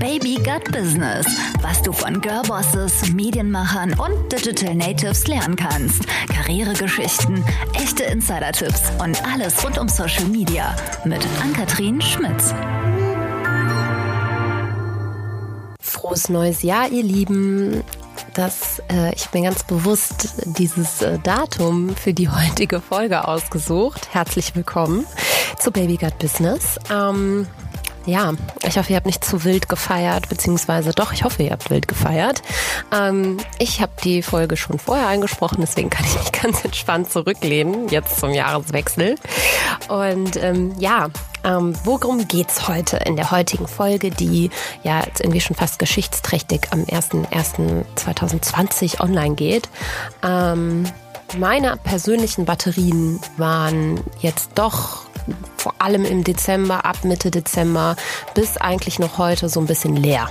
Baby 0.00 0.36
Gut 0.36 0.72
Business, 0.72 1.26
was 1.60 1.82
du 1.82 1.92
von 1.92 2.22
Girlbosses, 2.22 3.12
Medienmachern 3.12 3.92
und 4.00 4.32
Digital 4.32 4.74
Natives 4.74 5.26
lernen 5.26 5.56
kannst. 5.56 6.04
Karrieregeschichten, 6.32 7.44
echte 7.74 8.04
Insider-Tipps 8.04 8.92
und 8.98 9.22
alles 9.26 9.62
rund 9.62 9.76
um 9.76 9.90
Social 9.90 10.24
Media 10.24 10.74
mit 11.04 11.20
Ann-Kathrin 11.42 12.00
Schmitz. 12.00 12.54
Frohes 15.82 16.30
neues 16.30 16.62
Jahr, 16.62 16.90
ihr 16.90 17.02
Lieben. 17.02 17.84
Das, 18.32 18.82
äh, 18.90 19.14
ich 19.14 19.28
bin 19.28 19.44
ganz 19.44 19.64
bewusst 19.64 20.34
dieses 20.58 21.02
äh, 21.02 21.18
Datum 21.18 21.94
für 21.94 22.14
die 22.14 22.28
heutige 22.30 22.80
Folge 22.80 23.28
ausgesucht. 23.28 24.08
Herzlich 24.12 24.56
willkommen 24.56 25.04
zu 25.58 25.70
Baby 25.70 25.98
Gut 25.98 26.18
Business. 26.18 26.78
Ähm, 26.90 27.46
ja, 28.06 28.32
ich 28.66 28.78
hoffe, 28.78 28.90
ihr 28.90 28.96
habt 28.96 29.06
nicht 29.06 29.24
zu 29.24 29.44
wild 29.44 29.68
gefeiert, 29.68 30.28
beziehungsweise 30.28 30.90
doch, 30.92 31.12
ich 31.12 31.24
hoffe, 31.24 31.42
ihr 31.42 31.52
habt 31.52 31.70
wild 31.70 31.88
gefeiert. 31.88 32.42
Ähm, 32.92 33.38
ich 33.58 33.80
habe 33.80 33.92
die 34.02 34.22
Folge 34.22 34.56
schon 34.56 34.78
vorher 34.78 35.08
eingesprochen, 35.08 35.58
deswegen 35.60 35.90
kann 35.90 36.06
ich 36.06 36.18
mich 36.18 36.32
ganz 36.42 36.64
entspannt 36.64 37.10
zurücklehnen, 37.10 37.88
jetzt 37.88 38.18
zum 38.18 38.30
Jahreswechsel. 38.30 39.16
Und 39.88 40.36
ähm, 40.36 40.74
ja, 40.78 41.08
ähm, 41.44 41.74
worum 41.84 42.26
geht's 42.28 42.68
heute 42.68 42.98
in 42.98 43.16
der 43.16 43.30
heutigen 43.30 43.66
Folge, 43.66 44.10
die 44.10 44.50
ja 44.82 45.02
jetzt 45.04 45.20
irgendwie 45.20 45.40
schon 45.40 45.56
fast 45.56 45.78
geschichtsträchtig 45.78 46.68
am 46.70 46.82
01.01.2020 46.84 49.00
online 49.00 49.34
geht? 49.34 49.70
Ähm, 50.22 50.84
meine 51.38 51.76
persönlichen 51.76 52.44
Batterien 52.44 53.20
waren 53.36 54.00
jetzt 54.20 54.50
doch 54.56 55.09
vor 55.56 55.74
allem 55.78 56.04
im 56.04 56.24
Dezember, 56.24 56.84
ab 56.84 57.04
Mitte 57.04 57.30
Dezember 57.30 57.96
bis 58.34 58.56
eigentlich 58.56 58.98
noch 58.98 59.18
heute 59.18 59.48
so 59.48 59.60
ein 59.60 59.66
bisschen 59.66 59.96
leer. 59.96 60.28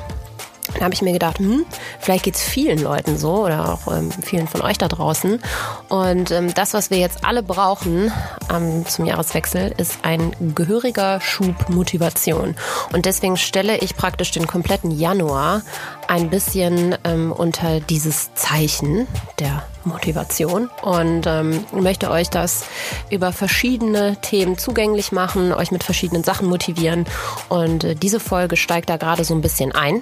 Dann 0.74 0.84
habe 0.84 0.94
ich 0.94 1.02
mir 1.02 1.14
gedacht, 1.14 1.40
hm, 1.40 1.66
vielleicht 2.00 2.24
geht 2.24 2.36
es 2.36 2.42
vielen 2.42 2.80
Leuten 2.80 3.18
so 3.18 3.46
oder 3.46 3.74
auch 3.74 3.92
ähm, 3.92 4.12
vielen 4.12 4.48
von 4.48 4.62
euch 4.62 4.78
da 4.78 4.88
draußen. 4.88 5.42
Und 5.90 6.32
ähm, 6.32 6.54
das, 6.54 6.74
was 6.74 6.90
wir 6.90 6.98
jetzt 6.98 7.26
alle 7.26 7.44
brauchen 7.44 8.12
ähm, 8.54 8.86
zum 8.86 9.06
Jahreswechsel, 9.06 9.74
ist 9.78 10.00
ein 10.04 10.32
gehöriger 10.56 11.22
Schub 11.22 11.70
Motivation. 11.70 12.56
Und 12.94 13.06
deswegen 13.06 13.38
stelle 13.38 13.78
ich 13.78 13.96
praktisch 13.96 14.32
den 14.32 14.48
kompletten 14.48 14.92
Januar 14.92 15.62
ein 16.08 16.30
bisschen 16.30 16.96
ähm, 17.04 17.32
unter 17.32 17.80
dieses 17.80 18.34
Zeichen 18.34 19.08
der 19.40 19.64
Motivation 19.84 20.70
und 20.82 21.26
ähm, 21.26 21.66
möchte 21.72 22.10
euch 22.12 22.30
das 22.30 22.66
über 23.10 23.32
verschiedene 23.32 24.18
Themen 24.22 24.58
zugänglich 24.58 25.12
machen, 25.12 25.54
euch 25.54 25.72
mit 25.72 25.84
verschiedenen 25.84 26.24
Sachen 26.24 26.48
motivieren. 26.48 27.06
Und 27.48 27.84
äh, 27.84 27.96
diese 27.96 28.20
Folge 28.20 28.58
steigt 28.58 28.90
da 28.90 28.98
gerade 28.98 29.24
so 29.24 29.34
ein 29.34 29.42
bisschen 29.42 29.72
ein. 29.72 30.02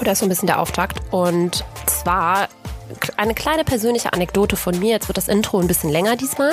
Oder 0.00 0.12
ist 0.12 0.18
so 0.18 0.26
ein 0.26 0.28
bisschen 0.28 0.46
der 0.46 0.60
Auftakt. 0.60 1.00
Und 1.12 1.64
zwar 1.86 2.48
eine 3.16 3.34
kleine 3.34 3.64
persönliche 3.64 4.12
Anekdote 4.12 4.56
von 4.56 4.78
mir. 4.78 4.90
Jetzt 4.90 5.08
wird 5.08 5.18
das 5.18 5.28
Intro 5.28 5.58
ein 5.58 5.66
bisschen 5.66 5.90
länger 5.90 6.16
diesmal. 6.16 6.52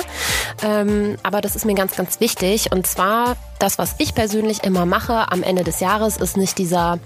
Ähm, 0.62 1.16
aber 1.22 1.40
das 1.40 1.56
ist 1.56 1.64
mir 1.64 1.74
ganz, 1.74 1.96
ganz 1.96 2.20
wichtig. 2.20 2.72
Und 2.72 2.86
zwar, 2.86 3.36
das, 3.58 3.78
was 3.78 3.94
ich 3.98 4.14
persönlich 4.14 4.64
immer 4.64 4.86
mache 4.86 5.30
am 5.30 5.42
Ende 5.42 5.64
des 5.64 5.80
Jahres, 5.80 6.16
ist 6.16 6.36
nicht 6.36 6.58
dieser, 6.58 6.98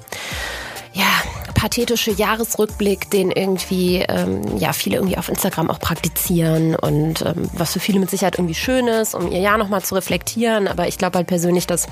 ja, 0.93 1.07
pathetische 1.55 2.11
Jahresrückblick, 2.11 3.11
den 3.11 3.31
irgendwie 3.31 4.05
ähm, 4.07 4.59
ja 4.59 4.75
viele 4.75 4.97
irgendwie 4.97 5.17
auf 5.17 5.31
Instagram 5.31 5.71
auch 5.71 5.79
praktizieren 5.79 6.75
und 6.77 7.23
ähm, 7.23 7.49
was 7.55 7.73
für 7.73 7.81
viele 7.81 8.01
mit 8.01 8.11
Sicherheit 8.11 8.37
irgendwie 8.37 8.55
schön 8.55 8.87
ist, 8.87 9.15
um 9.15 9.33
ihr 9.33 9.41
Jahr 9.41 9.57
nochmal 9.57 9.83
zu 9.83 9.95
reflektieren. 9.95 10.69
Aber 10.69 10.89
ich 10.89 10.99
glaube 10.99 11.17
halt 11.17 11.27
persönlich, 11.27 11.67
dass 11.67 11.87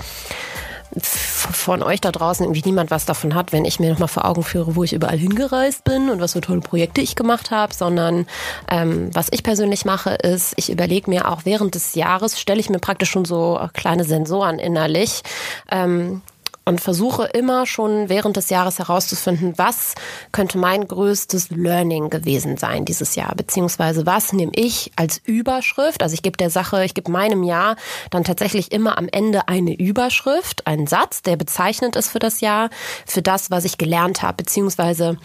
von 1.00 1.82
euch 1.82 2.00
da 2.00 2.12
draußen 2.12 2.44
irgendwie 2.44 2.62
niemand 2.64 2.90
was 2.90 3.06
davon 3.06 3.34
hat, 3.34 3.52
wenn 3.52 3.64
ich 3.64 3.80
mir 3.80 3.90
nochmal 3.90 4.08
vor 4.08 4.24
Augen 4.24 4.42
führe, 4.42 4.76
wo 4.76 4.84
ich 4.84 4.92
überall 4.92 5.18
hingereist 5.18 5.84
bin 5.84 6.10
und 6.10 6.20
was 6.20 6.32
für 6.32 6.40
tolle 6.40 6.60
Projekte 6.60 7.00
ich 7.00 7.16
gemacht 7.16 7.50
habe, 7.50 7.74
sondern 7.74 8.26
ähm, 8.68 9.10
was 9.12 9.28
ich 9.30 9.42
persönlich 9.42 9.84
mache, 9.84 10.10
ist, 10.10 10.54
ich 10.56 10.70
überlege 10.70 11.10
mir 11.10 11.30
auch 11.30 11.44
während 11.44 11.74
des 11.74 11.94
Jahres, 11.94 12.40
stelle 12.40 12.60
ich 12.60 12.70
mir 12.70 12.78
praktisch 12.78 13.10
schon 13.10 13.24
so 13.24 13.60
kleine 13.72 14.04
Sensoren 14.04 14.58
innerlich, 14.58 15.22
ähm, 15.70 16.22
und 16.64 16.80
versuche 16.80 17.24
immer 17.24 17.66
schon 17.66 18.08
während 18.08 18.36
des 18.36 18.50
Jahres 18.50 18.78
herauszufinden, 18.78 19.54
was 19.56 19.94
könnte 20.30 20.58
mein 20.58 20.86
größtes 20.86 21.50
Learning 21.50 22.10
gewesen 22.10 22.56
sein 22.56 22.84
dieses 22.84 23.14
Jahr, 23.14 23.34
beziehungsweise 23.34 24.06
was 24.06 24.32
nehme 24.32 24.52
ich 24.54 24.92
als 24.96 25.20
Überschrift. 25.24 26.02
Also 26.02 26.14
ich 26.14 26.22
gebe 26.22 26.36
der 26.36 26.50
Sache, 26.50 26.84
ich 26.84 26.94
gebe 26.94 27.10
meinem 27.10 27.42
Jahr 27.42 27.76
dann 28.10 28.24
tatsächlich 28.24 28.72
immer 28.72 28.98
am 28.98 29.08
Ende 29.10 29.48
eine 29.48 29.74
Überschrift, 29.74 30.66
einen 30.66 30.86
Satz, 30.86 31.22
der 31.22 31.36
bezeichnend 31.36 31.96
ist 31.96 32.10
für 32.10 32.20
das 32.20 32.40
Jahr, 32.40 32.70
für 33.06 33.22
das, 33.22 33.50
was 33.50 33.64
ich 33.64 33.78
gelernt 33.78 34.22
habe, 34.22 34.36
beziehungsweise 34.36 35.18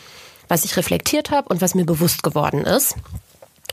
was 0.47 0.65
ich 0.65 0.77
reflektiert 0.77 1.31
habe 1.31 1.49
und 1.49 1.61
was 1.61 1.75
mir 1.75 1.85
bewusst 1.85 2.23
geworden 2.23 2.61
ist. 2.61 2.95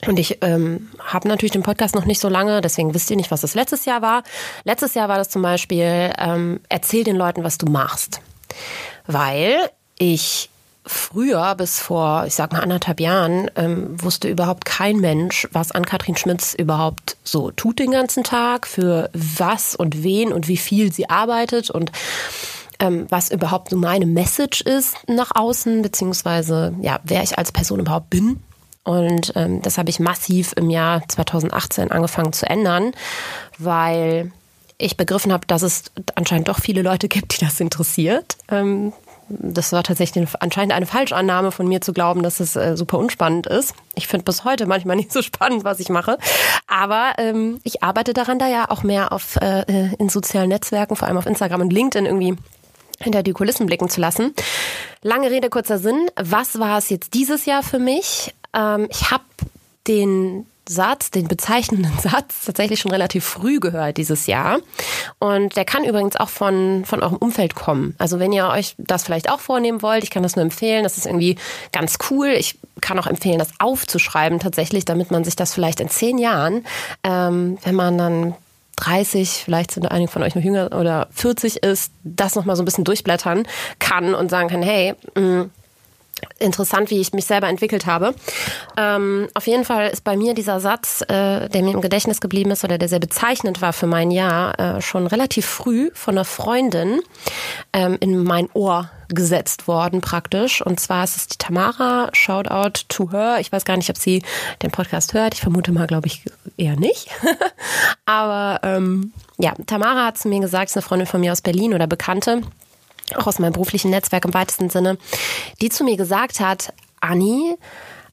Und 0.06 0.18
ich 0.18 0.38
ähm, 0.42 0.90
habe 0.98 1.28
natürlich 1.28 1.52
den 1.52 1.62
Podcast 1.62 1.94
noch 1.94 2.04
nicht 2.04 2.20
so 2.20 2.28
lange, 2.28 2.60
deswegen 2.60 2.94
wisst 2.94 3.10
ihr 3.10 3.16
nicht, 3.16 3.30
was 3.30 3.40
das 3.40 3.54
letztes 3.54 3.84
Jahr 3.84 4.02
war. 4.02 4.22
Letztes 4.64 4.94
Jahr 4.94 5.08
war 5.08 5.16
das 5.16 5.30
zum 5.30 5.42
Beispiel, 5.42 6.12
ähm, 6.18 6.60
erzähl 6.68 7.04
den 7.04 7.16
Leuten, 7.16 7.42
was 7.44 7.58
du 7.58 7.66
machst. 7.66 8.20
Weil 9.06 9.70
ich 9.98 10.50
früher, 10.86 11.54
bis 11.54 11.80
vor, 11.80 12.24
ich 12.26 12.34
sag 12.34 12.52
mal, 12.52 12.60
anderthalb 12.60 13.00
Jahren, 13.00 13.50
ähm, 13.56 14.02
wusste 14.02 14.28
überhaupt 14.28 14.64
kein 14.64 14.96
Mensch, 14.96 15.48
was 15.52 15.72
Ann-Kathrin 15.72 16.16
Schmitz 16.16 16.54
überhaupt 16.54 17.16
so 17.24 17.50
tut 17.50 17.78
den 17.78 17.90
ganzen 17.90 18.22
Tag, 18.22 18.66
für 18.66 19.08
was 19.12 19.74
und 19.74 20.02
wen 20.02 20.32
und 20.32 20.48
wie 20.48 20.56
viel 20.56 20.92
sie 20.92 21.08
arbeitet 21.08 21.70
und 21.70 21.90
ähm, 22.80 23.06
was 23.08 23.30
überhaupt 23.30 23.70
so 23.70 23.76
meine 23.76 24.06
Message 24.06 24.60
ist 24.60 24.96
nach 25.06 25.30
außen, 25.34 25.80
beziehungsweise 25.80 26.74
ja, 26.80 27.00
wer 27.04 27.22
ich 27.22 27.38
als 27.38 27.52
Person 27.52 27.80
überhaupt 27.80 28.10
bin. 28.10 28.42
Und 28.84 29.32
ähm, 29.34 29.62
das 29.62 29.78
habe 29.78 29.90
ich 29.90 29.98
massiv 29.98 30.52
im 30.56 30.70
Jahr 30.70 31.02
2018 31.08 31.90
angefangen 31.90 32.32
zu 32.32 32.48
ändern, 32.48 32.92
weil 33.58 34.30
ich 34.76 34.96
begriffen 34.96 35.32
habe, 35.32 35.46
dass 35.46 35.62
es 35.62 35.84
anscheinend 36.14 36.48
doch 36.48 36.60
viele 36.60 36.82
Leute 36.82 37.08
gibt, 37.08 37.34
die 37.40 37.44
das 37.44 37.60
interessiert. 37.60 38.36
Ähm, 38.48 38.92
das 39.28 39.72
war 39.72 39.82
tatsächlich 39.82 40.28
anscheinend 40.40 40.74
eine 40.74 40.84
Falschannahme 40.84 41.50
von 41.50 41.66
mir 41.66 41.80
zu 41.80 41.92
glauben, 41.94 42.22
dass 42.22 42.40
es 42.40 42.56
äh, 42.56 42.76
super 42.76 42.98
unspannend 42.98 43.46
ist. 43.46 43.74
Ich 43.94 44.06
finde 44.06 44.24
bis 44.24 44.44
heute 44.44 44.66
manchmal 44.66 44.96
nicht 44.96 45.12
so 45.12 45.22
spannend, 45.22 45.64
was 45.64 45.80
ich 45.80 45.88
mache. 45.88 46.18
Aber 46.66 47.12
ähm, 47.18 47.60
ich 47.64 47.82
arbeite 47.82 48.12
daran, 48.12 48.38
da 48.38 48.48
ja 48.48 48.70
auch 48.70 48.82
mehr 48.82 49.12
auf 49.12 49.36
äh, 49.36 49.60
äh 49.60 49.94
in 49.98 50.08
sozialen 50.08 50.48
Netzwerken, 50.48 50.96
vor 50.96 51.08
allem 51.08 51.16
auf 51.16 51.26
Instagram 51.26 51.62
und 51.62 51.72
LinkedIn 51.72 52.06
irgendwie 52.06 52.36
hinter 53.00 53.22
die 53.22 53.32
Kulissen 53.32 53.66
blicken 53.66 53.88
zu 53.88 54.00
lassen. 54.00 54.34
Lange 55.02 55.30
Rede, 55.30 55.50
kurzer 55.50 55.78
Sinn. 55.78 56.08
Was 56.16 56.58
war 56.58 56.78
es 56.78 56.90
jetzt 56.90 57.14
dieses 57.14 57.46
Jahr 57.46 57.62
für 57.62 57.78
mich? 57.78 58.34
Ähm, 58.54 58.88
ich 58.90 59.10
habe 59.10 59.24
den 59.86 60.46
Satz, 60.66 61.10
den 61.10 61.28
bezeichnenden 61.28 61.92
Satz, 62.02 62.44
tatsächlich 62.46 62.80
schon 62.80 62.90
relativ 62.90 63.24
früh 63.24 63.60
gehört 63.60 63.96
dieses 63.96 64.26
Jahr. 64.26 64.58
Und 65.18 65.56
der 65.56 65.64
kann 65.64 65.84
übrigens 65.84 66.16
auch 66.16 66.28
von, 66.28 66.84
von 66.84 67.02
eurem 67.02 67.16
Umfeld 67.16 67.54
kommen. 67.54 67.94
Also 67.98 68.18
wenn 68.18 68.32
ihr 68.32 68.48
euch 68.48 68.74
das 68.78 69.04
vielleicht 69.04 69.30
auch 69.30 69.40
vornehmen 69.40 69.82
wollt, 69.82 70.04
ich 70.04 70.10
kann 70.10 70.22
das 70.22 70.36
nur 70.36 70.42
empfehlen, 70.42 70.84
das 70.84 70.96
ist 70.96 71.06
irgendwie 71.06 71.36
ganz 71.72 71.98
cool. 72.10 72.28
Ich 72.28 72.58
kann 72.80 72.98
auch 72.98 73.06
empfehlen, 73.06 73.38
das 73.38 73.50
aufzuschreiben 73.58 74.40
tatsächlich, 74.40 74.84
damit 74.84 75.10
man 75.10 75.24
sich 75.24 75.36
das 75.36 75.52
vielleicht 75.52 75.80
in 75.80 75.88
zehn 75.88 76.18
Jahren, 76.18 76.64
ähm, 77.02 77.58
wenn 77.62 77.74
man 77.74 77.98
dann 77.98 78.34
30, 78.76 79.44
vielleicht 79.44 79.70
sind 79.70 79.86
einige 79.86 80.10
von 80.10 80.22
euch 80.22 80.34
noch 80.34 80.42
jünger 80.42 80.72
oder 80.78 81.08
40 81.12 81.62
ist, 81.62 81.92
das 82.02 82.34
nochmal 82.34 82.56
so 82.56 82.62
ein 82.62 82.64
bisschen 82.64 82.84
durchblättern 82.84 83.46
kann 83.78 84.14
und 84.14 84.30
sagen 84.30 84.48
kann, 84.48 84.62
hey, 84.62 84.94
mh, 85.14 85.20
mm, 85.20 85.50
interessant, 86.38 86.90
wie 86.90 87.00
ich 87.00 87.12
mich 87.12 87.26
selber 87.26 87.48
entwickelt 87.48 87.86
habe. 87.86 88.14
Ähm, 88.76 89.28
auf 89.34 89.46
jeden 89.46 89.64
Fall 89.64 89.88
ist 89.88 90.04
bei 90.04 90.16
mir 90.16 90.34
dieser 90.34 90.60
Satz, 90.60 91.02
äh, 91.02 91.48
der 91.48 91.62
mir 91.62 91.72
im 91.72 91.80
Gedächtnis 91.80 92.20
geblieben 92.20 92.50
ist 92.50 92.64
oder 92.64 92.78
der 92.78 92.88
sehr 92.88 93.00
bezeichnend 93.00 93.62
war 93.62 93.72
für 93.72 93.86
mein 93.86 94.10
Jahr, 94.10 94.58
äh, 94.58 94.80
schon 94.82 95.06
relativ 95.06 95.46
früh 95.46 95.90
von 95.94 96.14
einer 96.14 96.24
Freundin 96.24 97.00
ähm, 97.72 97.96
in 98.00 98.22
mein 98.22 98.48
Ohr 98.52 98.90
gesetzt 99.08 99.68
worden 99.68 100.00
praktisch. 100.00 100.62
Und 100.62 100.80
zwar 100.80 101.04
ist 101.04 101.16
es 101.16 101.26
die 101.28 101.38
Tamara. 101.38 102.08
Shoutout 102.12 102.84
to 102.88 103.10
her. 103.12 103.36
Ich 103.40 103.52
weiß 103.52 103.64
gar 103.64 103.76
nicht, 103.76 103.90
ob 103.90 103.96
sie 103.96 104.22
den 104.62 104.70
Podcast 104.70 105.14
hört. 105.14 105.34
Ich 105.34 105.40
vermute 105.40 105.72
mal, 105.72 105.86
glaube 105.86 106.06
ich, 106.06 106.24
eher 106.56 106.76
nicht. 106.76 107.08
Aber 108.06 108.60
ähm, 108.62 109.12
ja, 109.38 109.54
Tamara 109.66 110.06
hat 110.06 110.18
zu 110.18 110.28
mir 110.28 110.40
gesagt, 110.40 110.70
ist 110.70 110.76
eine 110.76 110.82
Freundin 110.82 111.06
von 111.06 111.20
mir 111.20 111.32
aus 111.32 111.42
Berlin 111.42 111.74
oder 111.74 111.86
Bekannte 111.86 112.42
auch 113.16 113.26
aus 113.26 113.38
meinem 113.38 113.52
beruflichen 113.52 113.90
Netzwerk 113.90 114.24
im 114.24 114.34
weitesten 114.34 114.70
Sinne, 114.70 114.98
die 115.60 115.68
zu 115.68 115.84
mir 115.84 115.96
gesagt 115.96 116.40
hat, 116.40 116.72
Anni, 117.00 117.56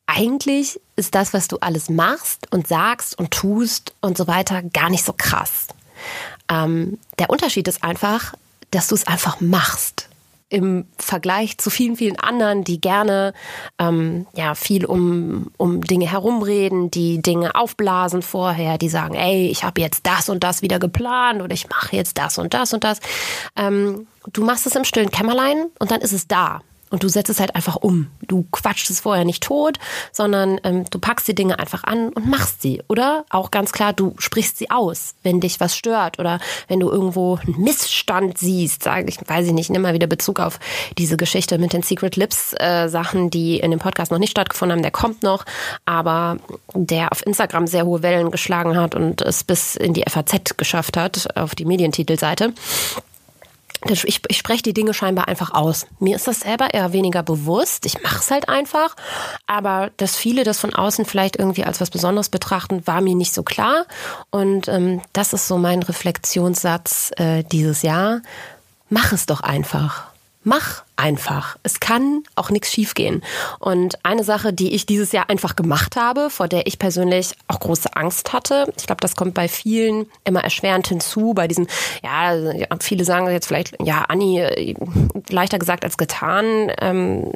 eigentlich 0.06 0.80
ist 0.96 1.16
das, 1.16 1.34
was 1.34 1.48
du 1.48 1.58
alles 1.60 1.90
machst 1.90 2.52
und 2.52 2.68
sagst 2.68 3.18
und 3.18 3.32
tust 3.32 3.94
und 4.02 4.18
so 4.18 4.28
weiter, 4.28 4.62
gar 4.62 4.90
nicht 4.90 5.06
so 5.06 5.14
krass. 5.14 5.68
Ähm, 6.50 7.00
der 7.18 7.30
Unterschied 7.30 7.68
ist 7.68 7.84
einfach, 7.84 8.34
dass 8.72 8.88
du 8.88 8.96
es 8.96 9.08
einfach 9.08 9.40
machst. 9.40 10.10
Im 10.52 10.86
Vergleich 10.98 11.58
zu 11.58 11.70
vielen, 11.70 11.96
vielen 11.96 12.20
anderen, 12.20 12.64
die 12.64 12.82
gerne 12.82 13.34
ähm, 13.80 14.28
ja 14.36 14.54
viel 14.54 14.86
um, 14.86 15.50
um 15.58 15.82
Dinge 15.82 16.12
herumreden, 16.12 16.92
die 16.92 17.22
Dinge 17.22 17.56
aufblasen 17.56 18.22
vorher, 18.22 18.78
die 18.78 18.90
sagen, 18.90 19.16
ey, 19.16 19.48
ich 19.48 19.64
habe 19.64 19.80
jetzt 19.80 20.06
das 20.06 20.28
und 20.28 20.44
das 20.44 20.62
wieder 20.62 20.78
geplant 20.78 21.42
oder 21.42 21.54
ich 21.54 21.70
mache 21.70 21.96
jetzt 21.96 22.18
das 22.18 22.38
und 22.38 22.54
das 22.54 22.74
und 22.74 22.84
das. 22.84 23.00
Ähm, 23.56 24.08
du 24.34 24.44
machst 24.44 24.68
es 24.68 24.76
im 24.76 24.84
stillen 24.84 25.10
Kämmerlein 25.10 25.68
und 25.80 25.90
dann 25.90 26.02
ist 26.02 26.14
es 26.14 26.28
da. 26.28 26.62
Und 26.92 27.04
du 27.04 27.08
setzt 27.08 27.30
es 27.30 27.40
halt 27.40 27.56
einfach 27.56 27.78
um. 27.78 28.08
Du 28.28 28.46
quatschst 28.52 28.90
es 28.90 29.00
vorher 29.00 29.26
nicht 29.26 29.42
tot, 29.42 29.80
sondern 30.12 30.60
ähm, 30.64 30.86
du 30.90 31.00
packst 31.00 31.28
die 31.28 31.34
Dinge 31.34 31.58
einfach 31.58 31.86
an 31.86 32.10
und 32.10 32.30
machst 32.30 32.62
sie. 32.62 32.84
Oder 32.90 33.26
auch 33.30 33.50
ganz 33.50 33.72
klar, 33.72 33.94
du 33.94 34.14
sprichst 34.20 34.58
sie 34.58 34.70
aus, 34.70 35.16
wenn 35.24 35.40
dich 35.40 35.60
was 35.60 35.76
stört 35.76 36.20
oder 36.20 36.40
wenn 36.68 36.82
du 36.82 36.90
irgendwo 36.90 37.38
einen 37.38 37.62
Missstand 37.62 38.38
siehst. 38.38 38.84
Sag 38.84 39.08
ich, 39.08 39.18
weiß 39.26 39.48
ich 39.48 39.54
nicht, 39.54 39.70
nimm 39.70 39.82
mal 39.82 39.94
wieder 39.94 40.08
Bezug 40.08 40.40
auf 40.40 40.60
diese 40.98 41.16
Geschichte 41.16 41.58
mit 41.58 41.72
den 41.74 41.82
Secret 41.82 42.18
Lips 42.18 42.54
äh, 42.60 42.90
Sachen, 42.90 43.30
die 43.30 43.60
in 43.60 43.72
dem 43.72 43.80
Podcast 43.80 44.12
noch 44.12 44.20
nicht 44.20 44.32
stattgefunden 44.32 44.76
haben. 44.76 44.84
Der 44.84 44.92
kommt 44.92 45.24
noch, 45.24 45.46
aber 45.86 46.38
der 46.74 47.12
auf 47.14 47.26
Instagram 47.26 47.68
sehr 47.68 47.86
hohe 47.86 48.04
Wellen 48.04 48.32
geschlagen 48.32 48.76
hat 48.76 48.96
und 48.96 49.22
es 49.22 49.46
bis 49.46 49.78
in 49.78 49.94
die 49.94 50.04
FAZ 50.08 50.58
geschafft 50.58 50.98
hat, 50.98 51.38
auf 51.38 51.56
die 51.56 51.66
Medientitelseite 51.66 52.54
ich, 53.90 54.22
ich 54.28 54.38
spreche 54.38 54.64
die 54.64 54.74
Dinge 54.74 54.94
scheinbar 54.94 55.28
einfach 55.28 55.54
aus. 55.54 55.88
Mir 56.00 56.16
ist 56.16 56.28
das 56.28 56.42
selber 56.42 56.74
eher 56.74 56.94
weniger 56.94 57.24
bewusst. 57.24 57.86
Ich 57.86 58.02
mache 58.04 58.20
es 58.20 58.30
halt 58.30 58.48
einfach. 58.50 58.96
Aber 59.48 59.92
dass 59.98 60.16
viele 60.16 60.44
das 60.44 60.60
von 60.60 60.74
außen 60.74 61.06
vielleicht 61.06 61.38
irgendwie 61.38 61.64
als 61.64 61.82
was 61.82 61.90
Besonderes 61.90 62.30
betrachten, 62.30 62.86
war 62.86 63.02
mir 63.02 63.16
nicht 63.16 63.34
so 63.34 63.44
klar. 63.44 63.86
Und 64.30 64.68
ähm, 64.68 65.02
das 65.14 65.34
ist 65.34 65.48
so 65.48 65.58
mein 65.58 65.82
Reflexionssatz 65.82 67.12
äh, 67.18 67.44
dieses 67.44 67.82
Jahr. 67.82 68.22
Mach 68.90 69.14
es 69.14 69.26
doch 69.26 69.42
einfach 69.42 70.12
mach 70.44 70.84
einfach. 71.02 71.58
Es 71.64 71.80
kann 71.80 72.24
auch 72.36 72.52
nichts 72.52 72.72
schiefgehen. 72.72 73.24
Und 73.60 73.98
eine 74.04 74.24
Sache, 74.24 74.54
die 74.54 74.74
ich 74.74 74.86
dieses 74.86 75.12
Jahr 75.12 75.30
einfach 75.30 75.56
gemacht 75.56 75.96
habe, 75.96 76.30
vor 76.30 76.48
der 76.48 76.68
ich 76.68 76.78
persönlich 76.78 77.32
auch 77.48 77.60
große 77.60 77.96
Angst 77.96 78.34
hatte, 78.34 78.72
ich 78.78 78.86
glaube, 78.86 79.02
das 79.02 79.16
kommt 79.16 79.34
bei 79.34 79.48
vielen 79.48 80.06
immer 80.24 80.44
erschwerend 80.44 80.88
hinzu, 80.88 81.34
bei 81.34 81.48
diesen, 81.48 81.68
ja, 82.04 82.36
viele 82.80 83.04
sagen 83.04 83.30
jetzt 83.32 83.48
vielleicht, 83.48 83.76
ja, 83.84 84.04
Anni, 84.08 84.76
leichter 85.30 85.60
gesagt 85.60 85.84
als 85.84 85.98
getan. 85.98 86.72
Ähm, 86.80 87.32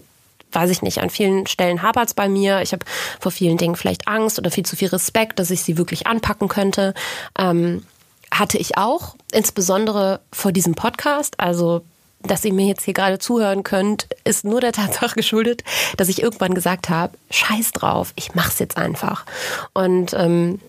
weiß 0.51 0.69
ich 0.69 0.81
nicht, 0.81 0.99
an 0.99 1.09
vielen 1.09 1.47
Stellen 1.47 1.81
hapert 1.81 2.07
es 2.07 2.13
bei 2.13 2.29
mir. 2.29 2.61
Ich 2.61 2.71
habe 2.71 2.85
vor 3.19 3.31
vielen 3.31 3.57
Dingen 3.57 3.75
vielleicht 3.75 4.07
Angst 4.07 4.39
oder 4.39 4.51
viel 4.51 4.65
zu 4.65 4.75
viel 4.75 4.87
Respekt, 4.87 5.39
dass 5.39 5.51
ich 5.51 5.63
sie 5.63 5.77
wirklich 5.77 6.07
anpacken 6.07 6.47
könnte. 6.47 6.93
Ähm, 7.37 7.83
hatte 8.31 8.57
ich 8.57 8.77
auch, 8.77 9.15
insbesondere 9.31 10.21
vor 10.31 10.51
diesem 10.51 10.75
Podcast. 10.75 11.39
Also 11.39 11.83
dass 12.27 12.45
ihr 12.45 12.53
mir 12.53 12.67
jetzt 12.67 12.83
hier 12.83 12.93
gerade 12.93 13.19
zuhören 13.19 13.63
könnt, 13.63 14.07
ist 14.23 14.45
nur 14.45 14.61
der 14.61 14.71
Tatsache 14.71 15.15
geschuldet, 15.15 15.63
dass 15.97 16.09
ich 16.09 16.21
irgendwann 16.21 16.53
gesagt 16.53 16.89
habe, 16.89 17.17
scheiß 17.31 17.71
drauf, 17.71 18.13
ich 18.15 18.35
mach's 18.35 18.59
jetzt 18.59 18.77
einfach. 18.77 19.25
Und 19.73 20.13
ähm, 20.13 20.59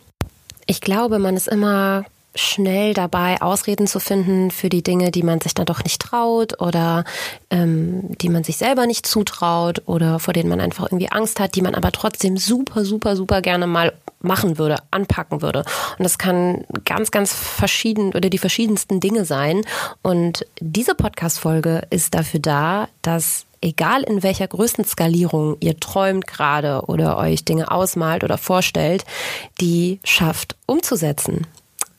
ich 0.66 0.80
glaube, 0.80 1.18
man 1.18 1.36
ist 1.36 1.48
immer 1.48 2.04
schnell 2.36 2.94
dabei, 2.94 3.40
Ausreden 3.40 3.86
zu 3.86 3.98
finden 3.98 4.50
für 4.50 4.68
die 4.68 4.82
Dinge, 4.82 5.10
die 5.10 5.22
man 5.22 5.40
sich 5.40 5.54
dann 5.54 5.66
doch 5.66 5.82
nicht 5.82 6.00
traut 6.00 6.60
oder 6.60 7.04
ähm, 7.50 8.16
die 8.18 8.28
man 8.28 8.44
sich 8.44 8.56
selber 8.56 8.86
nicht 8.86 9.06
zutraut 9.06 9.82
oder 9.86 10.18
vor 10.18 10.34
denen 10.34 10.48
man 10.48 10.60
einfach 10.60 10.84
irgendwie 10.84 11.10
Angst 11.10 11.40
hat, 11.40 11.54
die 11.54 11.62
man 11.62 11.74
aber 11.74 11.92
trotzdem 11.92 12.36
super, 12.36 12.84
super, 12.84 13.16
super 13.16 13.42
gerne 13.42 13.66
mal 13.66 13.92
machen 14.20 14.58
würde, 14.58 14.76
anpacken 14.90 15.42
würde. 15.42 15.60
Und 15.98 16.02
das 16.02 16.18
kann 16.18 16.64
ganz, 16.84 17.10
ganz 17.10 17.32
verschieden 17.32 18.08
oder 18.08 18.28
die 18.30 18.38
verschiedensten 18.38 19.00
Dinge 19.00 19.24
sein. 19.24 19.62
Und 20.02 20.46
diese 20.60 20.94
Podcast-Folge 20.94 21.82
ist 21.90 22.14
dafür 22.14 22.40
da, 22.40 22.88
dass 23.02 23.46
egal 23.60 24.02
in 24.02 24.22
welcher 24.22 24.48
Größenskalierung 24.48 25.56
ihr 25.60 25.78
träumt 25.78 26.26
gerade 26.26 26.82
oder 26.86 27.16
euch 27.18 27.44
Dinge 27.44 27.70
ausmalt 27.70 28.24
oder 28.24 28.38
vorstellt, 28.38 29.04
die 29.60 30.00
schafft 30.04 30.56
umzusetzen. 30.66 31.46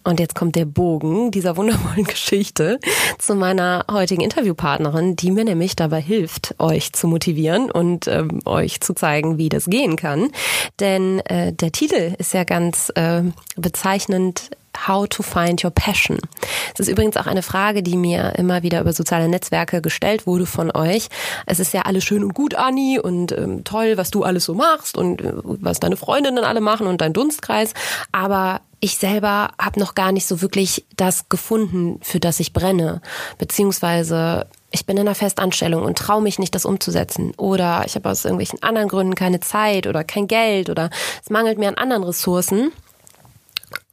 Und 0.08 0.22
jetzt 0.22 0.36
kommt 0.36 0.56
der 0.56 0.64
Bogen 0.64 1.32
dieser 1.32 1.58
wundervollen 1.58 2.04
Geschichte 2.08 2.80
zu 3.20 3.36
meiner 3.36 3.84
heutigen 3.92 4.22
Interviewpartnerin, 4.22 5.18
die 5.18 5.32
mir 5.32 5.44
nämlich 5.44 5.76
dabei 5.76 6.00
hilft, 6.00 6.56
euch 6.60 6.94
zu 6.94 7.10
motivieren 7.10 7.70
und 7.70 8.08
ähm, 8.08 8.40
euch 8.46 8.80
zu 8.80 8.94
zeigen, 8.94 9.38
wie 9.38 9.50
das 9.50 9.66
gehen 9.66 9.98
kann. 9.98 10.30
Denn 10.80 11.20
äh, 11.26 11.52
der 11.52 11.74
Titel 11.74 12.16
ist 12.20 12.34
ja 12.34 12.46
ganz 12.46 12.90
äh, 12.96 13.22
bezeichnend 13.58 14.50
How 14.86 15.08
to 15.08 15.24
find 15.24 15.64
your 15.64 15.72
passion. 15.72 16.20
Das 16.76 16.88
ist 16.88 16.92
übrigens 16.92 17.18
auch 17.18 17.28
eine 17.28 17.42
Frage, 17.42 17.82
die 17.82 17.98
mir 17.98 18.34
immer 18.38 18.64
wieder 18.64 18.82
über 18.82 18.94
soziale 18.94 19.28
Netzwerke 19.28 19.82
gestellt 19.82 20.28
wurde 20.28 20.46
von 20.46 20.72
euch. 20.76 21.08
Es 21.46 21.60
ist 21.60 21.74
ja 21.74 21.82
alles 21.84 22.04
schön 22.04 22.24
und 22.24 22.34
gut, 22.34 22.56
Anni, 22.56 23.00
und 23.00 23.32
ähm, 23.32 23.64
toll, 23.64 23.98
was 23.98 24.12
du 24.12 24.24
alles 24.24 24.46
so 24.46 24.54
machst 24.54 24.98
und 24.98 25.22
äh, 25.22 25.34
was 25.44 25.80
deine 25.80 25.98
Freundinnen 25.98 26.44
alle 26.44 26.62
machen 26.62 26.88
und 26.88 27.02
dein 27.02 27.14
Dunstkreis. 27.14 27.74
Aber 28.12 28.62
ich 28.80 28.98
selber 28.98 29.50
habe 29.60 29.80
noch 29.80 29.96
gar 29.96 30.12
nicht 30.12 30.28
so 30.28 30.42
wirklich 30.42 30.86
das 30.96 31.30
gefunden, 31.30 32.00
für 32.04 32.20
das 32.20 32.40
ich 32.40 32.54
brenne. 32.54 33.02
Beziehungsweise 33.38 34.48
ich 34.72 34.86
bin 34.86 34.98
in 34.98 35.08
einer 35.08 35.16
Festanstellung 35.16 35.84
und 35.84 35.98
traue 35.98 36.22
mich 36.22 36.40
nicht, 36.40 36.54
das 36.54 36.66
umzusetzen. 36.66 37.34
Oder 37.38 37.84
ich 37.86 37.96
habe 37.96 38.10
aus 38.10 38.26
irgendwelchen 38.26 38.62
anderen 38.62 38.90
Gründen 38.90 39.16
keine 39.16 39.40
Zeit 39.40 39.88
oder 39.88 40.04
kein 40.04 40.28
Geld 40.28 40.70
oder 40.70 40.90
es 41.24 41.30
mangelt 41.30 41.58
mir 41.58 41.70
an 41.70 41.76
anderen 41.76 42.04
Ressourcen. 42.04 42.72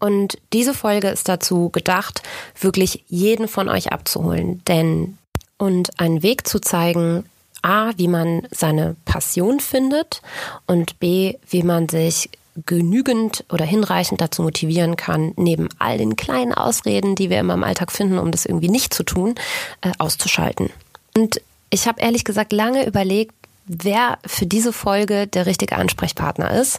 Und 0.04 0.36
diese 0.52 0.74
Folge 0.74 1.08
ist 1.08 1.30
dazu 1.30 1.70
gedacht, 1.70 2.20
wirklich 2.60 3.04
jeden 3.08 3.48
von 3.48 3.70
euch 3.70 3.90
abzuholen. 3.90 4.60
Denn 4.68 5.16
und 5.56 5.98
einen 5.98 6.22
Weg 6.22 6.46
zu 6.46 6.60
zeigen, 6.60 7.24
A, 7.62 7.92
wie 7.96 8.08
man 8.08 8.46
seine 8.50 8.96
Passion 9.06 9.60
findet 9.60 10.20
und 10.66 11.00
B, 11.00 11.36
wie 11.48 11.62
man 11.62 11.88
sich 11.88 12.28
genügend 12.66 13.46
oder 13.50 13.64
hinreichend 13.64 14.20
dazu 14.20 14.42
motivieren 14.42 14.96
kann, 14.96 15.32
neben 15.36 15.70
all 15.78 15.96
den 15.96 16.16
kleinen 16.16 16.52
Ausreden, 16.52 17.14
die 17.14 17.30
wir 17.30 17.40
immer 17.40 17.54
im 17.54 17.64
Alltag 17.64 17.90
finden, 17.90 18.18
um 18.18 18.30
das 18.30 18.44
irgendwie 18.44 18.68
nicht 18.68 18.92
zu 18.92 19.04
tun, 19.04 19.36
äh, 19.80 19.90
auszuschalten. 19.96 20.68
Und 21.16 21.40
ich 21.70 21.88
habe 21.88 22.02
ehrlich 22.02 22.24
gesagt 22.24 22.52
lange 22.52 22.86
überlegt, 22.86 23.32
wer 23.64 24.18
für 24.26 24.44
diese 24.44 24.74
Folge 24.74 25.26
der 25.26 25.46
richtige 25.46 25.76
Ansprechpartner 25.76 26.50
ist. 26.60 26.78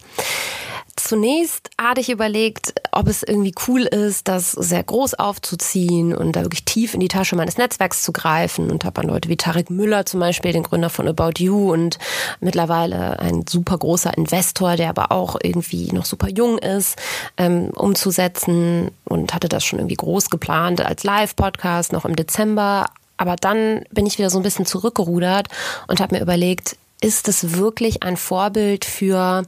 Zunächst 0.97 1.69
hatte 1.77 1.99
ich 1.99 2.09
überlegt, 2.09 2.73
ob 2.93 3.09
es 3.09 3.21
irgendwie 3.21 3.53
cool 3.67 3.81
ist, 3.81 4.29
das 4.29 4.53
sehr 4.53 4.81
groß 4.81 5.15
aufzuziehen 5.15 6.15
und 6.15 6.37
da 6.37 6.43
wirklich 6.43 6.63
tief 6.63 6.93
in 6.93 7.01
die 7.01 7.09
Tasche 7.09 7.35
meines 7.35 7.57
Netzwerks 7.57 8.01
zu 8.01 8.13
greifen 8.13 8.71
und 8.71 8.85
habe 8.85 9.01
an 9.01 9.07
Leute 9.07 9.27
wie 9.27 9.35
Tarek 9.35 9.69
Müller 9.69 10.05
zum 10.05 10.21
Beispiel, 10.21 10.53
den 10.53 10.63
Gründer 10.63 10.89
von 10.89 11.07
About 11.07 11.33
You 11.37 11.73
und 11.73 11.99
mittlerweile 12.39 13.19
ein 13.19 13.45
super 13.45 13.77
großer 13.77 14.17
Investor, 14.17 14.77
der 14.77 14.89
aber 14.89 15.11
auch 15.11 15.35
irgendwie 15.43 15.91
noch 15.91 16.05
super 16.05 16.29
jung 16.29 16.57
ist, 16.59 16.97
ähm, 17.35 17.71
umzusetzen 17.75 18.89
und 19.03 19.33
hatte 19.33 19.49
das 19.49 19.65
schon 19.65 19.79
irgendwie 19.79 19.95
groß 19.95 20.29
geplant 20.29 20.79
als 20.79 21.03
Live-Podcast 21.03 21.91
noch 21.91 22.05
im 22.05 22.15
Dezember. 22.15 22.85
Aber 23.17 23.35
dann 23.35 23.83
bin 23.91 24.05
ich 24.05 24.17
wieder 24.17 24.29
so 24.29 24.39
ein 24.39 24.43
bisschen 24.43 24.65
zurückgerudert 24.65 25.49
und 25.87 25.99
habe 25.99 26.15
mir 26.15 26.21
überlegt, 26.21 26.77
ist 27.01 27.27
es 27.27 27.57
wirklich 27.57 28.03
ein 28.03 28.15
Vorbild 28.15 28.85
für 28.85 29.43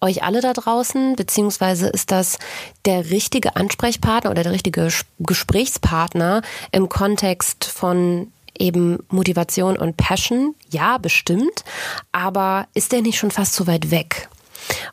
euch 0.00 0.22
alle 0.22 0.40
da 0.40 0.52
draußen, 0.52 1.16
beziehungsweise 1.16 1.88
ist 1.88 2.10
das 2.10 2.38
der 2.84 3.10
richtige 3.10 3.56
Ansprechpartner 3.56 4.30
oder 4.30 4.42
der 4.42 4.52
richtige 4.52 4.88
Gesprächspartner 5.18 6.42
im 6.72 6.88
Kontext 6.88 7.64
von 7.64 8.32
eben 8.58 8.98
Motivation 9.08 9.76
und 9.76 9.96
Passion? 9.96 10.54
Ja, 10.70 10.98
bestimmt. 10.98 11.64
Aber 12.12 12.66
ist 12.74 12.92
der 12.92 13.02
nicht 13.02 13.18
schon 13.18 13.30
fast 13.30 13.54
zu 13.54 13.66
weit 13.66 13.90
weg? 13.90 14.28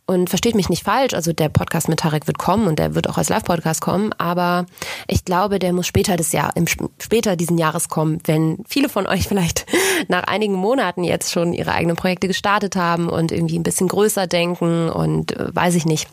Und 0.05 0.29
versteht 0.29 0.55
mich 0.55 0.69
nicht 0.69 0.83
falsch, 0.83 1.13
also 1.13 1.33
der 1.33 1.49
Podcast 1.49 1.89
mit 1.89 1.99
Tarek 1.99 2.27
wird 2.27 2.37
kommen 2.37 2.67
und 2.67 2.79
der 2.79 2.95
wird 2.95 3.09
auch 3.09 3.17
als 3.17 3.29
Live-Podcast 3.29 3.81
kommen, 3.81 4.13
aber 4.17 4.65
ich 5.07 5.25
glaube, 5.25 5.59
der 5.59 5.73
muss 5.73 5.87
später 5.87 6.15
des 6.15 6.31
Jahr, 6.31 6.51
im, 6.55 6.65
später 6.99 7.35
diesen 7.35 7.57
Jahres 7.57 7.89
kommen, 7.89 8.19
wenn 8.25 8.63
viele 8.67 8.89
von 8.89 9.07
euch 9.07 9.27
vielleicht 9.27 9.65
nach 10.07 10.23
einigen 10.23 10.53
Monaten 10.53 11.03
jetzt 11.03 11.31
schon 11.31 11.53
ihre 11.53 11.71
eigenen 11.71 11.95
Projekte 11.95 12.27
gestartet 12.27 12.75
haben 12.75 13.09
und 13.09 13.31
irgendwie 13.31 13.57
ein 13.57 13.63
bisschen 13.63 13.87
größer 13.87 14.27
denken 14.27 14.89
und 14.89 15.35
äh, 15.37 15.55
weiß 15.55 15.75
ich 15.75 15.85
nicht 15.85 16.07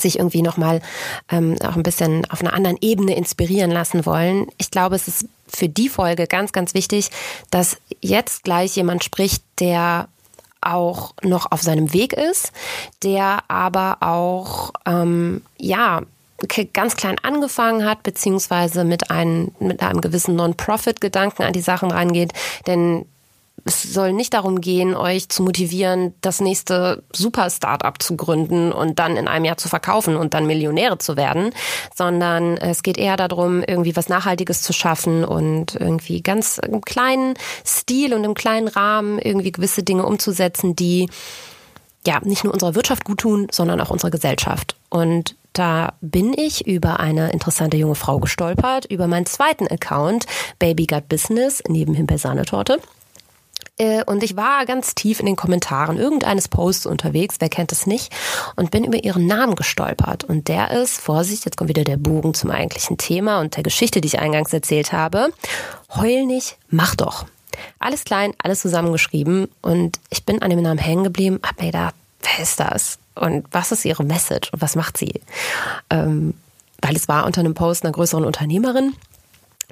sich 0.00 0.18
irgendwie 0.18 0.42
nochmal 0.42 0.80
ähm, 1.30 1.56
auch 1.64 1.76
ein 1.76 1.82
bisschen 1.82 2.28
auf 2.30 2.40
einer 2.40 2.52
anderen 2.52 2.76
Ebene 2.80 3.16
inspirieren 3.16 3.70
lassen 3.70 4.06
wollen. 4.06 4.48
Ich 4.58 4.70
glaube, 4.70 4.96
es 4.96 5.08
ist 5.08 5.26
für 5.46 5.68
die 5.68 5.88
Folge 5.88 6.26
ganz, 6.26 6.52
ganz 6.52 6.74
wichtig, 6.74 7.10
dass 7.50 7.76
jetzt 8.00 8.44
gleich 8.44 8.76
jemand 8.76 9.04
spricht, 9.04 9.44
der 9.60 10.08
auch 10.66 11.12
noch 11.22 11.50
auf 11.50 11.62
seinem 11.62 11.92
Weg 11.92 12.12
ist, 12.12 12.52
der 13.02 13.44
aber 13.48 13.98
auch, 14.00 14.72
ähm, 14.86 15.42
ja, 15.58 16.02
ganz 16.72 16.96
klein 16.96 17.16
angefangen 17.22 17.84
hat, 17.84 18.02
beziehungsweise 18.02 18.84
mit 18.84 19.10
einem, 19.10 19.52
mit 19.60 19.82
einem 19.82 20.00
gewissen 20.00 20.36
Non-Profit-Gedanken 20.36 21.42
an 21.42 21.52
die 21.52 21.60
Sachen 21.60 21.90
rangeht. 21.90 22.32
Denn 22.66 23.06
es 23.64 23.82
soll 23.82 24.12
nicht 24.12 24.34
darum 24.34 24.60
gehen, 24.60 24.94
euch 24.94 25.28
zu 25.28 25.42
motivieren, 25.42 26.12
das 26.20 26.40
nächste 26.40 27.02
Super-Startup 27.14 28.00
zu 28.02 28.16
gründen 28.16 28.72
und 28.72 28.98
dann 28.98 29.16
in 29.16 29.26
einem 29.26 29.46
Jahr 29.46 29.56
zu 29.56 29.68
verkaufen 29.68 30.16
und 30.16 30.34
dann 30.34 30.46
Millionäre 30.46 30.98
zu 30.98 31.16
werden, 31.16 31.50
sondern 31.94 32.58
es 32.58 32.82
geht 32.82 32.98
eher 32.98 33.16
darum, 33.16 33.62
irgendwie 33.62 33.96
was 33.96 34.08
Nachhaltiges 34.08 34.60
zu 34.62 34.72
schaffen 34.72 35.24
und 35.24 35.76
irgendwie 35.76 36.20
ganz 36.20 36.58
im 36.58 36.82
kleinen 36.82 37.34
Stil 37.64 38.12
und 38.12 38.24
im 38.24 38.34
kleinen 38.34 38.68
Rahmen 38.68 39.18
irgendwie 39.18 39.52
gewisse 39.52 39.82
Dinge 39.82 40.04
umzusetzen, 40.04 40.76
die 40.76 41.08
ja 42.06 42.20
nicht 42.22 42.44
nur 42.44 42.52
unserer 42.52 42.74
Wirtschaft 42.74 43.04
gut 43.04 43.20
tun, 43.20 43.46
sondern 43.50 43.80
auch 43.80 43.90
unserer 43.90 44.10
Gesellschaft. 44.10 44.76
Und 44.90 45.36
da 45.54 45.94
bin 46.02 46.34
ich 46.36 46.66
über 46.66 47.00
eine 47.00 47.30
interessante 47.30 47.78
junge 47.78 47.94
Frau 47.94 48.18
gestolpert, 48.18 48.84
über 48.86 49.06
meinen 49.06 49.24
zweiten 49.24 49.68
Account, 49.68 50.26
Baby 50.58 50.86
Got 50.86 51.08
Business, 51.08 51.62
neben 51.66 51.94
Himbeersahnetorte. 51.94 52.78
Äh, 53.78 54.04
und 54.04 54.22
ich 54.22 54.36
war 54.36 54.66
ganz 54.66 54.94
tief 54.94 55.20
in 55.20 55.26
den 55.26 55.36
Kommentaren 55.36 55.98
irgendeines 55.98 56.48
Posts 56.48 56.86
unterwegs, 56.86 57.36
wer 57.40 57.48
kennt 57.48 57.72
es 57.72 57.86
nicht, 57.86 58.12
und 58.56 58.70
bin 58.70 58.84
über 58.84 59.02
ihren 59.02 59.26
Namen 59.26 59.56
gestolpert. 59.56 60.24
Und 60.24 60.48
der 60.48 60.70
ist, 60.70 61.00
Vorsicht, 61.00 61.44
jetzt 61.44 61.56
kommt 61.56 61.68
wieder 61.68 61.84
der 61.84 61.96
Bogen 61.96 62.34
zum 62.34 62.50
eigentlichen 62.50 62.98
Thema 62.98 63.40
und 63.40 63.56
der 63.56 63.62
Geschichte, 63.62 64.00
die 64.00 64.08
ich 64.08 64.18
eingangs 64.18 64.52
erzählt 64.52 64.92
habe. 64.92 65.32
Heul 65.94 66.26
nicht, 66.26 66.56
mach 66.68 66.94
doch. 66.94 67.26
Alles 67.78 68.04
klein, 68.04 68.32
alles 68.42 68.60
zusammengeschrieben. 68.60 69.48
Und 69.62 69.98
ich 70.10 70.24
bin 70.24 70.42
an 70.42 70.50
dem 70.50 70.62
Namen 70.62 70.78
hängen 70.78 71.04
geblieben, 71.04 71.40
hab 71.44 71.60
mir 71.60 71.66
gedacht, 71.66 71.94
wer 72.20 72.42
ist 72.42 72.60
das? 72.60 72.98
Und 73.14 73.46
was 73.52 73.72
ist 73.72 73.84
ihre 73.84 74.04
Message? 74.04 74.52
Und 74.52 74.60
was 74.60 74.76
macht 74.76 74.96
sie? 74.98 75.20
Ähm, 75.90 76.34
weil 76.80 76.96
es 76.96 77.08
war 77.08 77.26
unter 77.26 77.40
einem 77.40 77.54
Post 77.54 77.84
einer 77.84 77.92
größeren 77.92 78.24
Unternehmerin. 78.24 78.94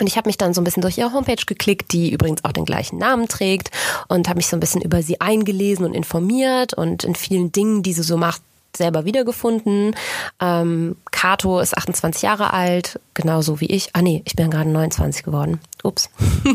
Und 0.03 0.09
ich 0.09 0.17
habe 0.17 0.29
mich 0.29 0.37
dann 0.37 0.53
so 0.53 0.61
ein 0.61 0.65
bisschen 0.65 0.81
durch 0.81 0.99
ihre 0.99 1.13
Homepage 1.13 1.45
geklickt, 1.47 1.93
die 1.93 2.11
übrigens 2.11 2.45
auch 2.45 2.51
den 2.51 2.65
gleichen 2.65 2.99
Namen 2.99 3.29
trägt 3.29 3.71
und 4.09 4.29
habe 4.29 4.39
mich 4.39 4.49
so 4.49 4.57
ein 4.57 4.61
bisschen 4.61 4.83
über 4.83 5.01
sie 5.01 5.21
eingelesen 5.21 5.85
und 5.85 5.95
informiert 5.95 6.75
und 6.75 7.05
in 7.05 7.15
vielen 7.15 7.53
Dingen, 7.53 7.85
die 7.85 7.93
sie 7.93 8.03
so 8.03 8.17
macht, 8.17 8.43
selber 8.77 9.05
wiedergefunden. 9.05 9.95
Ähm, 10.41 10.97
Kato 11.13 11.61
ist 11.61 11.79
28 11.79 12.21
Jahre 12.21 12.53
alt, 12.53 12.99
genauso 13.15 13.61
wie 13.61 13.67
ich. 13.67 13.91
Ah 13.93 14.03
nee, 14.03 14.23
ich 14.25 14.35
bin 14.35 14.51
gerade 14.51 14.71
29 14.71 15.23
geworden. 15.23 15.61
Ups. 15.85 16.11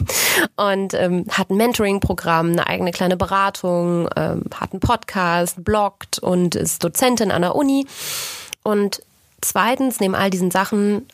und 0.57 0.93
ähm, 0.93 1.23
hat 1.29 1.49
ein 1.49 1.55
Mentoring-Programm, 1.55 2.51
eine 2.51 2.67
eigene 2.67 2.91
kleine 2.91 3.15
Beratung, 3.15 4.09
ähm, 4.17 4.43
hat 4.53 4.73
einen 4.73 4.81
Podcast, 4.81 5.63
bloggt 5.63 6.19
und 6.19 6.55
ist 6.55 6.83
Dozentin 6.83 7.31
an 7.31 7.43
der 7.43 7.55
Uni. 7.55 7.87
Und 8.63 9.01
zweitens, 9.39 10.01
neben 10.01 10.15
all 10.15 10.31
diesen 10.31 10.51
Sachen, 10.51 11.05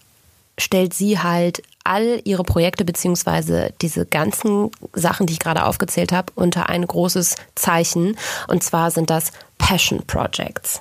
stellt 0.57 0.93
sie 0.93 1.19
halt 1.19 1.63
all 1.83 2.21
ihre 2.23 2.43
Projekte 2.43 2.85
beziehungsweise 2.85 3.73
diese 3.81 4.05
ganzen 4.05 4.71
Sachen, 4.93 5.27
die 5.27 5.33
ich 5.33 5.39
gerade 5.39 5.65
aufgezählt 5.65 6.11
habe, 6.11 6.31
unter 6.35 6.69
ein 6.69 6.85
großes 6.85 7.35
Zeichen. 7.55 8.17
Und 8.47 8.63
zwar 8.63 8.91
sind 8.91 9.09
das 9.09 9.31
Passion 9.57 10.03
Projects. 10.05 10.79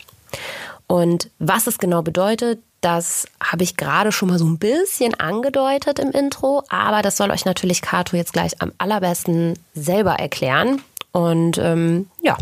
Und 0.87 1.31
was 1.39 1.67
es 1.67 1.79
genau 1.79 2.03
bedeutet, 2.03 2.61
das 2.83 3.27
habe 3.43 3.63
ich 3.63 3.77
gerade 3.77 4.13
schon 4.13 4.29
mal 4.29 4.39
so 4.39 4.45
ein 4.45 4.59
bisschen 4.59 5.15
angedeutet 5.15 6.01
im 6.01 6.11
Intro, 6.11 6.65
aber 6.69 7.01
das 7.01 7.17
soll 7.17 7.31
euch 7.31 7.45
natürlich 7.45 7.81
Kato 7.81 8.17
jetzt 8.17 8.33
gleich 8.33 8.61
am 8.61 8.73
allerbesten 8.79 9.59
selber 9.75 10.15
erklären. 10.15 10.83
Und 11.13 11.59
ähm, 11.59 12.09
ja, 12.23 12.37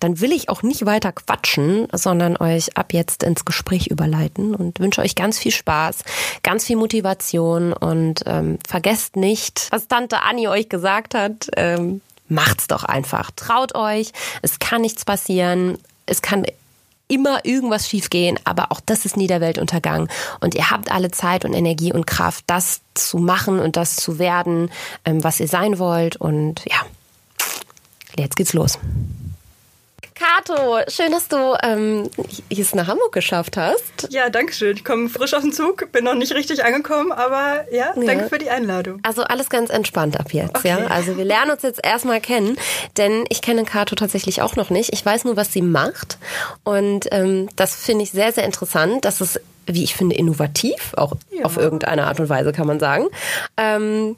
dann 0.00 0.20
will 0.20 0.32
ich 0.32 0.48
auch 0.48 0.62
nicht 0.62 0.86
weiter 0.86 1.12
quatschen, 1.12 1.88
sondern 1.92 2.36
euch 2.36 2.76
ab 2.76 2.92
jetzt 2.92 3.22
ins 3.22 3.44
Gespräch 3.44 3.88
überleiten 3.88 4.54
und 4.54 4.80
wünsche 4.80 5.00
euch 5.00 5.14
ganz 5.14 5.38
viel 5.38 5.52
Spaß, 5.52 5.98
ganz 6.42 6.64
viel 6.64 6.76
Motivation 6.76 7.72
und 7.72 8.22
ähm, 8.26 8.58
vergesst 8.66 9.16
nicht, 9.16 9.68
was 9.70 9.88
Tante 9.88 10.22
Anni 10.22 10.48
euch 10.48 10.68
gesagt 10.68 11.14
hat. 11.14 11.48
Ähm, 11.56 12.00
macht's 12.28 12.66
doch 12.66 12.84
einfach. 12.84 13.30
Traut 13.36 13.74
euch. 13.74 14.12
Es 14.42 14.58
kann 14.58 14.82
nichts 14.82 15.04
passieren. 15.04 15.78
Es 16.06 16.22
kann 16.22 16.44
immer 17.08 17.44
irgendwas 17.44 17.88
schiefgehen, 17.88 18.38
aber 18.44 18.72
auch 18.72 18.80
das 18.84 19.04
ist 19.04 19.16
nie 19.16 19.26
der 19.26 19.40
Weltuntergang. 19.40 20.08
Und 20.40 20.54
ihr 20.54 20.70
habt 20.70 20.90
alle 20.90 21.10
Zeit 21.10 21.44
und 21.44 21.54
Energie 21.54 21.92
und 21.92 22.06
Kraft, 22.06 22.44
das 22.48 22.80
zu 22.94 23.18
machen 23.18 23.60
und 23.60 23.76
das 23.76 23.96
zu 23.96 24.18
werden, 24.18 24.70
ähm, 25.04 25.22
was 25.22 25.40
ihr 25.40 25.48
sein 25.48 25.78
wollt. 25.78 26.16
Und 26.16 26.64
ja, 26.66 26.78
jetzt 28.18 28.36
geht's 28.36 28.52
los. 28.52 28.78
Kato, 30.18 30.78
schön, 30.88 31.12
dass 31.12 31.28
du 31.28 31.56
ähm, 31.62 32.08
es 32.48 32.74
nach 32.74 32.86
Hamburg 32.86 33.12
geschafft 33.12 33.58
hast. 33.58 34.08
Ja, 34.08 34.30
danke 34.30 34.54
schön. 34.54 34.74
Ich 34.74 34.82
komme 34.82 35.10
frisch 35.10 35.34
auf 35.34 35.42
den 35.42 35.52
Zug, 35.52 35.92
bin 35.92 36.04
noch 36.04 36.14
nicht 36.14 36.34
richtig 36.34 36.64
angekommen, 36.64 37.12
aber 37.12 37.66
ja, 37.70 37.92
ja. 37.94 38.04
danke 38.06 38.30
für 38.30 38.38
die 38.38 38.48
Einladung. 38.48 38.98
Also 39.02 39.24
alles 39.24 39.50
ganz 39.50 39.68
entspannt 39.68 40.18
ab 40.18 40.32
jetzt, 40.32 40.56
okay. 40.56 40.68
ja. 40.68 40.86
Also 40.86 41.18
wir 41.18 41.24
lernen 41.26 41.50
uns 41.50 41.62
jetzt 41.62 41.80
erstmal 41.84 42.22
kennen, 42.22 42.56
denn 42.96 43.26
ich 43.28 43.42
kenne 43.42 43.64
Kato 43.64 43.94
tatsächlich 43.94 44.40
auch 44.40 44.56
noch 44.56 44.70
nicht. 44.70 44.90
Ich 44.94 45.04
weiß 45.04 45.24
nur, 45.24 45.36
was 45.36 45.52
sie 45.52 45.62
macht 45.62 46.16
und 46.64 47.08
ähm, 47.10 47.50
das 47.56 47.76
finde 47.76 48.04
ich 48.04 48.10
sehr, 48.10 48.32
sehr 48.32 48.44
interessant. 48.44 49.04
Das 49.04 49.20
ist, 49.20 49.38
wie 49.66 49.84
ich 49.84 49.94
finde, 49.94 50.16
innovativ, 50.16 50.94
auch 50.96 51.12
ja. 51.30 51.44
auf 51.44 51.58
irgendeine 51.58 52.06
Art 52.06 52.20
und 52.20 52.30
Weise 52.30 52.52
kann 52.52 52.66
man 52.66 52.80
sagen. 52.80 53.04
Ähm, 53.58 54.16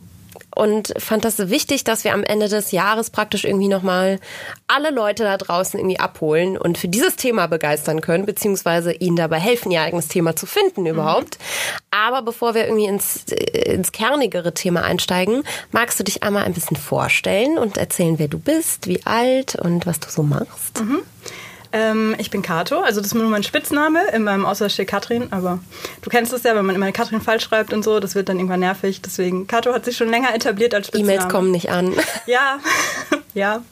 und 0.55 0.93
fand 0.99 1.25
das 1.25 1.39
wichtig, 1.51 1.85
dass 1.85 2.05
wir 2.05 2.15
am 2.15 2.25
Ende 2.25 2.49
des 2.49 2.73
Jahres 2.73 3.11
praktisch 3.11 3.45
irgendwie 3.45 3.69
nochmal 3.69 4.19
alle 4.67 4.91
Leute 4.91 5.25
da 5.25 5.37
draußen 5.37 5.79
irgendwie 5.79 6.01
abholen 6.01 6.57
und 6.57 6.79
für 6.79 6.89
dieses 6.89 7.17
Thema 7.17 7.47
begeistern 7.47 8.01
können, 8.01 8.27
beziehungsweise 8.27 8.93
ihnen 8.93 9.17
dabei 9.17 9.39
helfen, 9.39 9.71
ihr 9.71 9.83
eigenes 9.83 10.09
Thema 10.09 10.37
zu 10.37 10.47
finden 10.47 10.87
überhaupt. 10.87 11.39
Mhm. 11.39 11.85
Aber 11.91 12.23
bevor 12.23 12.55
wir 12.55 12.67
irgendwie 12.67 12.87
ins, 12.87 13.25
äh, 13.31 13.73
ins 13.73 13.93
kernigere 13.93 14.55
Thema 14.55 14.83
einsteigen, 14.83 15.43
magst 15.71 16.01
du 16.01 16.05
dich 16.05 16.23
einmal 16.23 16.45
ein 16.45 16.55
bisschen 16.55 16.77
vorstellen 16.77 17.59
und 17.59 17.77
erzählen, 17.77 18.19
wer 18.19 18.29
du 18.29 18.39
bist, 18.39 18.89
wie 18.89 19.05
alt 19.05 19.55
und 19.57 19.87
was 19.87 20.01
du 20.01 20.09
so 20.09 20.23
machst? 20.23 20.81
Mhm. 20.81 21.03
Ähm, 21.73 22.15
ich 22.19 22.31
bin 22.31 22.43
Kato, 22.43 22.81
also 22.81 23.01
das 23.01 23.09
ist 23.09 23.15
nur 23.15 23.29
mein 23.29 23.43
Spitzname. 23.43 24.01
In 24.13 24.25
meinem 24.25 24.47
Ausweis 24.47 24.73
steht 24.73 24.89
Katrin, 24.89 25.29
aber 25.33 25.59
du 26.03 26.11
kennst 26.11 26.33
es 26.33 26.43
ja, 26.43 26.55
wenn 26.55 26.65
man 26.65 26.75
immer 26.75 26.91
Katrin 26.93 27.21
falsch 27.21 27.45
schreibt 27.45 27.73
und 27.73 27.83
so, 27.83 28.01
das 28.01 28.15
wird 28.15 28.29
dann 28.29 28.39
irgendwann 28.39 28.61
nervig. 28.61 29.03
Deswegen, 29.03 29.47
Kato 29.47 29.73
hat 29.73 29.85
sich 29.85 29.97
schon 29.97 30.09
länger 30.09 30.35
etabliert 30.35 30.75
als 30.75 30.89
Spitzname. 30.89 31.13
E-Mails 31.15 31.29
kommen 31.31 31.51
nicht 31.51 31.71
an. 31.71 31.93
Ja, 32.27 32.59
ja. 33.35 33.63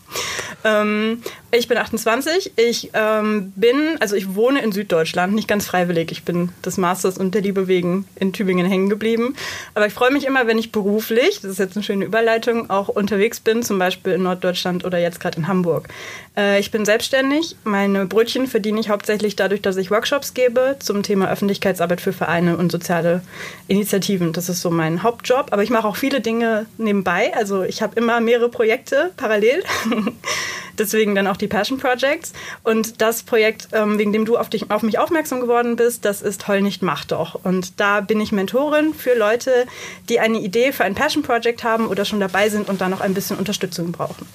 Ähm, 0.64 1.22
ich 1.52 1.68
bin 1.68 1.78
28. 1.78 2.52
Ich 2.56 2.90
ähm, 2.92 3.52
bin, 3.56 3.96
also 4.00 4.16
ich 4.16 4.34
wohne 4.34 4.60
in 4.60 4.72
Süddeutschland, 4.72 5.34
nicht 5.34 5.48
ganz 5.48 5.66
freiwillig. 5.66 6.10
Ich 6.12 6.24
bin 6.24 6.50
des 6.64 6.76
Masters 6.76 7.18
und 7.18 7.34
der 7.34 7.42
Liebe 7.42 7.68
wegen 7.68 8.06
in 8.16 8.32
Tübingen 8.32 8.66
hängen 8.66 8.90
geblieben. 8.90 9.34
Aber 9.74 9.86
ich 9.86 9.92
freue 9.92 10.10
mich 10.10 10.26
immer, 10.26 10.46
wenn 10.46 10.58
ich 10.58 10.72
beruflich, 10.72 11.40
das 11.40 11.52
ist 11.52 11.58
jetzt 11.58 11.76
eine 11.76 11.84
schöne 11.84 12.04
Überleitung, 12.04 12.68
auch 12.68 12.88
unterwegs 12.88 13.40
bin, 13.40 13.62
zum 13.62 13.78
Beispiel 13.78 14.14
in 14.14 14.24
Norddeutschland 14.24 14.84
oder 14.84 14.98
jetzt 14.98 15.20
gerade 15.20 15.38
in 15.38 15.48
Hamburg. 15.48 15.88
Äh, 16.36 16.60
ich 16.60 16.70
bin 16.70 16.84
selbstständig. 16.84 17.56
Meine 17.64 18.06
Brötchen 18.06 18.46
verdiene 18.46 18.80
ich 18.80 18.90
hauptsächlich 18.90 19.36
dadurch, 19.36 19.62
dass 19.62 19.76
ich 19.76 19.90
Workshops 19.90 20.34
gebe 20.34 20.76
zum 20.80 21.02
Thema 21.02 21.30
Öffentlichkeitsarbeit 21.30 22.00
für 22.00 22.12
Vereine 22.12 22.56
und 22.56 22.72
soziale 22.72 23.22
Initiativen. 23.68 24.32
Das 24.32 24.48
ist 24.48 24.60
so 24.60 24.70
mein 24.70 25.02
Hauptjob. 25.02 25.52
Aber 25.52 25.62
ich 25.62 25.70
mache 25.70 25.86
auch 25.86 25.96
viele 25.96 26.20
Dinge 26.20 26.66
nebenbei. 26.76 27.32
Also 27.34 27.62
ich 27.62 27.82
habe 27.82 27.94
immer 27.96 28.20
mehrere 28.20 28.48
Projekte 28.48 29.12
parallel. 29.16 29.62
Deswegen 30.78 31.14
dann 31.14 31.26
auch 31.26 31.36
die 31.36 31.48
Passion 31.48 31.78
Projects. 31.78 32.32
Und 32.62 33.00
das 33.00 33.22
Projekt, 33.22 33.68
ähm, 33.72 33.98
wegen 33.98 34.12
dem 34.12 34.24
du 34.24 34.36
auf, 34.36 34.50
dich, 34.50 34.70
auf 34.70 34.82
mich 34.82 34.98
aufmerksam 34.98 35.40
geworden 35.40 35.76
bist, 35.76 36.04
das 36.04 36.22
ist 36.22 36.46
Heul 36.48 36.62
nicht, 36.62 36.82
mach 36.82 37.04
doch. 37.04 37.40
Und 37.44 37.80
da 37.80 38.00
bin 38.00 38.20
ich 38.20 38.32
Mentorin 38.32 38.92
für 38.94 39.14
Leute, 39.14 39.66
die 40.08 40.20
eine 40.20 40.38
Idee 40.38 40.72
für 40.72 40.84
ein 40.84 40.94
Passion 40.94 41.22
Project 41.22 41.64
haben 41.64 41.88
oder 41.88 42.04
schon 42.04 42.20
dabei 42.20 42.48
sind 42.48 42.68
und 42.68 42.80
da 42.80 42.88
noch 42.88 43.00
ein 43.00 43.14
bisschen 43.14 43.38
Unterstützung 43.38 43.92
brauchen. 43.92 44.26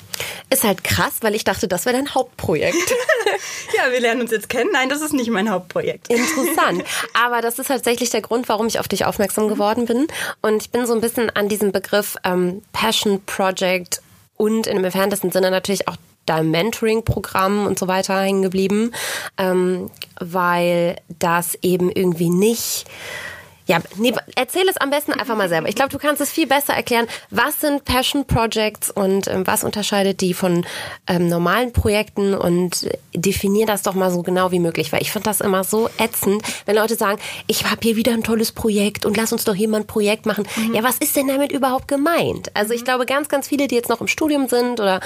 Ist 0.50 0.64
halt 0.64 0.84
krass, 0.84 1.18
weil 1.22 1.36
ich 1.36 1.44
dachte, 1.44 1.68
das 1.68 1.86
wäre 1.86 1.96
dein 1.96 2.14
Hauptprojekt. 2.14 2.76
ja, 3.78 3.92
wir 3.92 4.00
lernen 4.00 4.22
uns 4.22 4.32
jetzt 4.32 4.50
kennen. 4.50 4.70
Nein, 4.74 4.90
das 4.90 5.02
ist 5.02 5.14
nicht 5.14 5.30
mein 5.30 5.50
Hauptprojekt. 5.50 6.10
Interessant. 6.10 6.84
Aber 7.14 7.42
das 7.42 7.60
ist 7.60 7.68
tatsächlich 7.68 8.10
der 8.10 8.22
Grund, 8.22 8.50
warum 8.50 8.68
ich 8.68 8.80
auf 8.80 8.88
dich 8.88 9.06
aufmerksam 9.06 9.48
geworden 9.48 9.86
bin. 9.86 10.08
Und 10.42 10.64
ich 10.64 10.72
bin 10.72 10.86
so 10.86 10.94
ein 10.94 11.02
bisschen 11.02 11.30
an 11.30 11.48
diesem 11.48 11.72
Begriff 11.72 12.18
ähm, 12.24 12.62
Passion 12.74 13.22
Project 13.26 14.02
und 14.42 14.66
in 14.66 14.74
einem 14.74 14.86
entferntesten 14.86 15.30
Sinne 15.30 15.52
natürlich 15.52 15.88
auch 15.88 15.98
deinem 16.26 16.50
Mentoring-Programm 16.50 17.68
und 17.68 17.78
so 17.78 17.88
weiter 17.88 18.20
hängen 18.20 18.42
geblieben, 18.42 18.92
ähm, 19.38 19.92
weil 20.20 20.96
das 21.20 21.56
eben 21.62 21.92
irgendwie 21.92 22.32
nicht 22.32 22.88
ja, 23.72 23.80
nee, 23.96 24.14
erzähl 24.36 24.68
es 24.68 24.76
am 24.76 24.90
besten 24.90 25.14
einfach 25.14 25.38
mal 25.38 25.48
selber. 25.48 25.70
Ich 25.70 25.76
glaube, 25.76 25.92
du 25.92 25.98
kannst 25.98 26.20
es 26.20 26.30
viel 26.30 26.46
besser 26.46 26.74
erklären. 26.74 27.08
Was 27.30 27.62
sind 27.62 27.86
Passion 27.86 28.26
Projects 28.28 28.92
und 28.92 29.30
ähm, 29.30 29.48
was 29.48 29.64
unterscheidet 29.64 30.20
die 30.20 30.34
von 30.34 30.66
ähm, 31.08 31.30
normalen 31.30 31.72
Projekten 31.72 32.34
und 32.34 32.90
definier 33.16 33.66
das 33.66 33.82
doch 33.82 33.94
mal 33.94 34.12
so 34.12 34.24
genau 34.24 34.52
wie 34.52 34.60
möglich, 34.60 34.92
weil 34.92 35.02
ich 35.02 35.14
finde 35.14 35.30
das 35.30 35.40
immer 35.40 35.64
so 35.64 35.88
ätzend, 35.98 36.44
wenn 36.66 36.76
Leute 36.76 36.96
sagen, 36.96 37.18
ich 37.48 37.64
habe 37.64 37.80
hier 37.82 37.96
wieder 37.96 38.12
ein 38.12 38.24
tolles 38.24 38.52
Projekt 38.52 39.06
und 39.06 39.16
lass 39.16 39.32
uns 39.32 39.46
doch 39.46 39.56
hier 39.56 39.70
mal 39.70 39.80
ein 39.80 39.88
Projekt 39.88 40.26
machen. 40.26 40.46
Mhm. 40.58 40.76
Ja, 40.76 40.84
was 40.84 40.98
ist 40.98 41.16
denn 41.16 41.30
damit 41.30 41.54
überhaupt 41.54 41.88
gemeint? 41.88 42.54
Also 42.54 42.74
ich 42.74 42.82
mhm. 42.82 42.86
glaube, 42.86 43.06
ganz, 43.06 43.30
ganz 43.30 43.48
viele, 43.48 43.70
die 43.70 43.76
jetzt 43.76 43.88
noch 43.88 44.02
im 44.02 44.08
Studium 44.08 44.50
sind 44.50 44.82
oder 44.82 45.00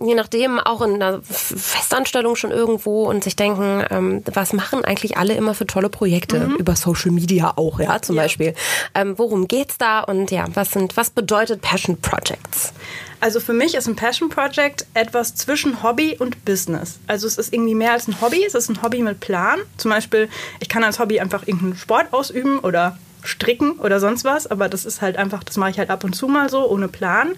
je 0.00 0.14
nachdem 0.14 0.60
auch 0.60 0.82
in 0.82 0.94
einer 0.94 1.22
Festanstellung 1.24 2.36
schon 2.36 2.52
irgendwo 2.52 3.02
und 3.02 3.24
sich 3.24 3.34
denken, 3.34 3.84
ähm, 3.90 4.22
was 4.32 4.52
machen 4.52 4.84
eigentlich 4.84 5.16
alle 5.16 5.34
immer 5.34 5.54
für 5.54 5.66
tolle 5.66 5.88
Projekte 5.88 6.38
mhm. 6.38 6.54
über 6.54 6.76
Social 6.76 7.10
Media 7.10 7.54
auch, 7.56 7.80
ja, 7.80 8.00
zum 8.00 8.11
zum 8.12 8.16
ja. 8.16 8.22
Beispiel. 8.22 8.54
Ähm, 8.94 9.14
worum 9.16 9.48
geht's 9.48 9.78
da 9.78 10.00
und 10.00 10.30
ja, 10.30 10.44
was 10.54 10.72
sind, 10.72 10.96
was 10.96 11.10
bedeutet 11.10 11.62
Passion 11.62 11.98
Projects? 12.00 12.72
Also 13.20 13.40
für 13.40 13.52
mich 13.52 13.74
ist 13.74 13.88
ein 13.88 13.96
Passion 13.96 14.28
Project 14.28 14.84
etwas 14.94 15.34
zwischen 15.34 15.82
Hobby 15.82 16.16
und 16.18 16.44
Business. 16.44 16.98
Also 17.06 17.26
es 17.26 17.38
ist 17.38 17.52
irgendwie 17.52 17.74
mehr 17.74 17.92
als 17.92 18.08
ein 18.08 18.20
Hobby, 18.20 18.44
es 18.44 18.54
ist 18.54 18.68
ein 18.68 18.82
Hobby 18.82 19.00
mit 19.00 19.20
Plan. 19.20 19.60
Zum 19.76 19.90
Beispiel, 19.90 20.28
ich 20.60 20.68
kann 20.68 20.82
als 20.82 20.98
Hobby 20.98 21.20
einfach 21.20 21.46
irgendeinen 21.46 21.76
Sport 21.76 22.12
ausüben 22.12 22.58
oder 22.58 22.98
stricken 23.24 23.72
oder 23.78 24.00
sonst 24.00 24.24
was, 24.24 24.48
aber 24.48 24.68
das 24.68 24.84
ist 24.84 25.00
halt 25.00 25.16
einfach, 25.16 25.44
das 25.44 25.56
mache 25.56 25.70
ich 25.70 25.78
halt 25.78 25.90
ab 25.90 26.02
und 26.04 26.14
zu 26.14 26.26
mal 26.26 26.50
so, 26.50 26.68
ohne 26.68 26.88
Plan. 26.88 27.32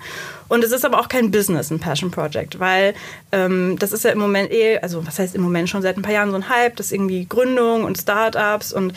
Und 0.49 0.65
es 0.65 0.73
ist 0.73 0.85
aber 0.85 0.99
auch 0.99 1.09
kein 1.09 1.31
Business, 1.31 1.71
ein 1.71 1.81
Passion 1.81 2.11
Project, 2.11 2.59
weil 2.59 2.95
ähm, 3.33 3.77
das 3.79 3.93
ist 3.93 4.05
ja 4.05 4.11
im 4.11 4.19
Moment 4.19 4.51
eh, 4.51 4.79
also 4.79 5.07
was 5.07 5.19
heißt 5.19 5.35
im 5.35 5.43
Moment 5.43 5.69
schon 5.69 5.83
seit 5.83 5.97
ein 5.97 6.03
paar 6.03 6.13
Jahren 6.13 6.31
so 6.31 6.37
ein 6.37 6.49
Hype, 6.49 6.77
das 6.77 6.87
ist 6.87 6.93
irgendwie 6.93 7.27
Gründung 7.27 7.85
und 7.85 7.99
Startups 7.99 8.73
und 8.73 8.95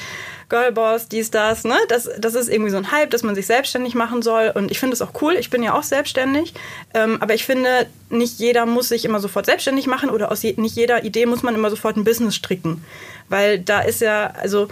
Girlboss, 0.50 1.08
dies, 1.08 1.30
das, 1.30 1.64
ne? 1.64 1.76
Das, 1.90 2.10
das 2.18 2.36
ist 2.36 2.48
irgendwie 2.50 2.72
so 2.72 2.78
ein 2.78 2.92
Hype, 2.92 3.10
dass 3.10 3.24
man 3.24 3.36
sich 3.36 3.46
selbstständig 3.46 3.96
machen 3.96 4.22
soll. 4.22 4.52
Und 4.54 4.72
ich 4.72 4.80
finde 4.80 4.94
es 4.94 5.02
auch 5.02 5.22
cool. 5.22 5.36
Ich 5.36 5.50
bin 5.50 5.62
ja 5.62 5.74
auch 5.74 5.84
selbstständig. 5.84 6.54
Ähm, 6.94 7.18
aber 7.22 7.34
ich 7.34 7.46
finde, 7.46 7.88
nicht 8.10 8.40
jeder 8.40 8.66
muss 8.66 8.90
sich 8.90 9.04
immer 9.04 9.20
sofort 9.20 9.46
selbstständig 9.46 9.88
machen 9.88 10.10
oder 10.10 10.32
aus 10.32 10.44
je, 10.44 10.54
nicht 10.58 10.76
jeder 10.76 11.04
Idee 11.04 11.26
muss 11.26 11.44
man 11.44 11.56
immer 11.56 11.70
sofort 11.70 11.98
ein 11.98 12.06
Business 12.06 12.36
stricken. 12.36 12.84
Weil 13.28 13.60
da 13.60 13.82
ist 13.82 14.00
ja, 14.02 14.28
also 14.40 14.70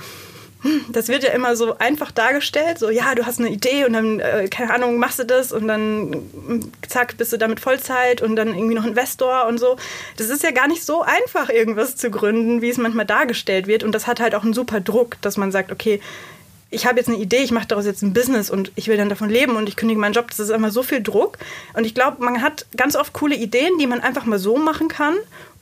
das 0.89 1.07
wird 1.07 1.24
ja 1.24 1.31
immer 1.31 1.55
so 1.55 1.77
einfach 1.77 2.12
dargestellt, 2.12 2.79
so 2.79 2.89
ja, 2.89 3.15
du 3.15 3.25
hast 3.25 3.39
eine 3.39 3.50
Idee 3.50 3.86
und 3.86 3.93
dann, 3.93 4.19
äh, 4.19 4.48
keine 4.50 4.74
Ahnung, 4.74 4.98
machst 4.98 5.19
du 5.19 5.25
das 5.25 5.51
und 5.51 5.67
dann 5.67 6.10
mm, 6.10 6.72
zack, 6.88 7.17
bist 7.17 7.34
du 7.34 7.38
damit 7.38 7.60
Vollzeit 7.60 8.22
und 8.22 8.36
dann 8.36 8.50
irgendwie 8.50 8.75
noch 8.75 8.86
Investor 8.86 9.45
und 9.48 9.60
so. 9.60 9.77
Das 10.17 10.29
ist 10.29 10.43
ja 10.43 10.51
gar 10.51 10.67
nicht 10.67 10.84
so 10.84 11.01
einfach, 11.01 11.50
irgendwas 11.50 11.95
zu 11.95 12.10
gründen, 12.10 12.62
wie 12.62 12.69
es 12.69 12.77
manchmal 12.77 13.05
dargestellt 13.05 13.67
wird. 13.67 13.84
Und 13.84 13.93
das 13.93 14.07
hat 14.07 14.19
halt 14.19 14.36
auch 14.36 14.43
einen 14.43 14.53
super 14.53 14.79
Druck, 14.79 15.17
dass 15.22 15.38
man 15.38 15.51
sagt, 15.51 15.72
okay, 15.72 16.01
ich 16.75 16.86
habe 16.86 16.98
jetzt 16.98 17.08
eine 17.08 17.17
Idee, 17.17 17.38
ich 17.38 17.51
mache 17.51 17.67
daraus 17.67 17.86
jetzt 17.86 18.03
ein 18.03 18.13
Business 18.13 18.50
und 18.50 18.72
ich 18.75 18.88
will 18.88 18.98
dann 18.98 19.10
davon 19.10 19.29
leben 19.29 19.55
und 19.55 19.67
ich 19.67 19.75
kündige 19.75 20.00
meinen 20.00 20.13
Job. 20.13 20.27
Das 20.29 20.39
ist 20.39 20.50
immer 20.50 20.70
so 20.70 20.84
viel 20.84 21.01
Druck. 21.01 21.38
Und 21.74 21.86
ich 21.86 21.96
glaube, 21.96 22.24
man 22.24 22.41
hat 22.41 22.65
ganz 22.77 22.96
oft 22.96 23.13
coole 23.13 23.36
Ideen, 23.36 23.77
die 23.79 23.88
man 23.88 24.01
einfach 24.01 24.25
mal 24.25 24.39
so 24.39 24.58
machen 24.58 24.88
kann 24.88 25.15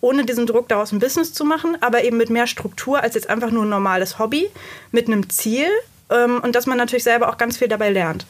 ohne 0.03 0.25
diesen 0.25 0.46
Druck 0.46 0.67
daraus 0.67 0.91
ein 0.91 1.00
Business 1.00 1.34
zu 1.34 1.46
machen, 1.46 1.77
aber 1.79 2.03
eben 2.03 2.17
mit 2.17 2.29
mehr 2.29 2.46
Struktur 2.46 3.01
als 3.01 3.15
jetzt 3.15 3.29
einfach 3.29 3.51
nur 3.51 3.63
ein 3.63 3.70
normales 3.70 4.20
Hobby, 4.20 4.50
mit 4.91 5.08
einem 5.08 5.29
Ziel 5.29 5.67
ähm, 6.10 6.41
und 6.41 6.55
dass 6.55 6.65
man 6.65 6.77
natürlich 6.77 7.05
selber 7.05 7.29
auch 7.29 7.38
ganz 7.38 7.58
viel 7.58 7.70
dabei 7.70 7.89
lernt. 7.89 8.25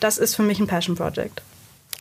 Das 0.00 0.18
ist 0.18 0.34
für 0.34 0.42
mich 0.42 0.58
ein 0.58 0.66
Passion 0.66 0.96
Project. 0.96 1.40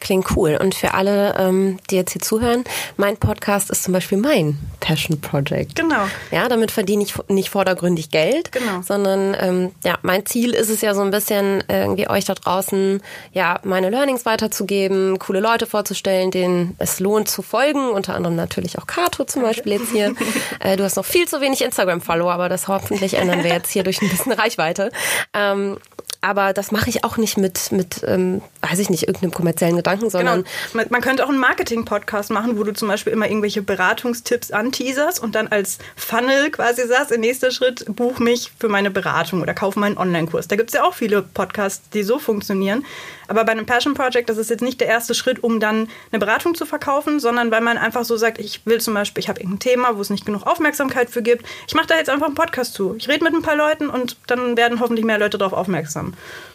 Klingt 0.01 0.35
cool. 0.35 0.57
Und 0.59 0.73
für 0.73 0.95
alle, 0.95 1.35
ähm, 1.37 1.77
die 1.91 1.95
jetzt 1.95 2.11
hier 2.11 2.21
zuhören, 2.21 2.63
mein 2.97 3.17
Podcast 3.17 3.69
ist 3.69 3.83
zum 3.83 3.93
Beispiel 3.93 4.17
mein 4.17 4.57
Passion 4.79 5.21
Project. 5.21 5.75
Genau. 5.75 6.07
Ja, 6.31 6.49
damit 6.49 6.71
verdiene 6.71 7.03
ich 7.03 7.13
nicht 7.27 7.51
vordergründig 7.51 8.09
Geld, 8.09 8.51
genau. 8.51 8.81
sondern 8.81 9.37
ähm, 9.39 9.71
ja, 9.83 9.99
mein 10.01 10.25
Ziel 10.25 10.55
ist 10.55 10.69
es 10.69 10.81
ja 10.81 10.95
so 10.95 11.01
ein 11.01 11.11
bisschen 11.11 11.63
irgendwie 11.67 12.09
euch 12.09 12.25
da 12.25 12.33
draußen 12.33 13.01
ja 13.31 13.59
meine 13.63 13.91
Learnings 13.91 14.25
weiterzugeben, 14.25 15.19
coole 15.19 15.39
Leute 15.39 15.67
vorzustellen, 15.67 16.31
denen 16.31 16.75
es 16.79 16.99
lohnt 16.99 17.29
zu 17.29 17.43
folgen. 17.43 17.91
Unter 17.91 18.15
anderem 18.15 18.35
natürlich 18.35 18.79
auch 18.79 18.87
Kato 18.87 19.23
zum 19.25 19.43
Beispiel 19.43 19.73
jetzt 19.73 19.91
hier. 19.91 20.15
äh, 20.59 20.77
du 20.77 20.83
hast 20.83 20.95
noch 20.97 21.05
viel 21.05 21.27
zu 21.27 21.41
wenig 21.41 21.61
Instagram-Follower, 21.61 22.33
aber 22.33 22.49
das 22.49 22.67
hoffentlich 22.67 23.13
ändern 23.13 23.43
wir 23.43 23.51
jetzt 23.51 23.71
hier 23.71 23.83
durch 23.83 24.01
ein 24.01 24.09
bisschen 24.09 24.31
Reichweite. 24.31 24.91
Ähm, 25.35 25.77
aber 26.21 26.53
das 26.53 26.71
mache 26.71 26.89
ich 26.89 27.03
auch 27.03 27.17
nicht 27.17 27.37
mit, 27.37 27.71
mit 27.71 28.01
ähm, 28.05 28.41
weiß 28.61 28.77
ich 28.77 28.91
nicht, 28.91 29.07
irgendeinem 29.07 29.31
kommerziellen 29.31 29.75
Gedanken, 29.75 30.11
sondern. 30.11 30.45
Genau. 30.71 30.85
Man, 30.89 31.01
könnte 31.01 31.25
auch 31.25 31.29
einen 31.29 31.39
Marketing-Podcast 31.39 32.29
machen, 32.29 32.57
wo 32.59 32.63
du 32.63 32.73
zum 32.73 32.87
Beispiel 32.87 33.11
immer 33.11 33.27
irgendwelche 33.27 33.63
Beratungstipps 33.63 34.51
anteaserst 34.51 35.21
und 35.21 35.33
dann 35.33 35.47
als 35.47 35.79
Funnel 35.95 36.51
quasi 36.51 36.87
sagst, 36.87 37.11
im 37.11 37.21
nächsten 37.21 37.51
Schritt 37.51 37.85
buch 37.87 38.19
mich 38.19 38.51
für 38.59 38.69
meine 38.69 38.91
Beratung 38.91 39.41
oder 39.41 39.55
kauf 39.55 39.75
meinen 39.75 39.97
Online-Kurs. 39.97 40.47
Da 40.47 40.55
gibt 40.55 40.69
es 40.69 40.75
ja 40.75 40.83
auch 40.83 40.93
viele 40.93 41.23
Podcasts, 41.23 41.89
die 41.89 42.03
so 42.03 42.19
funktionieren. 42.19 42.85
Aber 43.31 43.45
bei 43.45 43.53
einem 43.53 43.65
Passion 43.65 43.93
Project, 43.93 44.29
das 44.29 44.37
ist 44.37 44.49
jetzt 44.49 44.61
nicht 44.61 44.81
der 44.81 44.89
erste 44.89 45.13
Schritt, 45.13 45.41
um 45.41 45.61
dann 45.61 45.87
eine 46.11 46.19
Beratung 46.19 46.53
zu 46.53 46.65
verkaufen, 46.65 47.21
sondern 47.21 47.49
weil 47.49 47.61
man 47.61 47.77
einfach 47.77 48.03
so 48.03 48.17
sagt, 48.17 48.39
ich 48.39 48.65
will 48.65 48.81
zum 48.81 48.93
Beispiel, 48.93 49.23
ich 49.23 49.29
habe 49.29 49.39
irgendein 49.39 49.59
Thema, 49.59 49.95
wo 49.95 50.01
es 50.01 50.09
nicht 50.09 50.25
genug 50.25 50.45
Aufmerksamkeit 50.45 51.09
für 51.09 51.21
gibt. 51.21 51.45
Ich 51.65 51.73
mache 51.73 51.87
da 51.87 51.95
jetzt 51.95 52.09
einfach 52.09 52.25
einen 52.25 52.35
Podcast 52.35 52.73
zu. 52.73 52.93
Ich 52.97 53.07
rede 53.07 53.23
mit 53.23 53.33
ein 53.33 53.41
paar 53.41 53.55
Leuten 53.55 53.89
und 53.89 54.17
dann 54.27 54.57
werden 54.57 54.81
hoffentlich 54.81 55.05
mehr 55.05 55.17
Leute 55.17 55.37
darauf 55.37 55.53
aufmerksam 55.53 56.13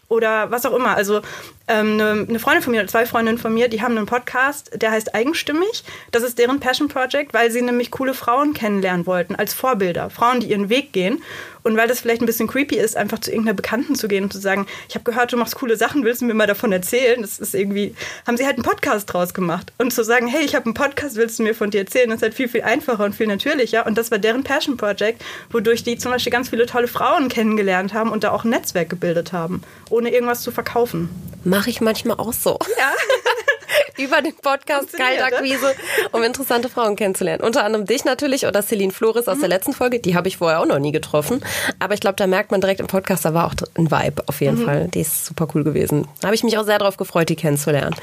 oder 0.08 0.50
was 0.50 0.64
auch 0.66 0.74
immer. 0.74 0.96
Also 0.96 1.20
ähm, 1.68 1.94
eine, 1.94 2.26
eine 2.28 2.38
Freundin 2.38 2.62
von 2.62 2.72
mir, 2.72 2.86
zwei 2.86 3.06
Freundinnen 3.06 3.38
von 3.38 3.52
mir, 3.52 3.68
die 3.68 3.82
haben 3.82 3.96
einen 3.96 4.06
Podcast, 4.06 4.70
der 4.74 4.90
heißt 4.90 5.14
Eigenstimmig. 5.14 5.84
Das 6.12 6.22
ist 6.22 6.38
deren 6.38 6.60
Passion 6.60 6.88
Project, 6.88 7.34
weil 7.34 7.50
sie 7.50 7.62
nämlich 7.62 7.90
coole 7.90 8.14
Frauen 8.14 8.54
kennenlernen 8.54 9.06
wollten 9.06 9.34
als 9.34 9.54
Vorbilder. 9.54 10.10
Frauen, 10.10 10.40
die 10.40 10.50
ihren 10.50 10.68
Weg 10.68 10.92
gehen. 10.92 11.22
Und 11.66 11.76
weil 11.76 11.88
das 11.88 11.98
vielleicht 11.98 12.22
ein 12.22 12.26
bisschen 12.26 12.46
creepy 12.46 12.76
ist, 12.76 12.96
einfach 12.96 13.18
zu 13.18 13.32
irgendeiner 13.32 13.56
Bekannten 13.56 13.96
zu 13.96 14.06
gehen 14.06 14.22
und 14.22 14.32
zu 14.32 14.38
sagen, 14.38 14.68
ich 14.88 14.94
habe 14.94 15.02
gehört, 15.02 15.32
du 15.32 15.36
machst 15.36 15.56
coole 15.56 15.76
Sachen, 15.76 16.04
willst 16.04 16.20
du 16.20 16.24
mir 16.24 16.32
mal 16.34 16.46
davon 16.46 16.70
erzählen? 16.70 17.20
Das 17.20 17.40
ist 17.40 17.56
irgendwie, 17.56 17.92
haben 18.24 18.36
sie 18.36 18.46
halt 18.46 18.54
einen 18.54 18.62
Podcast 18.62 19.12
draus 19.12 19.34
gemacht. 19.34 19.72
Und 19.76 19.92
zu 19.92 20.04
sagen, 20.04 20.28
hey, 20.28 20.44
ich 20.44 20.54
habe 20.54 20.66
einen 20.66 20.74
Podcast, 20.74 21.16
willst 21.16 21.40
du 21.40 21.42
mir 21.42 21.56
von 21.56 21.72
dir 21.72 21.80
erzählen? 21.80 22.08
Das 22.08 22.18
ist 22.18 22.22
halt 22.22 22.34
viel, 22.34 22.46
viel 22.46 22.62
einfacher 22.62 23.02
und 23.02 23.16
viel 23.16 23.26
natürlicher. 23.26 23.84
Und 23.84 23.98
das 23.98 24.12
war 24.12 24.18
deren 24.18 24.44
Passion 24.44 24.76
Project, 24.76 25.24
wodurch 25.50 25.82
die 25.82 25.98
zum 25.98 26.12
Beispiel 26.12 26.30
ganz 26.30 26.50
viele 26.50 26.66
tolle 26.66 26.86
Frauen 26.86 27.28
kennengelernt 27.28 27.94
haben 27.94 28.12
und 28.12 28.22
da 28.22 28.30
auch 28.30 28.44
ein 28.44 28.50
Netzwerk 28.50 28.88
gebildet 28.88 29.32
haben, 29.32 29.60
ohne 29.90 30.14
irgendwas 30.14 30.42
zu 30.42 30.52
verkaufen. 30.52 31.08
Mache 31.42 31.70
ich 31.70 31.80
manchmal 31.80 32.18
auch 32.18 32.32
so. 32.32 32.60
Ja. 32.78 32.92
über 33.98 34.22
den 34.22 34.34
Podcast 34.36 34.92
Kaltakquise, 34.92 35.74
um 36.12 36.22
interessante 36.22 36.68
Frauen 36.68 36.96
kennenzulernen. 36.96 37.42
Unter 37.42 37.64
anderem 37.64 37.86
dich 37.86 38.04
natürlich 38.04 38.46
oder 38.46 38.62
Celine 38.62 38.92
Flores 38.92 39.28
aus 39.28 39.36
mhm. 39.36 39.40
der 39.40 39.48
letzten 39.48 39.72
Folge. 39.72 40.00
Die 40.00 40.14
habe 40.14 40.28
ich 40.28 40.38
vorher 40.38 40.60
auch 40.60 40.66
noch 40.66 40.78
nie 40.78 40.92
getroffen. 40.92 41.44
Aber 41.78 41.94
ich 41.94 42.00
glaube, 42.00 42.16
da 42.16 42.26
merkt 42.26 42.50
man 42.50 42.60
direkt 42.60 42.80
im 42.80 42.86
Podcast, 42.86 43.24
da 43.24 43.34
war 43.34 43.46
auch 43.46 43.54
ein 43.76 43.90
Vibe 43.90 44.24
auf 44.26 44.40
jeden 44.40 44.60
mhm. 44.60 44.64
Fall. 44.64 44.88
Die 44.88 45.00
ist 45.00 45.26
super 45.26 45.48
cool 45.54 45.64
gewesen. 45.64 46.08
Da 46.20 46.28
habe 46.28 46.34
ich 46.34 46.44
mich 46.44 46.58
auch 46.58 46.64
sehr 46.64 46.78
darauf 46.78 46.96
gefreut, 46.96 47.28
die 47.28 47.36
kennenzulernen. 47.36 47.94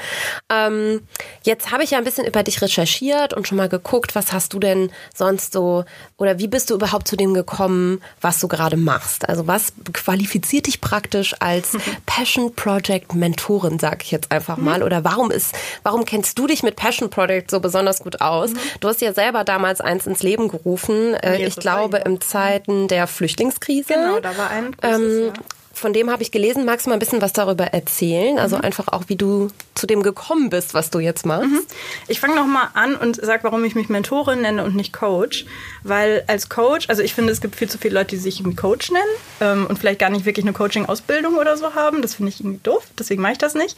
Ähm, 0.50 1.02
jetzt 1.42 1.70
habe 1.70 1.84
ich 1.84 1.90
ja 1.90 1.98
ein 1.98 2.04
bisschen 2.04 2.26
über 2.26 2.42
dich 2.42 2.62
recherchiert 2.62 3.34
und 3.34 3.48
schon 3.48 3.58
mal 3.58 3.68
geguckt, 3.68 4.14
was 4.14 4.32
hast 4.32 4.52
du 4.52 4.58
denn 4.58 4.90
sonst 5.14 5.52
so 5.52 5.84
oder 6.16 6.38
wie 6.38 6.48
bist 6.48 6.70
du 6.70 6.74
überhaupt 6.74 7.08
zu 7.08 7.16
dem 7.16 7.34
gekommen, 7.34 8.00
was 8.20 8.40
du 8.40 8.48
gerade 8.48 8.76
machst? 8.76 9.28
Also 9.28 9.46
was 9.46 9.72
qualifiziert 9.92 10.66
dich 10.66 10.80
praktisch 10.80 11.34
als 11.40 11.76
Passion 12.06 12.54
Project 12.54 13.14
Mentorin, 13.14 13.78
sag 13.78 14.02
ich 14.04 14.10
jetzt 14.10 14.30
einfach 14.32 14.56
mal? 14.56 14.78
Mhm. 14.78 14.84
Oder 14.84 15.04
warum 15.04 15.30
ist 15.30 15.54
Warum 15.82 16.04
kennst 16.04 16.38
du 16.38 16.46
dich 16.46 16.62
mit 16.62 16.76
Passion 16.76 17.10
Project 17.10 17.50
so 17.50 17.60
besonders 17.60 18.00
gut 18.00 18.20
aus? 18.20 18.50
Mhm. 18.50 18.58
Du 18.80 18.88
hast 18.88 19.00
ja 19.00 19.12
selber 19.12 19.44
damals 19.44 19.80
eins 19.80 20.06
ins 20.06 20.22
Leben 20.22 20.48
gerufen. 20.48 21.14
Äh, 21.14 21.44
ich 21.44 21.56
glaube, 21.56 21.98
in 21.98 22.20
Zeiten 22.20 22.88
der 22.88 23.06
Flüchtlingskrise. 23.06 23.94
Genau, 23.94 24.20
da 24.20 24.36
war 24.36 24.50
ein 24.50 24.72
großes, 24.72 25.28
ähm, 25.28 25.32
von 25.74 25.92
dem 25.92 26.10
habe 26.10 26.22
ich 26.22 26.30
gelesen. 26.30 26.64
Magst 26.64 26.86
du 26.86 26.90
mal 26.90 26.96
ein 26.96 27.00
bisschen 27.00 27.20
was 27.20 27.32
darüber 27.32 27.66
erzählen? 27.66 28.38
Also 28.38 28.56
mhm. 28.56 28.62
einfach 28.62 28.88
auch, 28.88 29.04
wie 29.08 29.16
du 29.16 29.50
zu 29.74 29.86
dem 29.86 30.02
gekommen 30.02 30.50
bist, 30.50 30.74
was 30.74 30.90
du 30.90 31.00
jetzt 31.00 31.26
machst. 31.26 31.48
Mhm. 31.48 31.60
Ich 32.08 32.20
fange 32.20 32.36
noch 32.36 32.46
mal 32.46 32.70
an 32.74 32.94
und 32.94 33.16
sage, 33.16 33.44
warum 33.44 33.64
ich 33.64 33.74
mich 33.74 33.88
Mentorin 33.88 34.42
nenne 34.42 34.64
und 34.64 34.76
nicht 34.76 34.92
Coach. 34.92 35.46
Weil 35.82 36.24
als 36.26 36.48
Coach, 36.48 36.88
also 36.88 37.02
ich 37.02 37.14
finde, 37.14 37.32
es 37.32 37.40
gibt 37.40 37.56
viel 37.56 37.68
zu 37.68 37.78
viele 37.78 37.94
Leute, 37.94 38.10
die 38.10 38.18
sich 38.18 38.40
irgendwie 38.40 38.56
Coach 38.56 38.90
nennen 38.90 39.04
ähm, 39.40 39.66
und 39.66 39.78
vielleicht 39.78 40.00
gar 40.00 40.10
nicht 40.10 40.24
wirklich 40.24 40.46
eine 40.46 40.52
Coaching-Ausbildung 40.52 41.36
oder 41.36 41.56
so 41.56 41.74
haben. 41.74 42.02
Das 42.02 42.14
finde 42.14 42.30
ich 42.30 42.40
irgendwie 42.40 42.60
doof, 42.62 42.86
deswegen 42.98 43.22
mache 43.22 43.32
ich 43.32 43.38
das 43.38 43.54
nicht. 43.54 43.76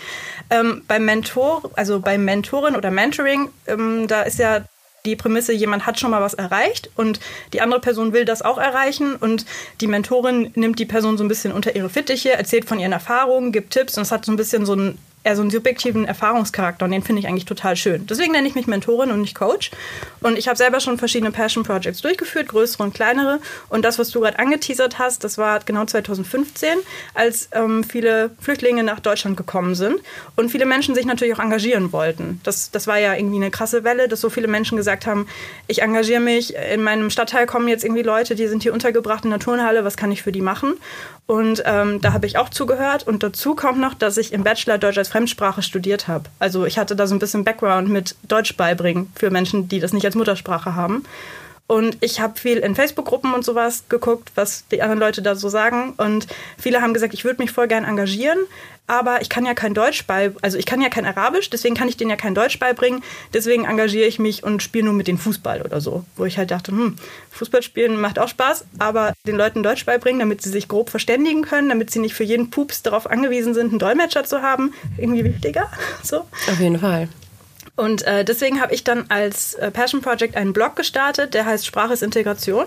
Ähm, 0.51 0.83
beim 0.87 1.05
Mentor, 1.05 1.71
also 1.75 2.01
beim 2.01 2.25
Mentorin 2.25 2.77
oder 2.77 2.91
Mentoring, 2.91 3.49
ähm, 3.67 4.07
da 4.07 4.23
ist 4.23 4.39
ja 4.39 4.65
die 5.07 5.17
Prämisse, 5.17 5.53
jemand 5.53 5.87
hat 5.87 5.99
schon 5.99 6.11
mal 6.11 6.21
was 6.21 6.35
erreicht 6.35 6.91
und 6.97 7.21
die 7.53 7.61
andere 7.61 7.81
Person 7.81 8.13
will 8.13 8.25
das 8.25 8.43
auch 8.43 8.59
erreichen 8.59 9.17
und 9.17 9.47
die 9.81 9.87
Mentorin 9.87 10.51
nimmt 10.55 10.79
die 10.79 10.85
Person 10.85 11.17
so 11.17 11.25
ein 11.25 11.29
bisschen 11.29 11.53
unter 11.53 11.75
ihre 11.75 11.89
Fittiche, 11.89 12.33
erzählt 12.33 12.67
von 12.67 12.79
ihren 12.79 12.93
Erfahrungen, 12.93 13.53
gibt 13.53 13.71
Tipps 13.71 13.97
und 13.97 14.03
es 14.03 14.13
hat 14.13 14.25
so 14.25 14.33
ein 14.33 14.37
bisschen 14.37 14.67
so 14.67 14.75
ein 14.75 14.99
eher 15.27 15.35
so 15.35 15.43
einen 15.43 15.51
subjektiven 15.51 16.05
Erfahrungscharakter 16.05 16.85
und 16.85 16.93
den 16.93 17.03
finde 17.03 17.21
ich 17.21 17.29
eigentlich 17.29 17.45
total 17.45 17.75
schön. 17.75 18.07
Deswegen 18.07 18.33
nenne 18.33 18.47
ich 18.47 18.55
mich 18.55 18.69
Mentorin 18.69 19.11
und 19.11 19.21
nicht 19.21 19.35
Coach. 19.35 19.73
Und 20.21 20.39
ich 20.39 20.47
habe 20.47 20.57
selber 20.57 20.79
schon 20.79 20.99
verschiedene 20.99 21.33
Passion 21.33 21.65
Projects 21.65 22.01
durchgeführt, 22.01 22.49
größere 22.49 22.85
und 22.85 22.95
kleinere. 22.95 23.41
Und 23.69 23.85
das, 23.85 23.99
was 23.99 24.11
du 24.11 24.21
gerade 24.21 24.39
angeteasert 24.39 25.01
hast, 25.01 25.25
das 25.25 25.37
war 25.37 25.59
genau 25.61 25.85
2015, 25.85 26.79
als 27.15 27.49
ähm, 27.53 27.83
viele 27.83 28.31
Flüchtlinge 28.41 28.85
nach 28.85 29.01
Deutschland 29.01 29.37
gekommen 29.37 29.75
sind 29.75 30.01
und 30.37 30.51
viele 30.51 30.65
Menschen 30.65 30.95
sich 30.95 31.07
natürlich 31.07 31.35
auch 31.35 31.43
engagieren 31.43 31.93
wollten. 31.93 32.41
Das, 32.45 32.71
das 32.71 32.87
war 32.87 32.99
ja 32.99 33.15
irgendwie 33.15 33.37
eine 33.37 33.51
krasse 33.51 33.83
Welle, 33.83 34.07
dass 34.07 34.21
so 34.21 34.31
viele 34.31 34.47
Menschen 34.47 34.77
gesagt 34.77 35.07
haben, 35.07 35.27
ich 35.67 35.83
engagiere 35.83 36.21
mich, 36.21 36.55
in 36.55 36.83
meinem 36.83 37.11
Stadtteil 37.11 37.47
kommen 37.47 37.67
jetzt 37.67 37.85
irgendwie 37.85 38.03
Leute, 38.03 38.37
die 38.37 38.47
sind 38.47 38.63
hier 38.63 38.73
untergebracht 38.73 39.25
in 39.25 39.31
der 39.31 39.41
Turnhalle, 39.41 39.85
was 39.85 39.97
kann 39.97 40.13
ich 40.13 40.23
für 40.23 40.33
die 40.33 40.41
machen? 40.41 40.75
Und 41.27 41.63
ähm, 41.67 42.01
da 42.01 42.13
habe 42.13 42.27
ich 42.27 42.39
auch 42.39 42.49
zugehört. 42.49 43.07
Und 43.07 43.23
dazu 43.23 43.57
kommt 43.57 43.81
noch, 43.81 43.95
dass 43.95 44.17
ich 44.17 44.33
im 44.33 44.45
Bachelor 44.45 44.79
Deutsch 44.79 44.99
als 44.99 45.09
Fremdsprache 45.09 45.63
studiert 45.63 46.07
habe. 46.07 46.25
Also 46.39 46.67
ich 46.67 46.79
hatte 46.79 46.95
da 46.95 47.07
so 47.07 47.15
ein 47.15 47.19
bisschen 47.19 47.45
Background 47.45 47.89
mit 47.89 48.15
Deutsch 48.29 48.57
beibringen 48.57 49.11
für 49.15 49.31
Menschen, 49.31 49.69
die 49.69 49.81
das 49.81 49.93
nicht 49.93 50.07
als 50.07 50.15
Muttersprache 50.15 50.77
haben. 50.77 51.03
Und 51.67 51.99
ich 52.01 52.21
habe 52.21 52.39
viel 52.39 52.59
in 52.59 52.77
Facebook-Gruppen 52.77 53.35
und 53.35 53.45
sowas 53.45 53.85
geguckt, 53.89 54.31
was 54.37 54.67
die 54.69 54.83
anderen 54.83 55.01
Leute 55.01 55.21
da 55.21 55.35
so 55.35 55.49
sagen. 55.49 55.95
Und 55.97 56.29
viele 56.59 56.81
haben 56.81 56.95
gesagt, 56.95 57.13
ich 57.13 57.25
würde 57.25 57.43
mich 57.43 57.51
voll 57.51 57.67
gern 57.67 57.85
engagieren, 57.85 58.39
aber 58.87 59.21
ich 59.21 59.29
kann 59.29 59.45
ja 59.45 59.55
kein 59.55 59.75
Deutsch 59.75 60.07
bei, 60.07 60.31
also 60.43 60.59
ich 60.59 60.67
kann 60.67 60.81
ja 60.81 60.89
kein 60.89 61.07
Arabisch, 61.07 61.51
deswegen 61.51 61.75
kann 61.75 61.89
ich 61.89 61.97
denen 61.97 62.11
ja 62.11 62.17
kein 62.17 62.37
Deutsch 62.37 62.61
beibringen. 62.61 63.03
Deswegen 63.35 63.65
engagiere 63.65 64.07
ich 64.07 64.21
mich 64.21 64.45
und 64.45 64.63
spiele 64.63 64.85
nur 64.85 64.95
mit 64.95 65.09
den 65.09 65.19
Fußball 65.19 65.63
oder 65.63 65.81
so. 65.81 66.05
Wo 66.15 66.25
ich 66.25 66.39
halt 66.39 66.53
dachte, 66.53 66.71
hm, 66.71 66.95
Fußball 67.33 67.63
spielen 67.63 68.01
macht 68.01 68.21
auch 68.21 68.29
Spaß, 68.29 68.65
aber 68.79 69.13
den 69.27 69.37
Leuten 69.37 69.65
Deutsch 69.65 69.85
beibringen, 69.85 70.21
damit 70.21 70.43
sie 70.43 70.51
sich 70.51 70.69
grob 70.69 70.91
verständigen 70.91 71.43
können, 71.43 71.69
damit 71.69 71.91
sie 71.91 71.99
nicht 71.99 72.15
für 72.15 72.25
jeden 72.25 72.51
Pups 72.51 72.83
darauf 72.83 73.11
angewiesen 73.11 73.55
sind, 73.55 73.71
einen 73.71 73.81
Dolmetscher 73.81 74.23
zu 74.23 74.43
haben, 74.43 74.73
irgendwie 74.99 75.25
wichtiger. 75.25 75.71
So. 76.03 76.19
Auf 76.19 76.61
jeden 76.61 76.79
Fall. 76.79 77.09
Und 77.77 78.03
äh, 78.03 78.25
deswegen 78.25 78.61
habe 78.61 78.75
ich 78.75 78.85
dann 78.85 79.05
als 79.11 79.55
äh, 79.55 79.71
Passion 79.71 80.01
Project 80.01 80.37
einen 80.37 80.53
Blog 80.53 80.77
gestartet, 80.77 81.35
der 81.35 81.45
heißt 81.45 81.67
Sprache 81.67 81.93
ist 81.93 82.03
Integration. 82.03 82.65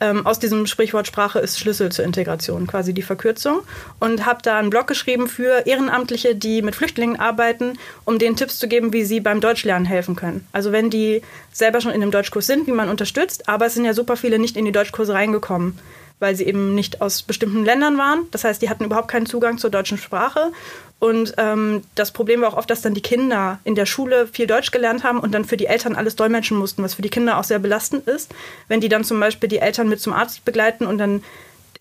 Ähm, 0.00 0.26
aus 0.26 0.38
diesem 0.40 0.66
Sprichwort 0.66 1.06
Sprache 1.06 1.38
ist 1.38 1.58
Schlüssel 1.58 1.90
zur 1.90 2.04
Integration, 2.04 2.66
quasi 2.66 2.92
die 2.92 3.02
Verkürzung. 3.02 3.60
Und 4.00 4.26
habe 4.26 4.40
da 4.42 4.58
einen 4.58 4.70
Blog 4.70 4.86
geschrieben 4.86 5.28
für 5.28 5.66
Ehrenamtliche, 5.66 6.34
die 6.34 6.62
mit 6.62 6.74
Flüchtlingen 6.74 7.18
arbeiten, 7.18 7.78
um 8.04 8.18
denen 8.18 8.36
Tipps 8.36 8.58
zu 8.58 8.68
geben, 8.68 8.92
wie 8.92 9.04
sie 9.04 9.20
beim 9.20 9.40
Deutschlernen 9.40 9.86
helfen 9.86 10.16
können. 10.16 10.46
Also 10.52 10.72
wenn 10.72 10.90
die 10.90 11.22
selber 11.52 11.80
schon 11.80 11.92
in 11.92 12.02
einem 12.02 12.10
Deutschkurs 12.10 12.46
sind, 12.46 12.66
wie 12.66 12.72
man 12.72 12.88
unterstützt, 12.88 13.48
aber 13.48 13.66
es 13.66 13.74
sind 13.74 13.84
ja 13.84 13.94
super 13.94 14.16
viele 14.16 14.38
nicht 14.38 14.56
in 14.56 14.64
die 14.64 14.72
Deutschkurse 14.72 15.14
reingekommen 15.14 15.78
weil 16.20 16.36
sie 16.36 16.44
eben 16.44 16.74
nicht 16.74 17.00
aus 17.00 17.22
bestimmten 17.22 17.64
Ländern 17.64 17.98
waren. 17.98 18.26
Das 18.30 18.44
heißt, 18.44 18.62
die 18.62 18.70
hatten 18.70 18.84
überhaupt 18.84 19.08
keinen 19.08 19.26
Zugang 19.26 19.58
zur 19.58 19.70
deutschen 19.70 19.98
Sprache. 19.98 20.52
Und 20.98 21.34
ähm, 21.36 21.82
das 21.94 22.12
Problem 22.12 22.40
war 22.40 22.48
auch 22.48 22.56
oft, 22.56 22.70
dass 22.70 22.80
dann 22.80 22.94
die 22.94 23.02
Kinder 23.02 23.58
in 23.64 23.74
der 23.74 23.84
Schule 23.84 24.26
viel 24.26 24.46
Deutsch 24.46 24.70
gelernt 24.70 25.04
haben 25.04 25.20
und 25.20 25.32
dann 25.32 25.44
für 25.44 25.56
die 25.56 25.66
Eltern 25.66 25.96
alles 25.96 26.16
dolmetschen 26.16 26.56
mussten, 26.56 26.82
was 26.82 26.94
für 26.94 27.02
die 27.02 27.10
Kinder 27.10 27.38
auch 27.38 27.44
sehr 27.44 27.58
belastend 27.58 28.08
ist. 28.08 28.32
Wenn 28.68 28.80
die 28.80 28.88
dann 28.88 29.04
zum 29.04 29.20
Beispiel 29.20 29.48
die 29.48 29.58
Eltern 29.58 29.88
mit 29.88 30.00
zum 30.00 30.12
Arzt 30.12 30.44
begleiten 30.44 30.86
und 30.86 30.98
dann 30.98 31.22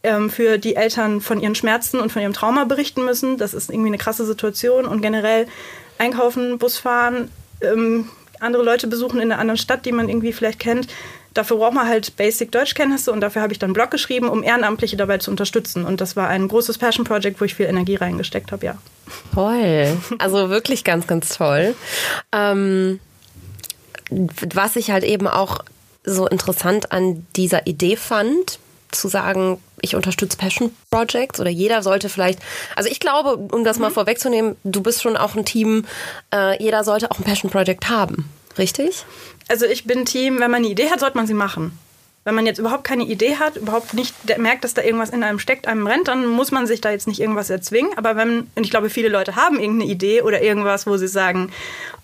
ähm, 0.03 0.29
für 0.29 0.57
die 0.57 0.75
Eltern 0.75 1.21
von 1.21 1.39
ihren 1.39 1.55
Schmerzen 1.55 1.99
und 1.99 2.11
von 2.11 2.21
ihrem 2.21 2.33
Trauma 2.33 2.65
berichten 2.65 3.05
müssen. 3.05 3.37
Das 3.37 3.53
ist 3.53 3.69
irgendwie 3.69 3.87
eine 3.87 3.97
krasse 3.97 4.25
Situation. 4.25 4.85
Und 4.85 5.01
generell 5.01 5.47
einkaufen, 5.97 6.57
Bus 6.57 6.77
fahren, 6.77 7.31
ähm, 7.61 8.09
andere 8.39 8.63
Leute 8.63 8.87
besuchen 8.87 9.21
in 9.21 9.31
einer 9.31 9.39
anderen 9.39 9.57
Stadt, 9.57 9.85
die 9.85 9.93
man 9.93 10.09
irgendwie 10.09 10.33
vielleicht 10.33 10.59
kennt, 10.59 10.87
Dafür 11.33 11.57
braucht 11.57 11.73
man 11.73 11.87
halt 11.87 12.15
Basic 12.15 12.51
Deutschkenntnisse 12.51 13.11
und 13.11 13.21
dafür 13.21 13.41
habe 13.41 13.53
ich 13.53 13.59
dann 13.59 13.69
einen 13.69 13.73
Blog 13.73 13.91
geschrieben, 13.91 14.29
um 14.29 14.43
Ehrenamtliche 14.43 14.97
dabei 14.97 15.17
zu 15.17 15.31
unterstützen. 15.31 15.85
Und 15.85 16.01
das 16.01 16.15
war 16.15 16.27
ein 16.27 16.47
großes 16.47 16.77
Passion 16.77 17.05
Project, 17.05 17.41
wo 17.41 17.45
ich 17.45 17.55
viel 17.55 17.65
Energie 17.65 17.95
reingesteckt 17.95 18.51
habe, 18.51 18.65
ja. 18.65 18.77
Toll. 19.33 19.97
Also 20.19 20.49
wirklich 20.49 20.83
ganz, 20.83 21.07
ganz 21.07 21.37
toll. 21.37 21.75
Ähm, 22.31 22.99
was 24.09 24.75
ich 24.75 24.91
halt 24.91 25.03
eben 25.03 25.27
auch 25.27 25.59
so 26.03 26.27
interessant 26.27 26.91
an 26.91 27.25
dieser 27.35 27.65
Idee 27.67 27.95
fand, 27.95 28.59
zu 28.91 29.07
sagen, 29.07 29.59
ich 29.81 29.95
unterstütze 29.95 30.37
Passion 30.37 30.71
Projects 30.89 31.39
oder 31.39 31.49
jeder 31.49 31.81
sollte 31.83 32.09
vielleicht, 32.09 32.39
also 32.75 32.89
ich 32.89 32.99
glaube, 32.99 33.35
um 33.53 33.63
das 33.63 33.79
mal 33.79 33.89
mhm. 33.89 33.93
vorwegzunehmen, 33.93 34.55
du 34.63 34.81
bist 34.81 35.01
schon 35.01 35.17
auch 35.17 35.35
ein 35.35 35.45
Team, 35.45 35.85
äh, 36.33 36.61
jeder 36.61 36.83
sollte 36.83 37.11
auch 37.11 37.19
ein 37.19 37.23
Passion 37.23 37.51
Project 37.51 37.89
haben, 37.89 38.29
richtig? 38.57 39.05
Also 39.47 39.65
ich 39.65 39.85
bin 39.85 40.05
Team, 40.05 40.39
wenn 40.39 40.51
man 40.51 40.63
eine 40.63 40.67
Idee 40.67 40.89
hat, 40.89 40.99
sollte 40.99 41.17
man 41.17 41.27
sie 41.27 41.33
machen. 41.33 41.77
Wenn 42.25 42.35
man 42.35 42.45
jetzt 42.45 42.57
überhaupt 42.57 42.85
keine 42.85 43.03
Idee 43.03 43.35
hat, 43.35 43.57
überhaupt 43.57 43.93
nicht 43.93 44.15
merkt, 44.37 44.63
dass 44.63 44.73
da 44.73 44.81
irgendwas 44.81 45.09
in 45.09 45.23
einem 45.23 45.39
steckt, 45.39 45.67
einem 45.67 45.85
rennt, 45.85 46.07
dann 46.07 46.25
muss 46.25 46.51
man 46.51 46.65
sich 46.67 46.79
da 46.79 46.89
jetzt 46.89 47.05
nicht 47.05 47.19
irgendwas 47.19 47.49
erzwingen. 47.49 47.97
Aber 47.97 48.15
wenn, 48.15 48.49
und 48.55 48.63
ich 48.63 48.69
glaube, 48.69 48.89
viele 48.89 49.09
Leute 49.09 49.35
haben 49.35 49.59
irgendeine 49.59 49.91
Idee 49.91 50.21
oder 50.21 50.41
irgendwas, 50.41 50.87
wo 50.87 50.95
sie 50.95 51.09
sagen, 51.09 51.51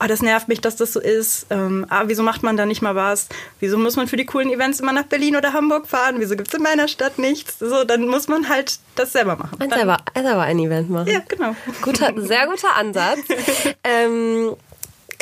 oh, 0.03 0.07
das 0.07 0.21
nervt 0.21 0.49
mich, 0.49 0.59
dass 0.59 0.75
das 0.75 0.91
so 0.91 0.99
ist. 0.99 1.47
Ähm, 1.51 1.85
ah, 1.89 2.03
wieso 2.07 2.21
macht 2.21 2.43
man 2.43 2.57
da 2.57 2.65
nicht 2.65 2.81
mal 2.81 2.95
was? 2.95 3.29
Wieso 3.61 3.77
muss 3.77 3.95
man 3.95 4.09
für 4.09 4.17
die 4.17 4.25
coolen 4.25 4.49
Events 4.49 4.81
immer 4.81 4.91
nach 4.91 5.05
Berlin 5.05 5.37
oder 5.37 5.53
Hamburg 5.53 5.87
fahren? 5.87 6.15
Wieso 6.19 6.35
gibt 6.35 6.49
es 6.49 6.53
in 6.53 6.63
meiner 6.63 6.89
Stadt 6.89 7.17
nichts? 7.17 7.57
So, 7.59 7.85
dann 7.85 8.05
muss 8.05 8.27
man 8.27 8.49
halt 8.49 8.79
das 8.95 9.13
selber 9.13 9.37
machen. 9.37 9.57
Und 9.61 9.73
selber, 9.73 9.99
selber 10.13 10.41
ein 10.41 10.59
Event 10.59 10.89
machen. 10.89 11.07
Ja, 11.07 11.21
genau. 11.25 11.55
Guter, 11.81 12.11
sehr 12.17 12.45
guter 12.45 12.75
Ansatz. 12.75 13.19
ähm, 13.85 14.57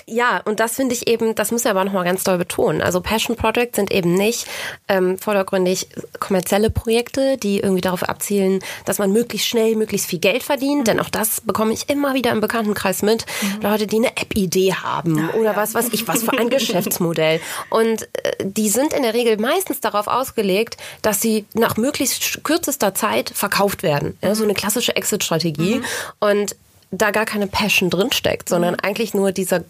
ja, 0.09 0.41
und 0.45 0.61
das 0.61 0.75
finde 0.75 0.95
ich 0.95 1.07
eben, 1.07 1.35
das 1.35 1.51
müssen 1.51 1.65
wir 1.65 1.71
aber 1.71 1.83
nochmal 1.83 2.05
ganz 2.05 2.23
doll 2.23 2.37
betonen. 2.37 2.81
Also 2.81 3.01
Passion 3.01 3.35
Projects 3.35 3.75
sind 3.75 3.91
eben 3.91 4.13
nicht 4.13 4.47
ähm, 4.87 5.17
vordergründig 5.17 5.89
kommerzielle 6.21 6.69
Projekte, 6.69 7.35
die 7.35 7.59
irgendwie 7.59 7.81
darauf 7.81 8.03
abzielen, 8.03 8.61
dass 8.85 8.99
man 8.99 9.11
möglichst 9.11 9.49
schnell, 9.49 9.75
möglichst 9.75 10.07
viel 10.07 10.19
Geld 10.19 10.43
verdient. 10.43 10.79
Mhm. 10.79 10.83
Denn 10.85 10.99
auch 11.01 11.09
das 11.09 11.41
bekomme 11.41 11.73
ich 11.73 11.89
immer 11.89 12.13
wieder 12.13 12.31
im 12.31 12.39
Bekanntenkreis 12.39 13.01
mit. 13.01 13.25
Mhm. 13.41 13.61
Leute, 13.61 13.85
die 13.85 13.97
eine 13.97 14.15
App-Idee 14.15 14.75
haben 14.75 15.29
oder 15.31 15.51
ja. 15.51 15.55
was 15.57 15.73
weiß 15.73 15.89
ich, 15.91 16.07
was 16.07 16.23
für 16.23 16.37
ein 16.37 16.49
Geschäftsmodell. 16.49 17.41
Und 17.69 18.03
äh, 18.23 18.45
die 18.45 18.69
sind 18.69 18.93
in 18.93 19.03
der 19.03 19.13
Regel 19.13 19.37
meistens 19.37 19.81
darauf 19.81 20.07
ausgelegt, 20.07 20.77
dass 21.01 21.19
sie 21.19 21.45
nach 21.53 21.75
möglichst 21.75 22.45
kürzester 22.45 22.93
Zeit 22.93 23.29
verkauft 23.29 23.83
werden. 23.83 24.17
Ja, 24.21 24.35
so 24.35 24.45
eine 24.45 24.53
klassische 24.53 24.95
Exit-Strategie. 24.95 25.75
Mhm. 25.75 25.85
Und 26.19 26.55
da 26.91 27.11
gar 27.11 27.25
keine 27.25 27.47
Passion 27.47 27.89
drinsteckt, 27.89 28.47
sondern 28.47 28.75
mhm. 28.75 28.79
eigentlich 28.81 29.13
nur 29.13 29.33
dieser 29.33 29.65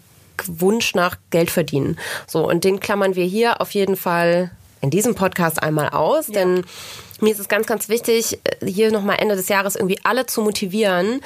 Wunsch 0.46 0.94
nach 0.94 1.16
Geld 1.30 1.50
verdienen. 1.50 1.98
So, 2.26 2.48
und 2.48 2.64
den 2.64 2.80
klammern 2.80 3.14
wir 3.14 3.24
hier 3.24 3.60
auf 3.60 3.72
jeden 3.72 3.96
Fall 3.96 4.50
in 4.80 4.90
diesem 4.90 5.14
Podcast 5.14 5.62
einmal 5.62 5.90
aus, 5.90 6.28
ja. 6.28 6.34
denn 6.34 6.64
mir 7.20 7.32
ist 7.32 7.40
es 7.40 7.48
ganz, 7.48 7.66
ganz 7.66 7.88
wichtig, 7.88 8.38
hier 8.64 8.92
nochmal 8.92 9.16
Ende 9.18 9.34
des 9.34 9.48
Jahres 9.48 9.74
irgendwie 9.74 9.98
alle 10.04 10.26
zu 10.26 10.40
motivieren, 10.40 11.20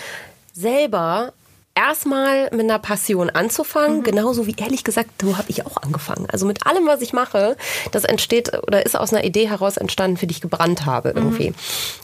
selber 0.54 1.32
erstmal 1.74 2.50
mit 2.52 2.60
einer 2.62 2.78
Passion 2.78 3.30
anzufangen, 3.30 3.98
mhm. 3.98 4.02
genauso 4.02 4.46
wie 4.46 4.54
ehrlich 4.56 4.84
gesagt, 4.84 5.10
so 5.20 5.36
habe 5.36 5.50
ich 5.50 5.66
auch 5.66 5.76
angefangen. 5.78 6.26
Also 6.30 6.46
mit 6.46 6.66
allem, 6.66 6.86
was 6.86 7.00
ich 7.00 7.12
mache, 7.12 7.56
das 7.92 8.04
entsteht 8.04 8.52
oder 8.66 8.84
ist 8.84 8.96
aus 8.96 9.12
einer 9.12 9.24
Idee 9.24 9.48
heraus 9.48 9.76
entstanden, 9.76 10.16
für 10.16 10.26
die 10.26 10.34
ich 10.34 10.40
gebrannt 10.40 10.84
habe 10.86 11.10
irgendwie. 11.10 11.50
Mhm. 11.50 11.54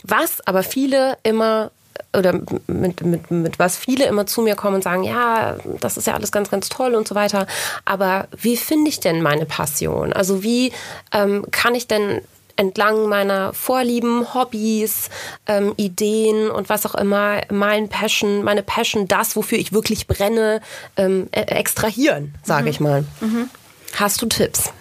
Was 0.03 0.45
aber 0.45 0.63
viele 0.63 1.17
immer 1.23 1.71
oder 2.17 2.39
mit, 2.67 3.01
mit, 3.03 3.31
mit 3.31 3.59
was 3.59 3.77
viele 3.77 4.05
immer 4.05 4.25
zu 4.25 4.41
mir 4.41 4.55
kommen 4.55 4.75
und 4.75 4.83
sagen, 4.83 5.03
ja, 5.03 5.57
das 5.79 5.97
ist 5.97 6.07
ja 6.07 6.13
alles 6.13 6.31
ganz, 6.31 6.49
ganz 6.49 6.69
toll 6.69 6.95
und 6.95 7.07
so 7.07 7.15
weiter. 7.15 7.47
Aber 7.85 8.27
wie 8.37 8.57
finde 8.57 8.89
ich 8.89 8.99
denn 8.99 9.21
meine 9.21 9.45
Passion? 9.45 10.13
Also 10.13 10.43
wie 10.43 10.71
ähm, 11.11 11.45
kann 11.51 11.75
ich 11.75 11.87
denn 11.87 12.21
entlang 12.59 13.07
meiner 13.07 13.53
Vorlieben, 13.53 14.33
Hobbys, 14.33 15.09
ähm, 15.47 15.73
Ideen 15.77 16.51
und 16.51 16.67
was 16.67 16.85
auch 16.85 16.95
immer, 16.95 17.41
mein 17.49 17.87
Passion, 17.87 18.43
meine 18.43 18.63
Passion, 18.63 19.07
das, 19.07 19.37
wofür 19.37 19.57
ich 19.57 19.71
wirklich 19.71 20.07
brenne, 20.07 20.59
ähm, 20.97 21.29
e-, 21.31 21.39
extrahieren, 21.39 22.35
sage 22.43 22.63
mhm. 22.63 22.67
ich 22.67 22.79
mal. 22.81 23.05
Mhm. 23.21 23.49
Hast 23.95 24.21
du 24.21 24.25
Tipps? 24.25 24.73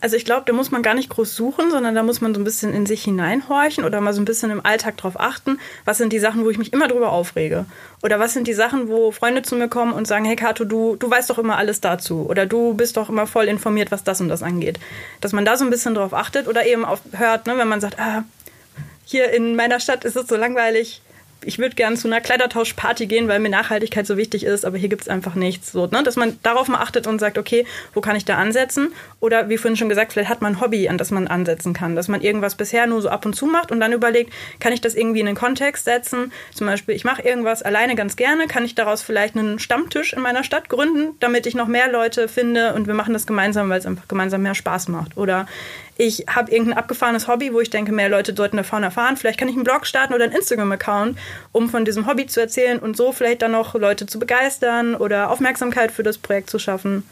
Also 0.00 0.14
ich 0.14 0.24
glaube, 0.24 0.44
da 0.46 0.52
muss 0.52 0.70
man 0.70 0.82
gar 0.82 0.94
nicht 0.94 1.08
groß 1.08 1.34
suchen, 1.34 1.72
sondern 1.72 1.94
da 1.94 2.04
muss 2.04 2.20
man 2.20 2.32
so 2.32 2.40
ein 2.40 2.44
bisschen 2.44 2.72
in 2.72 2.86
sich 2.86 3.02
hineinhorchen 3.02 3.84
oder 3.84 4.00
mal 4.00 4.12
so 4.12 4.20
ein 4.20 4.24
bisschen 4.24 4.50
im 4.50 4.64
Alltag 4.64 4.96
drauf 4.96 5.18
achten, 5.18 5.58
was 5.84 5.98
sind 5.98 6.12
die 6.12 6.20
Sachen, 6.20 6.44
wo 6.44 6.50
ich 6.50 6.58
mich 6.58 6.72
immer 6.72 6.86
drüber 6.86 7.10
aufrege? 7.10 7.64
Oder 8.02 8.20
was 8.20 8.32
sind 8.32 8.46
die 8.46 8.54
Sachen, 8.54 8.88
wo 8.88 9.10
Freunde 9.10 9.42
zu 9.42 9.56
mir 9.56 9.68
kommen 9.68 9.92
und 9.92 10.06
sagen, 10.06 10.24
hey 10.24 10.36
Kato, 10.36 10.64
du, 10.64 10.94
du 10.94 11.10
weißt 11.10 11.28
doch 11.30 11.38
immer 11.38 11.56
alles 11.56 11.80
dazu 11.80 12.26
oder 12.28 12.46
du 12.46 12.74
bist 12.74 12.96
doch 12.96 13.08
immer 13.08 13.26
voll 13.26 13.46
informiert, 13.46 13.90
was 13.90 14.04
das 14.04 14.20
und 14.20 14.28
das 14.28 14.44
angeht. 14.44 14.78
Dass 15.20 15.32
man 15.32 15.44
da 15.44 15.56
so 15.56 15.64
ein 15.64 15.70
bisschen 15.70 15.94
drauf 15.94 16.14
achtet 16.14 16.46
oder 16.46 16.64
eben 16.64 16.84
auf, 16.84 17.00
hört, 17.12 17.48
ne, 17.48 17.58
wenn 17.58 17.68
man 17.68 17.80
sagt, 17.80 17.98
ah, 17.98 18.22
hier 19.04 19.32
in 19.32 19.56
meiner 19.56 19.80
Stadt 19.80 20.04
ist 20.04 20.16
es 20.16 20.28
so 20.28 20.36
langweilig, 20.36 21.02
ich 21.44 21.58
würde 21.58 21.74
gerne 21.76 21.96
zu 21.96 22.08
einer 22.08 22.20
Kleidertauschparty 22.20 23.06
gehen, 23.06 23.28
weil 23.28 23.38
mir 23.38 23.48
Nachhaltigkeit 23.48 24.06
so 24.06 24.16
wichtig 24.16 24.44
ist, 24.44 24.64
aber 24.64 24.76
hier 24.76 24.88
gibt 24.88 25.02
es 25.02 25.08
einfach 25.08 25.34
nichts. 25.34 25.72
So, 25.72 25.86
ne? 25.86 26.02
Dass 26.02 26.16
man 26.16 26.38
darauf 26.42 26.68
mal 26.68 26.78
achtet 26.78 27.06
und 27.06 27.18
sagt, 27.18 27.38
okay, 27.38 27.64
wo 27.94 28.00
kann 28.00 28.16
ich 28.16 28.24
da 28.24 28.36
ansetzen? 28.36 28.92
Oder 29.20 29.48
wie 29.48 29.56
vorhin 29.56 29.76
schon 29.76 29.88
gesagt, 29.88 30.12
vielleicht 30.12 30.30
hat 30.30 30.42
man 30.42 30.54
ein 30.54 30.60
Hobby, 30.60 30.88
an 30.88 30.98
das 30.98 31.10
man 31.10 31.28
ansetzen 31.28 31.74
kann. 31.74 31.94
Dass 31.94 32.08
man 32.08 32.22
irgendwas 32.22 32.56
bisher 32.56 32.86
nur 32.86 33.02
so 33.02 33.08
ab 33.08 33.24
und 33.24 33.34
zu 33.34 33.46
macht 33.46 33.70
und 33.70 33.80
dann 33.80 33.92
überlegt, 33.92 34.32
kann 34.58 34.72
ich 34.72 34.80
das 34.80 34.94
irgendwie 34.94 35.20
in 35.20 35.28
einen 35.28 35.36
Kontext 35.36 35.84
setzen? 35.84 36.32
Zum 36.52 36.66
Beispiel, 36.66 36.94
ich 36.94 37.04
mache 37.04 37.22
irgendwas 37.22 37.62
alleine 37.62 37.94
ganz 37.94 38.16
gerne, 38.16 38.46
kann 38.48 38.64
ich 38.64 38.74
daraus 38.74 39.02
vielleicht 39.02 39.36
einen 39.36 39.58
Stammtisch 39.58 40.12
in 40.12 40.20
meiner 40.20 40.44
Stadt 40.44 40.68
gründen, 40.68 41.16
damit 41.20 41.46
ich 41.46 41.54
noch 41.54 41.68
mehr 41.68 41.90
Leute 41.90 42.28
finde 42.28 42.74
und 42.74 42.86
wir 42.86 42.94
machen 42.94 43.12
das 43.12 43.26
gemeinsam, 43.26 43.70
weil 43.70 43.78
es 43.78 43.86
einfach 43.86 44.08
gemeinsam 44.08 44.42
mehr 44.42 44.54
Spaß 44.54 44.88
macht. 44.88 45.16
Oder 45.16 45.46
ich 45.98 46.26
habe 46.32 46.52
irgendein 46.52 46.78
abgefahrenes 46.78 47.26
Hobby, 47.26 47.52
wo 47.52 47.60
ich 47.60 47.70
denke, 47.70 47.90
mehr 47.90 48.08
Leute 48.08 48.32
sollten 48.34 48.56
davon 48.56 48.84
erfahren. 48.84 49.16
Vielleicht 49.16 49.38
kann 49.38 49.48
ich 49.48 49.56
einen 49.56 49.64
Blog 49.64 49.84
starten 49.84 50.14
oder 50.14 50.24
einen 50.24 50.32
Instagram-Account, 50.32 51.18
um 51.50 51.68
von 51.68 51.84
diesem 51.84 52.06
Hobby 52.06 52.26
zu 52.26 52.40
erzählen 52.40 52.78
und 52.78 52.96
so 52.96 53.12
vielleicht 53.12 53.42
dann 53.42 53.52
noch 53.52 53.74
Leute 53.74 54.06
zu 54.06 54.20
begeistern 54.20 54.94
oder 54.94 55.28
Aufmerksamkeit 55.28 55.90
für 55.90 56.04
das 56.04 56.16
Projekt 56.16 56.50
zu 56.50 56.60
schaffen. 56.60 57.02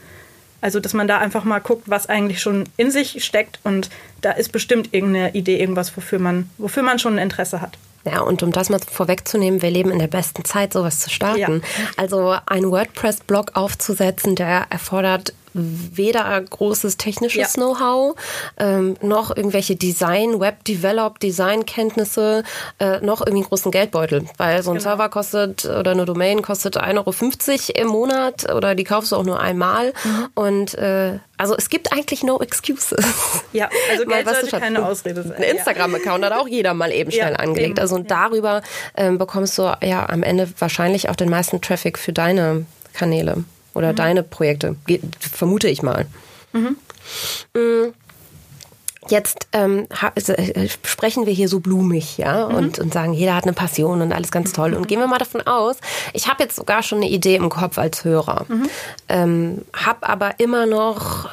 Also, 0.60 0.78
dass 0.78 0.94
man 0.94 1.08
da 1.08 1.18
einfach 1.18 1.44
mal 1.44 1.58
guckt, 1.58 1.82
was 1.86 2.08
eigentlich 2.08 2.40
schon 2.40 2.64
in 2.76 2.92
sich 2.92 3.24
steckt 3.24 3.58
und 3.64 3.90
da 4.22 4.30
ist 4.30 4.52
bestimmt 4.52 4.94
irgendeine 4.94 5.34
Idee, 5.34 5.58
irgendwas, 5.58 5.96
wofür 5.96 6.20
man, 6.20 6.48
wofür 6.56 6.84
man 6.84 7.00
schon 7.00 7.14
ein 7.14 7.24
Interesse 7.24 7.60
hat. 7.60 7.76
Ja, 8.04 8.20
und 8.20 8.44
um 8.44 8.52
das 8.52 8.68
mal 8.68 8.78
vorwegzunehmen, 8.78 9.62
wir 9.62 9.70
leben 9.70 9.90
in 9.90 9.98
der 9.98 10.06
besten 10.06 10.44
Zeit, 10.44 10.72
sowas 10.72 11.00
zu 11.00 11.10
starten. 11.10 11.62
Ja. 11.62 11.88
Also 11.96 12.36
ein 12.46 12.70
WordPress-Blog 12.70 13.50
aufzusetzen, 13.54 14.36
der 14.36 14.66
erfordert 14.70 15.34
weder 15.56 16.40
großes 16.40 16.96
technisches 16.96 17.54
ja. 17.54 17.62
Know-how, 17.62 18.16
ähm, 18.58 18.96
noch 19.00 19.34
irgendwelche 19.34 19.76
Design, 19.76 20.40
Web-Develop, 20.40 21.18
Design-Kenntnisse, 21.20 22.44
äh, 22.78 23.00
noch 23.00 23.20
irgendwie 23.20 23.38
einen 23.38 23.48
großen 23.48 23.70
Geldbeutel. 23.70 24.26
Weil 24.36 24.62
so 24.62 24.70
ein 24.70 24.78
genau. 24.78 24.90
Server 24.90 25.08
kostet 25.08 25.64
oder 25.64 25.92
eine 25.92 26.04
Domain 26.04 26.42
kostet 26.42 26.76
1,50 26.76 27.76
Euro 27.76 27.82
im 27.82 27.88
Monat 27.88 28.52
oder 28.54 28.74
die 28.74 28.84
kaufst 28.84 29.12
du 29.12 29.16
auch 29.16 29.24
nur 29.24 29.40
einmal. 29.40 29.92
Mhm. 30.04 30.28
Und 30.34 30.74
äh, 30.74 31.18
also 31.38 31.54
es 31.56 31.68
gibt 31.68 31.92
eigentlich 31.92 32.22
no 32.22 32.40
excuses. 32.40 33.04
Ja, 33.52 33.68
also 33.90 34.04
Geld 34.06 34.28
sollte 34.28 34.58
keine 34.58 34.86
Ausrede 34.86 35.22
sein. 35.22 35.36
Ein 35.36 35.56
Instagram-Account 35.56 36.24
hat 36.24 36.32
auch 36.32 36.48
jeder 36.48 36.74
mal 36.74 36.92
eben 36.92 37.10
schnell 37.12 37.32
ja, 37.32 37.38
angelegt. 37.38 37.70
Eben. 37.70 37.80
Also 37.80 37.96
und 37.96 38.10
darüber 38.10 38.62
ähm, 38.96 39.18
bekommst 39.18 39.58
du 39.58 39.72
ja 39.82 40.08
am 40.08 40.22
Ende 40.22 40.48
wahrscheinlich 40.58 41.08
auch 41.08 41.16
den 41.16 41.28
meisten 41.28 41.60
Traffic 41.60 41.98
für 41.98 42.12
deine 42.12 42.66
Kanäle 42.92 43.44
oder 43.76 43.92
mhm. 43.92 43.96
deine 43.96 44.22
Projekte, 44.22 44.76
vermute 45.20 45.68
ich 45.68 45.82
mal. 45.82 46.06
Mhm. 46.52 46.76
Mm. 47.54 47.92
Jetzt 49.08 49.46
ähm, 49.52 49.86
äh, 50.16 50.68
sprechen 50.84 51.26
wir 51.26 51.32
hier 51.32 51.48
so 51.48 51.60
blumig, 51.60 52.18
ja, 52.18 52.48
mhm. 52.48 52.54
und, 52.56 52.78
und 52.80 52.92
sagen, 52.92 53.12
jeder 53.12 53.36
hat 53.36 53.44
eine 53.44 53.52
Passion 53.52 54.02
und 54.02 54.12
alles 54.12 54.32
ganz 54.32 54.52
toll. 54.52 54.74
Und 54.74 54.88
gehen 54.88 54.98
wir 54.98 55.06
mal 55.06 55.18
davon 55.18 55.46
aus, 55.46 55.76
ich 56.12 56.26
habe 56.26 56.42
jetzt 56.42 56.56
sogar 56.56 56.82
schon 56.82 56.98
eine 56.98 57.08
Idee 57.08 57.36
im 57.36 57.48
Kopf 57.48 57.78
als 57.78 58.02
Hörer, 58.04 58.46
mhm. 58.48 58.68
ähm, 59.08 59.62
habe 59.72 60.08
aber 60.08 60.40
immer 60.40 60.66
noch 60.66 61.30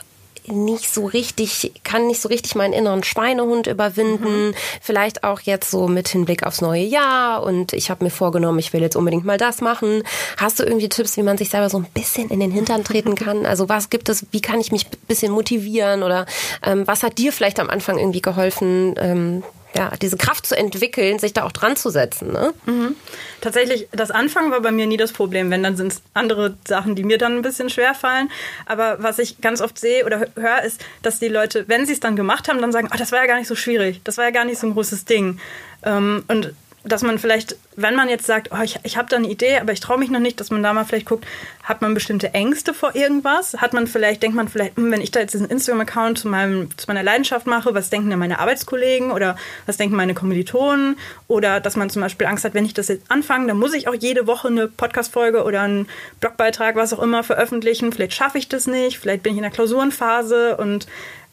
nicht 0.48 0.94
so 0.94 1.06
richtig, 1.06 1.72
kann 1.84 2.08
nicht 2.08 2.22
so 2.22 2.30
richtig 2.30 2.56
meinen 2.56 2.74
inneren 2.74 3.04
Schweinehund 3.04 3.68
überwinden. 3.68 4.48
Mhm. 4.48 4.56
Vielleicht 4.82 5.24
auch 5.24 5.40
jetzt 5.42 5.72
so 5.72 5.88
mit 5.88 6.08
Hinblick 6.08 6.44
aufs 6.44 6.62
neue 6.62 6.84
Jahr 6.84 7.44
und 7.44 7.74
ich 7.74 7.90
habe 7.90 8.04
mir 8.04 8.10
vorgenommen, 8.10 8.60
ich 8.60 8.74
will 8.74 8.82
jetzt 8.82 8.96
unbedingt 8.96 9.26
mal 9.26 9.38
das 9.38 9.62
machen. 9.62 10.04
Hast 10.38 10.60
du 10.60 10.64
irgendwie 10.64 10.90
Tipps, 10.90 11.18
wie 11.18 11.24
man 11.24 11.38
sich 11.38 11.50
selber 11.50 11.70
so 11.70 11.78
ein 11.78 11.88
bisschen 11.94 12.30
in 12.30 12.40
den 12.40 12.52
Hintern 12.52 12.84
treten 12.84 13.16
kann? 13.16 13.46
Also 13.54 13.70
was 13.70 13.92
gibt 13.92 14.10
es, 14.10 14.26
wie 14.32 14.42
kann 14.42 14.60
ich 14.60 14.72
mich 14.72 14.88
ein 14.88 15.08
bisschen 15.08 15.32
motivieren 15.32 16.02
oder 16.02 16.26
ähm, 16.66 16.88
was 16.88 17.04
hat 17.04 17.20
dir 17.20 17.32
vielleicht 17.32 17.60
am 17.60 17.70
Anfang 17.70 18.00
irgendwie 18.00 18.22
geholfen? 18.22 18.96
Ähm, 18.98 19.44
ja, 19.76 19.92
diese 20.02 20.18
Kraft 20.18 20.46
zu 20.46 20.56
entwickeln, 20.56 21.20
sich 21.20 21.34
da 21.34 21.44
auch 21.44 21.52
dran 21.52 21.76
zu 21.76 21.90
setzen. 21.90 22.32
Ne? 22.32 22.54
Mhm. 22.66 22.96
Tatsächlich, 23.42 23.88
das 23.92 24.12
Anfangen 24.12 24.52
war 24.52 24.62
bei 24.62 24.72
mir 24.72 24.86
nie 24.86 24.98
das 24.98 25.12
Problem. 25.12 25.50
Wenn, 25.50 25.64
dann 25.64 25.76
sind 25.76 25.94
es 25.94 26.02
andere 26.14 26.56
Sachen, 26.68 26.96
die 26.96 27.04
mir 27.04 27.18
dann 27.18 27.38
ein 27.38 27.42
bisschen 27.42 27.70
schwer 27.70 27.96
fallen. 27.96 28.30
Aber 28.66 29.02
was 29.02 29.20
ich 29.20 29.42
ganz 29.42 29.62
oft 29.62 29.80
sehe 29.80 30.06
oder 30.06 30.28
höre, 30.36 30.64
ist, 30.64 30.86
dass 31.02 31.20
die 31.20 31.28
Leute, 31.28 31.66
wenn 31.68 31.86
sie 31.86 31.94
es 31.94 32.00
dann 32.00 32.16
gemacht 32.16 32.48
haben, 32.48 32.62
dann 32.62 32.72
sagen, 32.72 32.90
oh, 32.94 32.98
das 32.98 33.12
war 33.12 33.20
ja 33.20 33.28
gar 33.28 33.38
nicht 33.38 33.48
so 33.48 33.56
schwierig, 33.56 34.02
das 34.04 34.18
war 34.18 34.26
ja 34.26 34.32
gar 34.32 34.46
nicht 34.46 34.60
so 34.60 34.68
ein 34.68 34.74
großes 34.74 35.06
Ding. 35.06 35.40
Ähm, 35.84 36.24
und 36.28 36.54
dass 36.86 37.02
man 37.02 37.18
vielleicht, 37.18 37.56
wenn 37.78 37.96
man 37.96 38.10
jetzt 38.10 38.26
sagt, 38.26 38.50
oh, 38.52 38.62
ich, 38.62 38.78
ich 38.84 38.98
habe 38.98 39.08
da 39.08 39.16
eine 39.16 39.30
Idee, 39.30 39.58
aber 39.58 39.72
ich 39.72 39.80
traue 39.80 39.98
mich 39.98 40.10
noch 40.10 40.20
nicht, 40.20 40.40
dass 40.40 40.52
man 40.52 40.62
da 40.62 40.74
mal 40.74 40.84
vielleicht 40.84 41.06
guckt, 41.06 41.26
hat 41.64 41.82
man 41.82 41.94
bestimmte 41.94 42.34
Ängste 42.34 42.74
vor 42.74 42.94
irgendwas? 42.94 43.54
Hat 43.54 43.72
man 43.74 43.88
vielleicht, 43.88 44.22
denkt 44.22 44.36
man 44.36 44.50
vielleicht, 44.50 44.76
hm, 44.76 44.92
wenn 44.92 45.00
ich 45.00 45.12
da 45.12 45.22
jetzt 45.22 45.34
diesen 45.34 45.50
Instagram-Account 45.50 46.20
zu, 46.20 46.30
zu 46.30 46.88
meiner 46.88 47.04
Leidenschaft 47.04 47.48
mache, 47.48 47.74
was 47.74 47.90
denken 47.90 48.10
denn 48.10 48.20
meine 48.20 48.40
Arbeitskollegen 48.40 49.12
oder 49.12 49.38
was 49.66 49.78
denken 49.78 49.96
meine 49.96 50.14
Kommilitonen? 50.14 50.98
Oder 51.30 51.62
dass 51.62 51.78
man 51.78 51.90
zum 51.90 52.02
Beispiel 52.02 52.28
Angst 52.28 52.44
hat, 52.44 52.54
wenn 52.54 52.66
ich 52.66 52.74
das 52.74 52.90
jetzt 52.90 53.10
anfange, 53.10 53.48
dann 53.48 53.58
muss 53.58 53.74
ich 53.74 53.88
auch 53.88 53.96
jede 53.96 54.28
Woche 54.28 54.50
eine 54.50 54.68
Podcast-Folge 54.68 55.44
oder 55.44 55.62
einen 55.62 55.88
Blogbeitrag, 56.20 56.76
was 56.76 56.92
auch 56.92 57.02
immer, 57.02 57.24
veröffentlichen. 57.24 57.94
Vielleicht 57.94 58.14
schaffe 58.14 58.38
ich 58.38 58.50
das 58.50 58.68
nicht, 58.68 59.00
vielleicht 59.00 59.24
bin 59.24 59.32
ich 59.32 59.38
in 59.38 59.44
der 59.44 59.52
Klausurenphase 59.52 60.58
und 60.58 60.88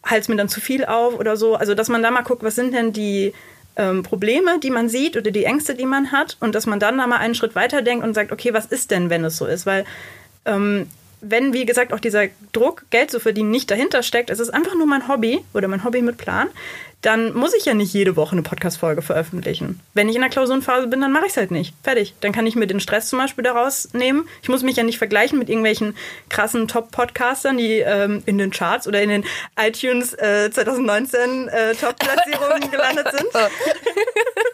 halte 0.05 0.21
es 0.21 0.29
mir 0.29 0.37
dann 0.37 0.49
zu 0.49 0.61
viel 0.61 0.85
auf 0.85 1.19
oder 1.19 1.37
so. 1.37 1.57
Also, 1.57 1.75
dass 1.75 1.89
man 1.89 2.05
da 2.05 2.13
mal 2.13 2.23
guckt, 2.23 2.45
was 2.45 2.55
sind 2.55 2.73
denn 2.73 2.93
die 2.93 3.35
ähm, 3.77 4.03
Probleme, 4.03 4.59
die 4.61 4.71
man 4.71 4.89
sieht 4.89 5.17
oder 5.17 5.31
die 5.31 5.45
Ängste, 5.45 5.75
die 5.75 5.87
man 5.87 6.13
hat 6.13 6.37
und 6.41 6.55
dass 6.55 6.67
man 6.67 6.81
dann 6.81 6.99
da 6.99 7.07
mal 7.07 7.17
einen 7.17 7.35
Schritt 7.35 7.55
weiter 7.55 7.83
denkt 7.83 8.05
und 8.05 8.15
sagt, 8.15 8.33
okay, 8.33 8.53
was 8.53 8.67
ist 8.67 8.91
denn, 8.91 9.11
wenn 9.11 9.25
es 9.25 9.37
so 9.37 9.47
ist? 9.47 9.67
Weil 9.67 9.85
ähm, 10.45 10.89
wenn, 11.21 11.53
wie 11.53 11.67
gesagt, 11.67 11.93
auch 11.93 12.01
dieser 12.01 12.27
Druck, 12.53 12.85
Geld 12.91 13.11
zu 13.11 13.21
verdienen, 13.21 13.51
nicht 13.51 13.71
dahinter 13.71 14.03
steckt, 14.03 14.31
es 14.31 14.41
ist 14.41 14.51
einfach 14.51 14.75
nur 14.75 14.87
mein 14.87 15.07
Hobby 15.07 15.45
oder 15.53 15.69
mein 15.69 15.85
Hobby 15.85 16.03
mit 16.03 16.17
Plan, 16.17 16.49
dann 17.03 17.33
muss 17.33 17.55
ich 17.55 17.65
ja 17.65 17.75
nicht 17.75 17.95
jede 17.95 18.17
Woche 18.17 18.33
eine 18.33 18.43
Podcast-Folge 18.43 19.01
veröffentlichen. 19.01 19.81
Wenn 19.95 20.09
ich 20.09 20.17
in 20.17 20.21
der 20.21 20.31
Klausurenphase 20.31 20.87
bin, 20.87 21.01
dann 21.01 21.13
mache 21.13 21.27
ich 21.27 21.33
es 21.33 21.37
halt 21.37 21.51
nicht. 21.51 21.75
Fertig. 21.83 22.15
Dann 22.21 22.33
kann 22.33 22.47
ich 22.47 22.57
mir 22.57 22.67
den 22.67 22.81
Stress 22.81 23.09
zum 23.09 23.19
Beispiel 23.19 23.43
daraus 23.43 23.89
nehmen. 23.95 24.29
Ich 24.43 24.49
muss 24.49 24.63
mich 24.63 24.77
ja 24.77 24.83
nicht 24.83 24.99
vergleichen 24.99 25.39
mit 25.39 25.49
irgendwelchen 25.49 25.97
krassen 26.29 26.69
Top-Podcastern, 26.69 27.57
die 27.57 27.79
ähm, 27.79 28.23
in 28.27 28.37
den 28.37 28.51
Charts 28.51 28.87
oder 28.87 29.03
in 29.03 29.09
den 29.09 29.25
iTunes 29.59 30.13
äh, 30.15 30.51
2019 30.51 31.49
äh, 31.49 31.75
Top-Platzierungen 31.75 32.71
gelandet 32.71 33.09
sind. 33.13 33.29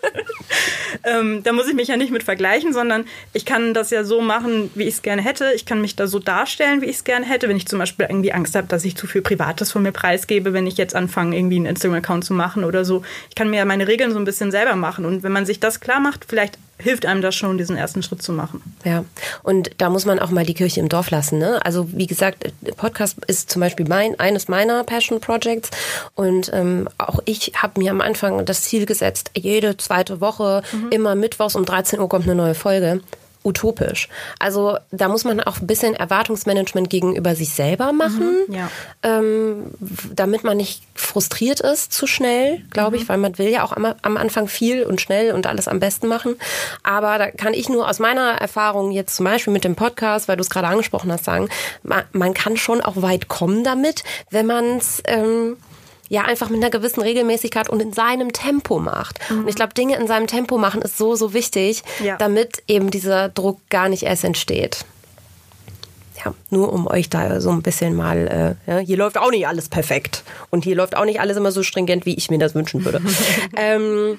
ähm, 1.06 1.44
da 1.44 1.52
muss 1.52 1.68
ich 1.68 1.74
mich 1.74 1.88
ja 1.88 1.96
nicht 1.96 2.10
mit 2.10 2.24
vergleichen, 2.24 2.72
sondern 2.72 3.04
ich 3.32 3.46
kann 3.46 3.74
das 3.74 3.90
ja 3.90 4.02
so 4.02 4.20
machen, 4.20 4.70
wie 4.74 4.82
ich 4.84 4.94
es 4.94 5.02
gerne 5.02 5.22
hätte. 5.22 5.52
Ich 5.54 5.64
kann 5.64 5.80
mich 5.80 5.94
da 5.94 6.08
so 6.08 6.18
darstellen, 6.18 6.82
wie 6.82 6.86
ich 6.86 6.96
es 6.96 7.04
gerne 7.04 7.24
hätte. 7.24 7.48
Wenn 7.48 7.56
ich 7.56 7.66
zum 7.66 7.78
Beispiel 7.78 8.06
irgendwie 8.08 8.32
Angst 8.32 8.56
habe, 8.56 8.66
dass 8.66 8.84
ich 8.84 8.96
zu 8.96 9.06
viel 9.06 9.22
Privates 9.22 9.70
von 9.70 9.84
mir 9.84 9.92
preisgebe, 9.92 10.52
wenn 10.52 10.66
ich 10.66 10.76
jetzt 10.76 10.96
anfange, 10.96 11.36
irgendwie 11.36 11.56
einen 11.56 11.66
Instagram-Account 11.66 12.24
zu 12.24 12.34
machen 12.34 12.64
oder 12.64 12.84
so. 12.84 13.02
Ich 13.28 13.36
kann 13.36 13.48
mir 13.48 13.58
ja 13.58 13.64
meine 13.64 13.86
Regeln 13.86 14.12
so 14.12 14.18
ein 14.18 14.24
bisschen 14.24 14.50
selber 14.50 14.74
machen. 14.74 15.04
Und 15.04 15.22
wenn 15.22 15.32
man 15.32 15.46
sich 15.46 15.60
das 15.60 15.78
klar 15.78 16.00
macht, 16.00 16.24
vielleicht 16.28 16.58
hilft 16.78 17.06
einem 17.06 17.22
das 17.22 17.34
schon, 17.34 17.58
diesen 17.58 17.76
ersten 17.76 18.02
Schritt 18.02 18.22
zu 18.22 18.32
machen. 18.32 18.62
Ja, 18.84 19.04
und 19.42 19.70
da 19.78 19.88
muss 19.90 20.04
man 20.04 20.18
auch 20.18 20.30
mal 20.30 20.44
die 20.44 20.54
Kirche 20.54 20.80
im 20.80 20.88
Dorf 20.88 21.10
lassen. 21.10 21.38
Ne? 21.38 21.64
Also 21.64 21.88
wie 21.92 22.06
gesagt, 22.06 22.52
Podcast 22.76 23.18
ist 23.26 23.50
zum 23.50 23.60
Beispiel 23.60 23.86
mein, 23.88 24.18
eines 24.20 24.48
meiner 24.48 24.84
Passion 24.84 25.20
Projects 25.20 25.70
und 26.14 26.50
ähm, 26.52 26.88
auch 26.98 27.20
ich 27.24 27.52
habe 27.56 27.80
mir 27.80 27.90
am 27.90 28.00
Anfang 28.00 28.44
das 28.44 28.62
Ziel 28.62 28.86
gesetzt, 28.86 29.30
jede 29.36 29.76
zweite 29.76 30.20
Woche, 30.20 30.62
mhm. 30.72 30.88
immer 30.90 31.14
mittwochs 31.14 31.56
um 31.56 31.64
13 31.64 31.98
Uhr 31.98 32.08
kommt 32.08 32.24
eine 32.24 32.34
neue 32.34 32.54
Folge 32.54 33.00
utopisch. 33.46 34.08
Also 34.38 34.76
da 34.90 35.08
muss 35.08 35.24
man 35.24 35.40
auch 35.40 35.60
ein 35.60 35.66
bisschen 35.66 35.94
Erwartungsmanagement 35.94 36.90
gegenüber 36.90 37.34
sich 37.36 37.50
selber 37.50 37.92
machen, 37.92 38.44
mhm, 38.48 38.54
ja. 38.54 38.70
ähm, 39.02 39.70
damit 40.12 40.42
man 40.42 40.56
nicht 40.56 40.82
frustriert 40.94 41.60
ist 41.60 41.92
zu 41.92 42.06
schnell, 42.06 42.62
glaube 42.70 42.96
mhm. 42.96 43.02
ich, 43.02 43.08
weil 43.08 43.18
man 43.18 43.38
will 43.38 43.48
ja 43.48 43.64
auch 43.64 43.72
am, 43.72 43.86
am, 44.02 44.16
Anfang 44.16 44.48
viel 44.48 44.82
und 44.82 45.00
schnell 45.00 45.32
und 45.32 45.46
alles 45.46 45.68
am 45.68 45.78
besten 45.78 46.08
machen. 46.08 46.36
Aber 46.82 47.18
da 47.18 47.30
kann 47.30 47.54
ich 47.54 47.68
nur 47.68 47.88
aus 47.88 48.00
meiner 48.00 48.32
Erfahrung 48.32 48.90
jetzt 48.90 49.16
zum 49.16 49.24
Beispiel 49.24 49.52
mit 49.52 49.64
dem 49.64 49.76
Podcast, 49.76 50.26
weil 50.26 50.36
du 50.36 50.42
es 50.42 50.50
gerade 50.50 50.66
angesprochen 50.66 51.12
hast, 51.12 51.24
sagen, 51.24 51.48
man, 51.82 52.02
man, 52.12 52.34
kann 52.34 52.56
schon 52.56 52.80
auch 52.80 53.00
weit 53.00 53.28
kommen 53.28 53.62
damit, 53.62 54.02
wenn 54.30 54.46
man 54.46 54.78
es 54.78 55.02
ähm, 55.06 55.56
ja 56.08 56.22
einfach 56.22 56.48
mit 56.48 56.62
einer 56.62 56.70
gewissen 56.70 57.00
Regelmäßigkeit 57.02 57.68
und 57.68 57.80
in 57.80 57.92
seinem 57.92 58.32
Tempo 58.32 58.78
macht. 58.78 59.18
Mhm. 59.30 59.40
Und 59.40 59.48
ich 59.48 59.54
glaube, 59.54 59.74
Dinge 59.74 59.96
in 59.96 60.06
seinem 60.06 60.26
Tempo 60.26 60.58
machen 60.58 60.82
ist 60.82 60.98
so, 60.98 61.14
so 61.14 61.32
wichtig, 61.32 61.82
ja. 62.02 62.16
damit 62.16 62.62
eben 62.68 62.90
dieser 62.90 63.28
Druck 63.28 63.60
gar 63.70 63.88
nicht 63.88 64.04
erst 64.04 64.24
entsteht. 64.24 64.84
Ja, 66.24 66.34
nur 66.50 66.72
um 66.72 66.86
euch 66.86 67.10
da 67.10 67.40
so 67.40 67.50
ein 67.50 67.62
bisschen 67.62 67.94
mal, 67.94 68.56
äh, 68.66 68.70
ja, 68.70 68.78
hier 68.78 68.96
läuft 68.96 69.18
auch 69.18 69.30
nicht 69.30 69.46
alles 69.46 69.68
perfekt. 69.68 70.22
Und 70.50 70.64
hier 70.64 70.74
läuft 70.74 70.96
auch 70.96 71.04
nicht 71.04 71.20
alles 71.20 71.36
immer 71.36 71.52
so 71.52 71.62
stringent, 71.62 72.06
wie 72.06 72.14
ich 72.14 72.30
mir 72.30 72.38
das 72.38 72.54
wünschen 72.54 72.84
würde. 72.84 73.02
ähm, 73.56 74.18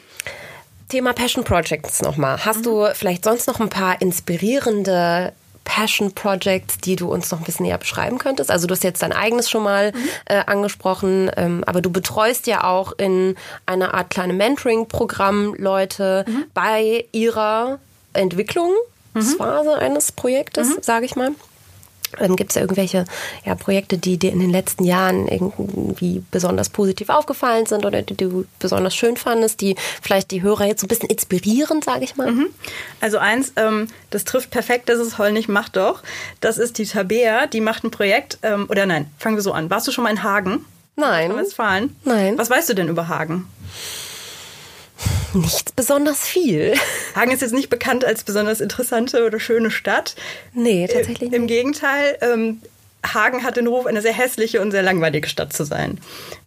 Thema 0.89 1.13
Passion 1.13 1.43
Projects 1.43 2.02
nochmal. 2.02 2.45
Hast 2.45 2.60
mhm. 2.60 2.63
du 2.63 2.88
vielleicht 2.93 3.23
sonst 3.23 3.47
noch 3.47 3.60
ein 3.60 3.69
paar 3.69 4.02
inspirierende 4.02 5.34
Passion 5.67 6.13
Projects, 6.13 6.77
die 6.77 6.95
du 6.95 7.12
uns 7.12 7.30
noch 7.30 7.39
ein 7.39 7.43
bisschen 7.43 7.65
näher 7.65 7.77
beschreiben 7.77 8.17
könntest? 8.19 8.49
Also 8.49 8.67
du 8.67 8.73
hast 8.73 8.86
jetzt 8.86 9.01
dein 9.01 9.12
eigenes 9.12 9.49
schon 9.49 9.63
mal 9.63 9.91
mhm. 9.91 10.10
äh, 10.25 10.38
angesprochen, 10.45 11.30
ähm, 11.36 11.62
aber 11.67 11.82
du 11.82 11.91
betreust 11.91 12.47
ja 12.47 12.63
auch 12.63 12.93
in 12.97 13.36
einer 13.65 13.93
Art 13.93 14.10
kleinem 14.10 14.38
Mentoring-Programm 14.38 15.56
Leute 15.56 16.23
mhm. 16.25 16.45
bei 16.53 17.06
ihrer 17.12 17.80
Entwicklungsphase 18.13 19.77
eines 19.77 20.13
Projektes, 20.13 20.69
mhm. 20.69 20.82
sage 20.82 21.06
ich 21.06 21.17
mal. 21.17 21.32
Ähm, 22.19 22.36
Gibt 22.36 22.51
es 22.51 22.56
irgendwelche 22.56 23.06
ja, 23.45 23.56
Projekte, 23.56 23.97
die 23.97 24.17
dir 24.17 24.32
in 24.32 24.39
den 24.39 24.49
letzten 24.49 24.84
Jahren 24.84 25.27
irgendwie 25.27 26.23
besonders 26.32 26.69
positiv 26.69 27.10
aufgefallen 27.10 27.65
sind 27.65 27.86
oder 27.86 28.01
die 28.01 28.15
du 28.15 28.45
besonders 28.60 28.95
schön 28.95 29.17
fandest, 29.17 29.62
die 29.62 29.75
vielleicht 30.01 30.32
die 30.32 30.41
Hörer 30.41 30.65
jetzt 30.65 30.82
so 30.82 30.86
ein 30.86 30.89
bisschen 30.89 31.10
inspirieren, 31.10 31.82
sage 31.82 32.03
ich 32.03 32.15
mal? 32.15 32.32
Mhm. 32.32 32.47
Also 33.01 33.17
eins, 33.17 33.53
ähm, 33.56 33.88
das 34.10 34.23
trifft 34.23 34.51
perfekt, 34.51 34.89
das 34.89 34.99
ist 34.99 35.17
Heul 35.17 35.32
nicht, 35.32 35.49
mach 35.49 35.69
doch. 35.69 36.03
Das 36.41 36.58
ist 36.58 36.77
die 36.77 36.86
Tabea, 36.86 37.47
die 37.47 37.62
macht 37.62 37.84
ein 37.84 37.91
Projekt, 37.91 38.39
ähm, 38.43 38.67
oder 38.69 38.86
nein, 38.86 39.10
fangen 39.17 39.36
wir 39.36 39.43
so 39.43 39.51
an. 39.51 39.69
Warst 39.69 39.88
du 39.88 39.91
schon 39.91 40.03
mal 40.03 40.12
in 40.12 40.23
Hagen? 40.23 40.65
Nein. 40.95 41.32
In 41.32 41.38
Westfalen? 41.38 41.95
Nein. 42.03 42.38
Was 42.38 42.49
weißt 42.49 42.69
du 42.69 42.73
denn 42.73 42.88
über 42.88 43.08
Hagen? 43.08 43.47
Nichts 45.33 45.71
besonders 45.71 46.25
viel. 46.25 46.73
Hagen 47.15 47.31
ist 47.31 47.41
jetzt 47.41 47.53
nicht 47.53 47.69
bekannt 47.69 48.05
als 48.05 48.23
besonders 48.23 48.61
interessante 48.61 49.25
oder 49.25 49.39
schöne 49.39 49.71
Stadt. 49.71 50.15
Nee, 50.53 50.85
äh, 50.85 50.87
tatsächlich. 50.87 51.31
Äh, 51.31 51.35
Im 51.35 51.47
Gegenteil, 51.47 52.17
ähm, 52.21 52.61
Hagen 53.05 53.43
hat 53.43 53.57
den 53.57 53.67
Ruf, 53.67 53.85
eine 53.85 54.01
sehr 54.01 54.13
hässliche 54.13 54.61
und 54.61 54.71
sehr 54.71 54.83
langweilige 54.83 55.27
Stadt 55.27 55.53
zu 55.53 55.63
sein. 55.63 55.99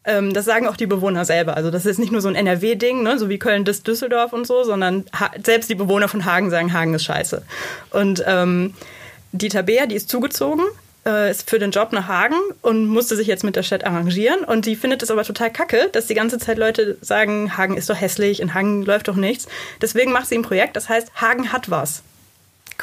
Ähm, 0.04 0.32
das 0.32 0.44
sagen 0.44 0.66
auch 0.66 0.76
die 0.76 0.86
Bewohner 0.86 1.24
selber. 1.24 1.56
Also 1.56 1.70
das 1.70 1.86
ist 1.86 1.98
nicht 1.98 2.12
nur 2.12 2.20
so 2.20 2.28
ein 2.28 2.34
NRW-Ding, 2.34 3.02
ne, 3.02 3.18
so 3.18 3.28
wie 3.28 3.38
Köln, 3.38 3.64
Düsseldorf 3.64 4.32
und 4.32 4.46
so, 4.46 4.64
sondern 4.64 5.04
selbst 5.44 5.70
die 5.70 5.74
Bewohner 5.74 6.08
von 6.08 6.24
Hagen 6.24 6.50
sagen, 6.50 6.72
Hagen 6.72 6.94
ist 6.94 7.04
scheiße. 7.04 7.42
Und 7.90 8.22
ähm, 8.26 8.74
die 9.32 9.48
Tabea, 9.48 9.86
die 9.86 9.94
ist 9.94 10.08
zugezogen 10.08 10.64
äh, 11.06 11.30
ist 11.30 11.48
für 11.48 11.58
den 11.58 11.70
Job 11.70 11.92
nach 11.92 12.08
Hagen 12.08 12.36
und 12.62 12.86
musste 12.86 13.16
sich 13.16 13.26
jetzt 13.26 13.44
mit 13.44 13.56
der 13.56 13.62
Stadt 13.62 13.84
arrangieren. 13.84 14.44
Und 14.44 14.66
die 14.66 14.76
findet 14.76 15.02
es 15.02 15.10
aber 15.10 15.24
total 15.24 15.50
kacke, 15.50 15.88
dass 15.92 16.06
die 16.06 16.14
ganze 16.14 16.38
Zeit 16.38 16.58
Leute 16.58 16.96
sagen, 17.00 17.56
Hagen 17.56 17.76
ist 17.76 17.90
doch 17.90 18.00
hässlich, 18.00 18.40
in 18.40 18.54
Hagen 18.54 18.82
läuft 18.82 19.08
doch 19.08 19.16
nichts. 19.16 19.46
Deswegen 19.80 20.12
macht 20.12 20.26
sie 20.26 20.36
ein 20.36 20.42
Projekt, 20.42 20.76
das 20.76 20.88
heißt, 20.88 21.20
Hagen 21.20 21.52
hat 21.52 21.70
was. 21.70 22.02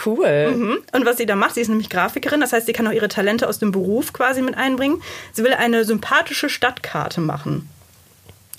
Cool. 0.05 0.51
Mhm. 0.51 0.77
Und 0.91 1.05
was 1.05 1.17
sie 1.17 1.25
da 1.25 1.35
macht, 1.35 1.55
sie 1.55 1.61
ist 1.61 1.69
nämlich 1.69 1.89
Grafikerin, 1.89 2.41
das 2.41 2.53
heißt, 2.53 2.67
sie 2.67 2.73
kann 2.73 2.87
auch 2.87 2.91
ihre 2.91 3.07
Talente 3.07 3.47
aus 3.47 3.59
dem 3.59 3.71
Beruf 3.71 4.13
quasi 4.13 4.41
mit 4.41 4.55
einbringen. 4.55 5.01
Sie 5.33 5.43
will 5.43 5.53
eine 5.53 5.85
sympathische 5.85 6.49
Stadtkarte 6.49 7.19
machen. 7.19 7.67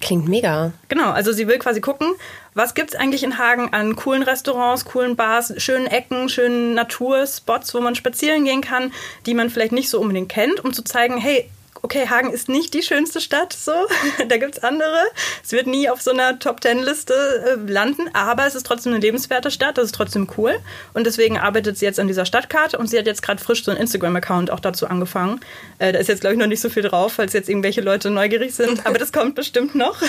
Klingt 0.00 0.28
mega. 0.28 0.72
Genau, 0.88 1.10
also 1.10 1.32
sie 1.32 1.48
will 1.48 1.58
quasi 1.58 1.80
gucken, 1.80 2.14
was 2.58 2.74
gibt 2.74 2.90
es 2.90 2.96
eigentlich 2.96 3.22
in 3.22 3.38
Hagen 3.38 3.72
an 3.72 3.94
coolen 3.94 4.24
Restaurants, 4.24 4.84
coolen 4.84 5.14
Bars, 5.14 5.54
schönen 5.58 5.86
Ecken, 5.86 6.28
schönen 6.28 6.74
Naturspots, 6.74 7.72
wo 7.72 7.80
man 7.80 7.94
spazieren 7.94 8.44
gehen 8.44 8.62
kann, 8.62 8.92
die 9.26 9.34
man 9.34 9.48
vielleicht 9.48 9.70
nicht 9.70 9.88
so 9.88 10.00
unbedingt 10.00 10.28
kennt, 10.28 10.64
um 10.64 10.72
zu 10.72 10.82
zeigen, 10.82 11.18
hey, 11.18 11.48
okay, 11.82 12.08
Hagen 12.08 12.32
ist 12.32 12.48
nicht 12.48 12.74
die 12.74 12.82
schönste 12.82 13.20
Stadt, 13.20 13.52
so, 13.52 13.70
da 14.28 14.38
gibt 14.38 14.56
es 14.56 14.64
andere. 14.64 14.98
Es 15.44 15.52
wird 15.52 15.68
nie 15.68 15.88
auf 15.88 16.02
so 16.02 16.10
einer 16.10 16.40
Top-Ten-Liste 16.40 17.14
äh, 17.14 17.70
landen, 17.70 18.10
aber 18.12 18.44
es 18.44 18.56
ist 18.56 18.66
trotzdem 18.66 18.92
eine 18.92 19.00
lebenswerte 19.00 19.52
Stadt, 19.52 19.78
das 19.78 19.86
ist 19.86 19.94
trotzdem 19.94 20.26
cool. 20.36 20.58
Und 20.94 21.06
deswegen 21.06 21.38
arbeitet 21.38 21.78
sie 21.78 21.84
jetzt 21.84 22.00
an 22.00 22.08
dieser 22.08 22.26
Stadtkarte 22.26 22.76
und 22.76 22.88
sie 22.88 22.98
hat 22.98 23.06
jetzt 23.06 23.22
gerade 23.22 23.40
frisch 23.40 23.62
so 23.62 23.70
einen 23.70 23.78
Instagram-Account 23.80 24.50
auch 24.50 24.60
dazu 24.60 24.88
angefangen. 24.88 25.38
Äh, 25.78 25.92
da 25.92 26.00
ist 26.00 26.08
jetzt, 26.08 26.22
glaube 26.22 26.34
ich, 26.34 26.40
noch 26.40 26.48
nicht 26.48 26.60
so 26.60 26.70
viel 26.70 26.82
drauf, 26.82 27.12
falls 27.12 27.34
jetzt 27.34 27.48
irgendwelche 27.48 27.82
Leute 27.82 28.10
neugierig 28.10 28.52
sind, 28.52 28.80
aber 28.84 28.98
das 28.98 29.12
kommt 29.12 29.36
bestimmt 29.36 29.76
noch. 29.76 30.02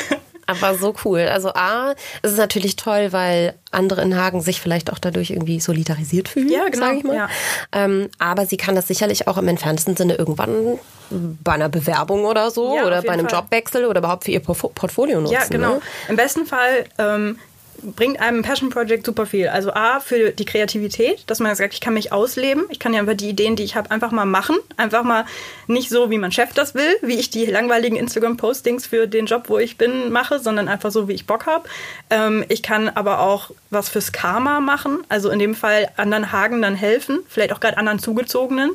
Aber 0.49 0.75
so 0.75 0.95
cool. 1.05 1.21
Also 1.21 1.49
A, 1.53 1.93
es 2.21 2.31
ist 2.31 2.37
natürlich 2.37 2.75
toll, 2.75 3.11
weil 3.11 3.53
andere 3.71 4.01
in 4.01 4.15
Hagen 4.17 4.41
sich 4.41 4.59
vielleicht 4.61 4.91
auch 4.91 4.97
dadurch 4.99 5.29
irgendwie 5.29 5.59
solidarisiert 5.59 6.27
fühlen, 6.29 6.49
Ja, 6.49 6.67
genau, 6.69 6.85
sag 6.87 6.97
ich 6.97 7.03
mal. 7.03 7.15
ja. 7.15 7.29
Ähm, 7.71 8.09
aber 8.17 8.45
sie 8.45 8.57
kann 8.57 8.75
das 8.75 8.87
sicherlich 8.87 9.27
auch 9.27 9.37
im 9.37 9.47
entferntesten 9.47 9.95
Sinne 9.95 10.15
irgendwann 10.15 10.79
bei 11.11 11.51
einer 11.53 11.69
Bewerbung 11.69 12.25
oder 12.25 12.49
so 12.51 12.75
Ja, 12.75 12.85
oder 12.85 13.01
bei 13.01 13.13
einem 13.13 13.27
Fall. 13.29 13.39
Jobwechsel 13.39 13.85
oder 13.85 13.99
überhaupt 13.99 14.23
für 14.25 14.31
ihr 14.31 14.39
Portfolio 14.41 15.19
nutzen. 15.21 15.33
Ja, 15.33 15.45
genau. 15.49 15.75
Ne? 15.75 15.81
Im 16.07 16.15
besten 16.15 16.45
Fall 16.45 16.85
ähm, 16.97 17.37
bringt 17.81 18.19
einem 18.19 18.39
ein 18.39 18.41
Passion 18.43 18.69
Project 18.69 19.05
super 19.05 19.25
viel. 19.25 19.47
Also 19.47 19.71
A, 19.73 19.99
für 19.99 20.31
die 20.31 20.45
Kreativität, 20.45 21.23
dass 21.27 21.39
man 21.39 21.53
sagt, 21.55 21.73
ich 21.73 21.81
kann 21.81 21.93
mich 21.93 22.11
ausleben. 22.11 22.65
Ich 22.69 22.79
kann 22.79 22.93
ja 22.93 22.99
einfach 22.99 23.15
die 23.15 23.29
Ideen, 23.29 23.55
die 23.55 23.63
ich 23.63 23.75
habe, 23.75 23.91
einfach 23.91 24.11
mal 24.11 24.25
machen. 24.25 24.57
Einfach 24.77 25.03
mal 25.03 25.25
nicht 25.67 25.89
so, 25.89 26.09
wie 26.09 26.17
mein 26.17 26.31
Chef 26.31 26.53
das 26.53 26.75
will, 26.75 26.95
wie 27.01 27.19
ich 27.19 27.29
die 27.29 27.45
langweiligen 27.45 27.95
Instagram-Postings 27.95 28.85
für 28.85 29.07
den 29.07 29.25
Job, 29.25 29.45
wo 29.47 29.57
ich 29.57 29.77
bin, 29.77 30.11
mache, 30.11 30.39
sondern 30.39 30.67
einfach 30.67 30.91
so, 30.91 31.07
wie 31.07 31.13
ich 31.13 31.25
Bock 31.25 31.45
habe. 31.45 31.67
Ähm, 32.09 32.45
ich 32.49 32.63
kann 32.63 32.89
aber 32.89 33.19
auch 33.21 33.51
was 33.69 33.89
fürs 33.89 34.11
Karma 34.11 34.59
machen. 34.59 34.99
Also 35.09 35.29
in 35.29 35.39
dem 35.39 35.55
Fall 35.55 35.89
anderen 35.97 36.31
Hagen 36.31 36.61
dann 36.61 36.75
helfen. 36.75 37.19
Vielleicht 37.27 37.53
auch 37.53 37.59
gerade 37.59 37.77
anderen 37.77 37.99
Zugezogenen. 37.99 38.71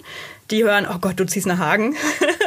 Die 0.51 0.65
hören, 0.65 0.87
oh 0.91 0.99
Gott, 1.01 1.19
du 1.19 1.25
ziehst 1.25 1.47
nach 1.47 1.59
Hagen. 1.59 1.97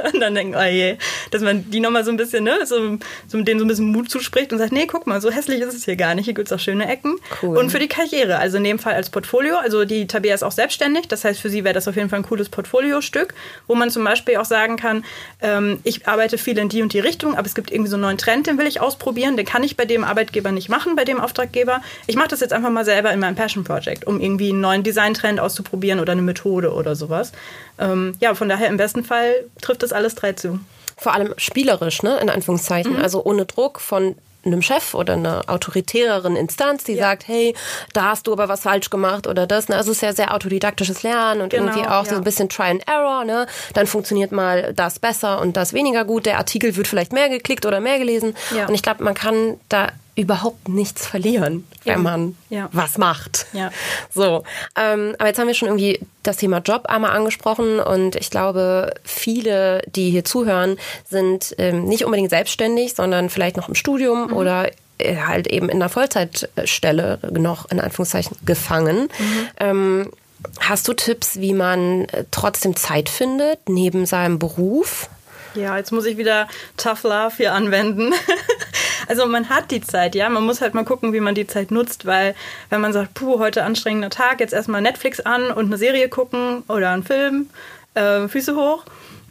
und 0.14 0.20
dann 0.20 0.36
denken, 0.36 0.56
oh 0.56 0.64
je, 0.64 0.98
dass 1.32 1.42
man 1.42 1.70
die 1.70 1.80
nochmal 1.80 2.04
so 2.04 2.12
ein 2.12 2.18
bisschen, 2.18 2.44
ne, 2.44 2.66
so, 2.66 2.98
so 3.28 3.42
denen 3.42 3.60
so 3.60 3.66
ein 3.66 3.68
bisschen 3.68 3.92
Mut 3.92 4.10
zuspricht 4.10 4.52
und 4.52 4.60
sagt, 4.60 4.72
nee, 4.72 4.88
guck 4.88 5.08
mal, 5.08 5.22
so 5.22 5.32
hässlich 5.32 5.62
ist 5.62 5.74
es 5.74 5.86
hier 5.86 5.96
gar 5.96 6.16
nicht. 6.16 6.26
Hier 6.26 6.34
gibt 6.34 6.48
es 6.48 6.54
auch 6.54 6.60
schöne 6.60 6.88
Ecken. 6.88 7.18
Cool. 7.42 7.58
Und 7.58 7.72
für 7.72 7.80
die 7.80 7.88
Karriere, 7.88 8.38
also 8.40 8.58
in 8.58 8.64
dem 8.64 8.80
Fall 8.80 8.94
als 8.94 9.10
Portfolio. 9.10 9.56
Also 9.56 9.86
die 9.86 10.08
Tabea 10.08 10.34
ist 10.34 10.44
auch 10.44 10.52
selbstständig. 10.52 11.08
Das 11.08 11.24
heißt, 11.24 11.40
für 11.40 11.50
sie 11.50 11.64
wäre 11.64 11.74
das 11.74 11.88
auf 11.88 11.96
jeden 11.96 12.10
Fall 12.10 12.20
ein 12.20 12.26
cooles 12.26 12.50
Portfoliostück, 12.50 13.34
wo 13.68 13.76
man 13.76 13.90
zum 13.90 14.04
Beispiel 14.04 14.38
auch 14.38 14.46
sagen 14.46 14.78
kann, 14.78 15.04
ähm, 15.42 15.80
ich 15.84 16.08
arbeite 16.08 16.38
viel 16.38 16.58
in 16.58 16.70
die 16.70 16.82
und 16.82 16.94
die 16.94 17.00
Richtung, 17.00 17.36
aber 17.36 17.46
es 17.46 17.56
gibt 17.56 17.72
irgendwie 17.72 17.90
so 17.90 17.96
einen 17.96 18.04
neuen 18.04 18.18
Trend, 18.18 18.48
den 18.48 18.58
will 18.58 18.68
ich 18.68 18.82
ausprobieren. 18.82 19.38
Den 19.38 19.46
kann 19.46 19.64
ich 19.64 19.78
bei 19.78 19.86
dem 19.86 20.04
Arbeitgeber 20.04 20.52
nicht 20.52 20.70
machen, 20.70 20.96
bei 20.96 21.06
dem 21.06 21.20
Auftraggeber. 21.20 21.82
Ich 22.08 22.16
mache 22.16 22.30
das 22.30 22.40
jetzt 22.40 22.54
einfach 22.54 22.70
mal 22.70 22.86
selber 22.86 23.12
in 23.12 23.20
meinem 23.20 23.36
Passion 23.36 23.64
Project, 23.64 24.06
um 24.06 24.20
irgendwie 24.20 24.50
einen 24.50 24.62
neuen 24.62 24.84
Designtrend 24.84 25.40
auszuprobieren 25.40 26.00
oder 26.00 26.12
eine 26.12 26.22
Methode 26.22 26.74
oder 26.74 26.96
sowas. 26.96 27.32
Ähm, 27.80 27.87
ja, 28.20 28.34
von 28.36 28.50
daher 28.50 28.68
im 28.68 28.78
besten 28.78 29.04
Fall 29.04 29.34
trifft 29.62 29.84
das 29.84 29.92
alles 29.94 30.16
drei 30.16 30.34
zu. 30.34 30.60
Vor 30.98 31.14
allem 31.14 31.34
spielerisch, 31.38 32.02
ne, 32.04 32.18
in 32.20 32.30
Anführungszeichen. 32.30 32.94
Mhm. 32.98 33.02
Also 33.02 33.24
ohne 33.24 33.46
Druck 33.46 33.80
von 33.80 34.16
einem 34.46 34.62
Chef 34.62 34.94
oder 34.94 35.14
einer 35.14 35.44
autoritäreren 35.48 36.36
Instanz, 36.38 36.86
die 36.86 36.94
Ja. 36.94 37.04
sagt, 37.10 37.28
hey, 37.28 37.54
da 37.94 38.04
hast 38.12 38.28
du 38.28 38.32
aber 38.32 38.48
was 38.48 38.62
falsch 38.62 38.90
gemacht 38.90 39.28
oder 39.28 39.46
das. 39.46 39.68
Ne? 39.68 39.76
Also 39.76 39.92
es 39.92 39.98
ist 39.98 40.02
ja 40.02 40.14
sehr 40.14 40.34
autodidaktisches 40.34 41.04
Lernen 41.04 41.42
und 41.42 41.50
Genau, 41.50 41.66
irgendwie 41.66 41.86
auch 41.88 42.06
so 42.06 42.12
ja. 42.12 42.18
ein 42.18 42.24
bisschen 42.24 42.48
Try 42.48 42.70
and 42.70 42.88
Error. 42.88 43.26
Ne? 43.26 43.46
Dann 43.74 43.88
funktioniert 43.88 44.32
mal 44.32 44.74
das 44.74 45.00
besser 45.00 45.42
und 45.42 45.58
das 45.58 45.74
weniger 45.74 46.06
gut. 46.06 46.26
Der 46.26 46.38
Artikel 46.38 46.76
wird 46.78 46.88
vielleicht 46.88 47.12
mehr 47.12 47.28
geklickt 47.30 47.66
oder 47.66 47.82
mehr 47.82 47.98
gelesen. 48.00 48.36
Ja. 48.56 48.68
Und 48.68 48.74
ich 48.74 48.82
glaube, 48.84 49.04
man 49.04 49.16
kann 49.16 49.60
da 49.70 49.90
überhaupt 50.18 50.68
nichts 50.68 51.06
verlieren, 51.08 51.66
wenn 51.86 51.94
Eben. 51.94 52.04
man 52.04 52.38
Ja. 52.50 52.68
was 52.74 52.98
macht. 52.98 53.46
Ja. 53.54 53.72
So, 54.14 54.44
ähm, 54.76 55.16
aber 55.20 55.28
jetzt 55.30 55.40
haben 55.40 55.48
wir 55.48 55.54
schon 55.54 55.68
irgendwie 55.70 56.00
das 56.24 56.38
Thema 56.38 56.58
Job 56.58 56.88
einmal 56.88 57.12
angesprochen 57.12 57.80
und 57.80 58.16
ich 58.18 58.30
glaube, 58.32 58.94
viele, 59.04 59.82
die 59.88 60.10
hier 60.10 60.26
zuhören, 60.26 60.78
sind 61.10 61.56
ähm, 61.60 61.86
nicht 61.86 62.04
unbedingt 62.04 62.32
selbstständig, 62.32 62.96
sondern 62.96 63.30
vielleicht 63.30 63.56
noch 63.58 63.70
im 63.70 63.76
Studium 63.76 64.34
oder 64.34 64.70
äh, 64.98 65.18
halt 65.18 65.48
eben 65.48 65.70
in 65.70 65.76
einer 65.78 65.90
Vollzeitstelle 65.90 67.20
noch 67.32 67.70
in 67.70 67.80
Anführungszeichen 67.80 68.36
gefangen. 68.46 69.10
Ähm, 69.60 70.12
hast 70.60 70.88
du 70.88 70.94
Tipps, 70.94 71.40
wie 71.40 71.54
man 71.54 72.06
äh, 72.06 72.26
trotzdem 72.32 72.76
Zeit 72.76 73.08
findet 73.10 73.70
neben 73.70 74.06
seinem 74.08 74.40
Beruf? 74.40 75.10
Ja, 75.56 75.78
jetzt 75.78 75.92
muss 75.92 76.06
ich 76.06 76.18
wieder 76.18 76.48
Tough 76.76 77.04
Love 77.04 77.34
hier 77.38 77.54
anwenden. 77.54 78.14
Also 79.08 79.26
man 79.26 79.50
hat 79.50 79.72
die 79.72 79.82
Zeit, 79.82 80.16
ja. 80.16 80.30
Man 80.30 80.44
muss 80.44 80.62
halt 80.62 80.74
mal 80.74 80.86
gucken, 80.86 81.14
wie 81.14 81.20
man 81.20 81.36
die 81.36 81.48
Zeit 81.48 81.72
nutzt, 81.72 82.06
weil 82.06 82.36
wenn 82.70 82.82
man 82.82 82.94
sagt, 82.94 83.14
puh, 83.14 83.40
heute 83.40 83.64
anstrengender 83.64 84.10
Tag, 84.10 84.40
jetzt 84.40 84.54
erstmal 84.54 84.82
Netflix 84.82 85.20
an 85.20 85.52
und 85.52 85.68
eine 85.68 85.78
Serie 85.78 86.10
gucken 86.10 86.64
oder 86.68 86.92
einen 86.92 87.04
Film, 87.04 87.50
äh, 87.94 88.28
Füße 88.28 88.56
hoch. 88.56 88.84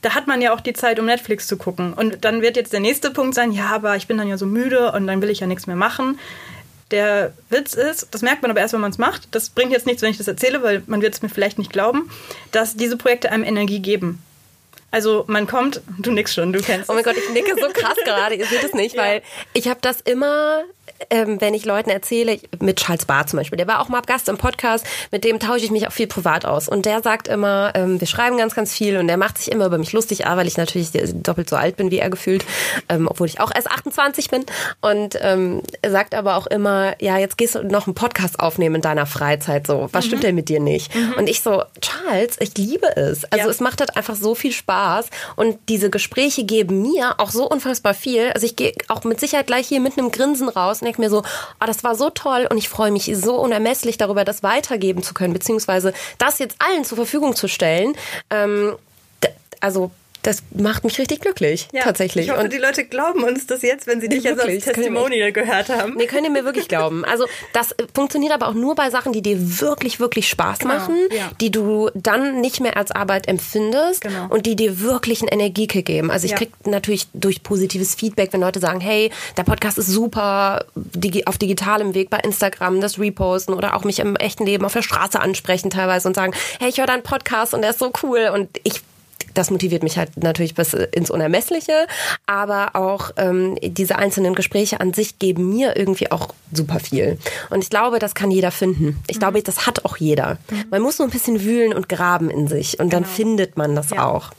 Da 0.02 0.14
hat 0.14 0.26
man 0.26 0.40
ja 0.40 0.54
auch 0.54 0.60
die 0.60 0.72
Zeit, 0.72 1.00
um 1.00 1.06
Netflix 1.06 1.46
zu 1.46 1.56
gucken. 1.56 1.92
Und 1.92 2.24
dann 2.24 2.42
wird 2.42 2.56
jetzt 2.56 2.72
der 2.72 2.80
nächste 2.80 3.10
Punkt 3.10 3.34
sein, 3.34 3.52
ja, 3.52 3.66
aber 3.66 3.96
ich 3.96 4.06
bin 4.06 4.18
dann 4.18 4.28
ja 4.28 4.38
so 4.38 4.46
müde 4.46 4.92
und 4.92 5.06
dann 5.06 5.20
will 5.20 5.30
ich 5.30 5.40
ja 5.40 5.46
nichts 5.46 5.66
mehr 5.66 5.76
machen. 5.76 6.18
Der 6.92 7.32
Witz 7.50 7.74
ist, 7.74 8.08
das 8.12 8.22
merkt 8.22 8.42
man 8.42 8.50
aber 8.50 8.60
erst, 8.60 8.72
wenn 8.72 8.80
man 8.80 8.92
es 8.92 8.98
macht. 8.98 9.28
Das 9.32 9.50
bringt 9.50 9.72
jetzt 9.72 9.86
nichts, 9.86 10.02
wenn 10.02 10.10
ich 10.10 10.18
das 10.18 10.28
erzähle, 10.28 10.62
weil 10.62 10.82
man 10.86 11.02
wird 11.02 11.14
es 11.14 11.22
mir 11.22 11.28
vielleicht 11.28 11.58
nicht 11.58 11.72
glauben, 11.72 12.08
dass 12.52 12.76
diese 12.76 12.96
Projekte 12.96 13.32
einem 13.32 13.42
Energie 13.42 13.80
geben. 13.80 14.22
Also 14.96 15.24
man 15.26 15.46
kommt, 15.46 15.82
du 15.98 16.10
nix 16.10 16.32
schon, 16.32 16.54
du 16.54 16.62
kennst 16.62 16.88
Oh 16.88 16.94
mein 16.94 17.04
Gott, 17.04 17.16
ich 17.18 17.28
nicke 17.28 17.54
so 17.60 17.68
krass 17.68 17.98
gerade. 18.06 18.34
Ihr 18.34 18.46
seht 18.46 18.64
es 18.64 18.72
nicht, 18.72 18.96
weil 18.96 19.20
ich 19.52 19.68
habe 19.68 19.78
das 19.82 20.00
immer, 20.00 20.62
ähm, 21.10 21.40
wenn 21.40 21.54
ich 21.54 21.64
Leuten 21.64 21.90
erzähle, 21.90 22.38
mit 22.60 22.76
Charles 22.80 23.04
Barr 23.04 23.26
zum 23.26 23.38
Beispiel, 23.38 23.56
der 23.56 23.66
war 23.66 23.80
auch 23.80 23.88
mal 23.88 24.00
Gast 24.02 24.28
im 24.28 24.38
Podcast, 24.38 24.86
mit 25.10 25.24
dem 25.24 25.38
tausche 25.40 25.64
ich 25.64 25.70
mich 25.70 25.86
auch 25.86 25.92
viel 25.92 26.06
privat 26.06 26.44
aus. 26.44 26.68
Und 26.68 26.86
der 26.86 27.02
sagt 27.02 27.28
immer, 27.28 27.72
ähm, 27.74 28.00
wir 28.00 28.06
schreiben 28.06 28.36
ganz, 28.38 28.54
ganz 28.54 28.72
viel 28.72 28.96
und 28.98 29.08
der 29.08 29.16
macht 29.16 29.38
sich 29.38 29.50
immer 29.50 29.66
über 29.66 29.78
mich 29.78 29.92
lustig, 29.92 30.26
ah, 30.26 30.36
weil 30.36 30.46
ich 30.46 30.56
natürlich 30.56 30.90
doppelt 30.92 31.48
so 31.50 31.56
alt 31.56 31.76
bin 31.76 31.90
wie 31.90 31.98
er 31.98 32.10
gefühlt, 32.10 32.44
ähm, 32.88 33.06
obwohl 33.08 33.26
ich 33.26 33.40
auch 33.40 33.50
erst 33.54 33.70
28 33.70 34.30
bin. 34.30 34.44
Und 34.80 35.18
ähm, 35.20 35.62
er 35.82 35.90
sagt 35.90 36.14
aber 36.14 36.36
auch 36.36 36.46
immer, 36.46 36.94
ja, 37.02 37.18
jetzt 37.18 37.36
gehst 37.38 37.54
du 37.54 37.62
noch 37.62 37.86
einen 37.86 37.94
Podcast 37.94 38.40
aufnehmen 38.40 38.76
in 38.76 38.82
deiner 38.82 39.06
Freizeit. 39.06 39.66
So, 39.66 39.88
was 39.92 40.06
stimmt 40.06 40.22
denn 40.22 40.34
mit 40.34 40.48
dir 40.48 40.60
nicht? 40.60 40.92
Und 41.16 41.28
ich 41.28 41.42
so, 41.42 41.62
Charles, 41.80 42.36
ich 42.40 42.56
liebe 42.56 42.86
es. 42.96 43.24
Also 43.24 43.44
Ja. 43.46 43.50
es 43.50 43.60
macht 43.60 43.80
halt 43.80 43.96
einfach 43.96 44.14
so 44.16 44.34
viel 44.34 44.52
Spaß 44.52 45.06
und 45.36 45.58
diese 45.68 45.90
Gespräche 45.90 46.44
geben 46.44 46.82
mir 46.82 47.14
auch 47.18 47.30
so 47.30 47.48
unfassbar 47.48 47.94
viel. 47.94 48.30
Also 48.34 48.46
ich 48.46 48.56
gehe 48.56 48.72
auch 48.88 49.04
mit 49.04 49.20
Sicherheit 49.20 49.46
gleich 49.46 49.66
hier 49.68 49.80
mit 49.80 49.98
einem 49.98 50.10
Grinsen 50.10 50.48
raus 50.48 50.80
und 50.82 50.85
denke 50.86 51.00
mir 51.00 51.10
so, 51.10 51.18
oh, 51.18 51.66
das 51.66 51.84
war 51.84 51.94
so 51.94 52.10
toll 52.10 52.46
und 52.50 52.58
ich 52.58 52.68
freue 52.68 52.90
mich 52.90 53.10
so 53.14 53.36
unermesslich 53.36 53.98
darüber, 53.98 54.24
das 54.24 54.42
weitergeben 54.42 55.02
zu 55.02 55.14
können, 55.14 55.32
beziehungsweise 55.32 55.92
das 56.18 56.38
jetzt 56.38 56.56
allen 56.58 56.84
zur 56.84 56.96
Verfügung 56.96 57.36
zu 57.36 57.48
stellen. 57.48 57.94
Ähm, 58.30 58.76
also 59.60 59.90
das 60.26 60.42
macht 60.50 60.84
mich 60.84 60.98
richtig 60.98 61.20
glücklich, 61.20 61.68
Ja, 61.72 61.82
tatsächlich. 61.82 62.26
Ich 62.26 62.32
hoffe, 62.32 62.42
Und- 62.44 62.52
die 62.52 62.58
Leute 62.58 62.84
glauben 62.84 63.22
uns 63.22 63.46
das 63.46 63.62
jetzt, 63.62 63.86
wenn 63.86 64.00
sie 64.00 64.08
dich 64.08 64.24
jetzt 64.24 64.40
als 64.40 64.64
Testimonial 64.64 65.30
gehört 65.32 65.68
haben. 65.68 65.94
Nee, 65.96 66.06
könnt 66.06 66.24
ihr 66.24 66.30
mir 66.30 66.44
wirklich 66.44 66.68
glauben. 66.68 67.04
Also 67.04 67.26
das 67.52 67.72
äh, 67.72 67.84
funktioniert 67.94 68.32
aber 68.32 68.48
auch 68.48 68.54
nur 68.54 68.74
bei 68.74 68.90
Sachen, 68.90 69.12
die 69.12 69.22
dir 69.22 69.60
wirklich, 69.60 70.00
wirklich 70.00 70.28
Spaß 70.28 70.64
machen, 70.64 70.96
ja. 71.10 71.30
die 71.40 71.50
du 71.50 71.90
dann 71.94 72.40
nicht 72.40 72.60
mehr 72.60 72.76
als 72.76 72.90
Arbeit 72.90 73.28
empfindest 73.28 74.00
Genau. 74.00 74.26
und 74.28 74.46
die 74.46 74.56
dir 74.56 74.80
wirklich 74.80 75.20
einen 75.20 75.28
Energiekick 75.28 75.86
geben. 75.86 76.10
Also 76.10 76.24
ich 76.24 76.32
Ja. 76.32 76.38
krieg 76.38 76.50
natürlich 76.66 77.06
durch 77.14 77.42
positives 77.42 77.94
Feedback, 77.94 78.32
wenn 78.32 78.40
Leute 78.40 78.58
sagen, 78.60 78.80
hey, 78.80 79.10
der 79.36 79.44
Podcast 79.44 79.78
ist 79.78 79.88
super, 79.88 80.64
auf 81.26 81.38
digitalem 81.38 81.94
Weg 81.94 82.10
bei 82.10 82.18
Instagram, 82.18 82.80
das 82.80 82.98
reposten 82.98 83.54
oder 83.54 83.74
auch 83.76 83.84
mich 83.84 84.00
im 84.00 84.16
echten 84.16 84.44
Leben 84.44 84.64
auf 84.64 84.72
der 84.72 84.82
Straße 84.82 85.20
ansprechen 85.20 85.70
teilweise 85.70 86.08
und 86.08 86.14
sagen, 86.14 86.32
hey, 86.58 86.68
ich 86.68 86.78
höre 86.78 86.86
deinen 86.86 87.02
Podcast 87.02 87.54
und 87.54 87.62
der 87.62 87.70
ist 87.70 87.78
so 87.78 87.92
cool 88.02 88.30
und 88.34 88.48
ich 88.64 88.80
das 89.36 89.50
motiviert 89.50 89.82
mich 89.82 89.98
halt 89.98 90.16
natürlich 90.16 90.54
bis 90.54 90.72
ins 90.74 91.10
Unermessliche, 91.10 91.86
aber 92.26 92.74
auch 92.74 93.10
ähm, 93.16 93.56
diese 93.62 93.96
einzelnen 93.96 94.34
Gespräche 94.34 94.80
an 94.80 94.92
sich 94.94 95.18
geben 95.18 95.48
mir 95.50 95.76
irgendwie 95.76 96.10
auch 96.10 96.28
super 96.52 96.80
viel. 96.80 97.18
Und 97.50 97.62
ich 97.62 97.70
glaube, 97.70 97.98
das 97.98 98.14
kann 98.14 98.30
jeder 98.30 98.50
finden. 98.50 98.98
Ich 99.08 99.18
glaube, 99.18 99.42
das 99.42 99.66
hat 99.66 99.84
auch 99.84 99.96
jeder. 99.96 100.38
Man 100.70 100.82
muss 100.82 100.98
nur 100.98 101.06
ein 101.08 101.10
bisschen 101.12 101.42
wühlen 101.44 101.72
und 101.74 101.88
graben 101.88 102.30
in 102.30 102.48
sich 102.48 102.80
und 102.80 102.92
dann 102.92 103.04
findet 103.04 103.56
man 103.56 103.74
das 103.76 103.90
Ja. 103.90 104.06
auch. 104.06 104.30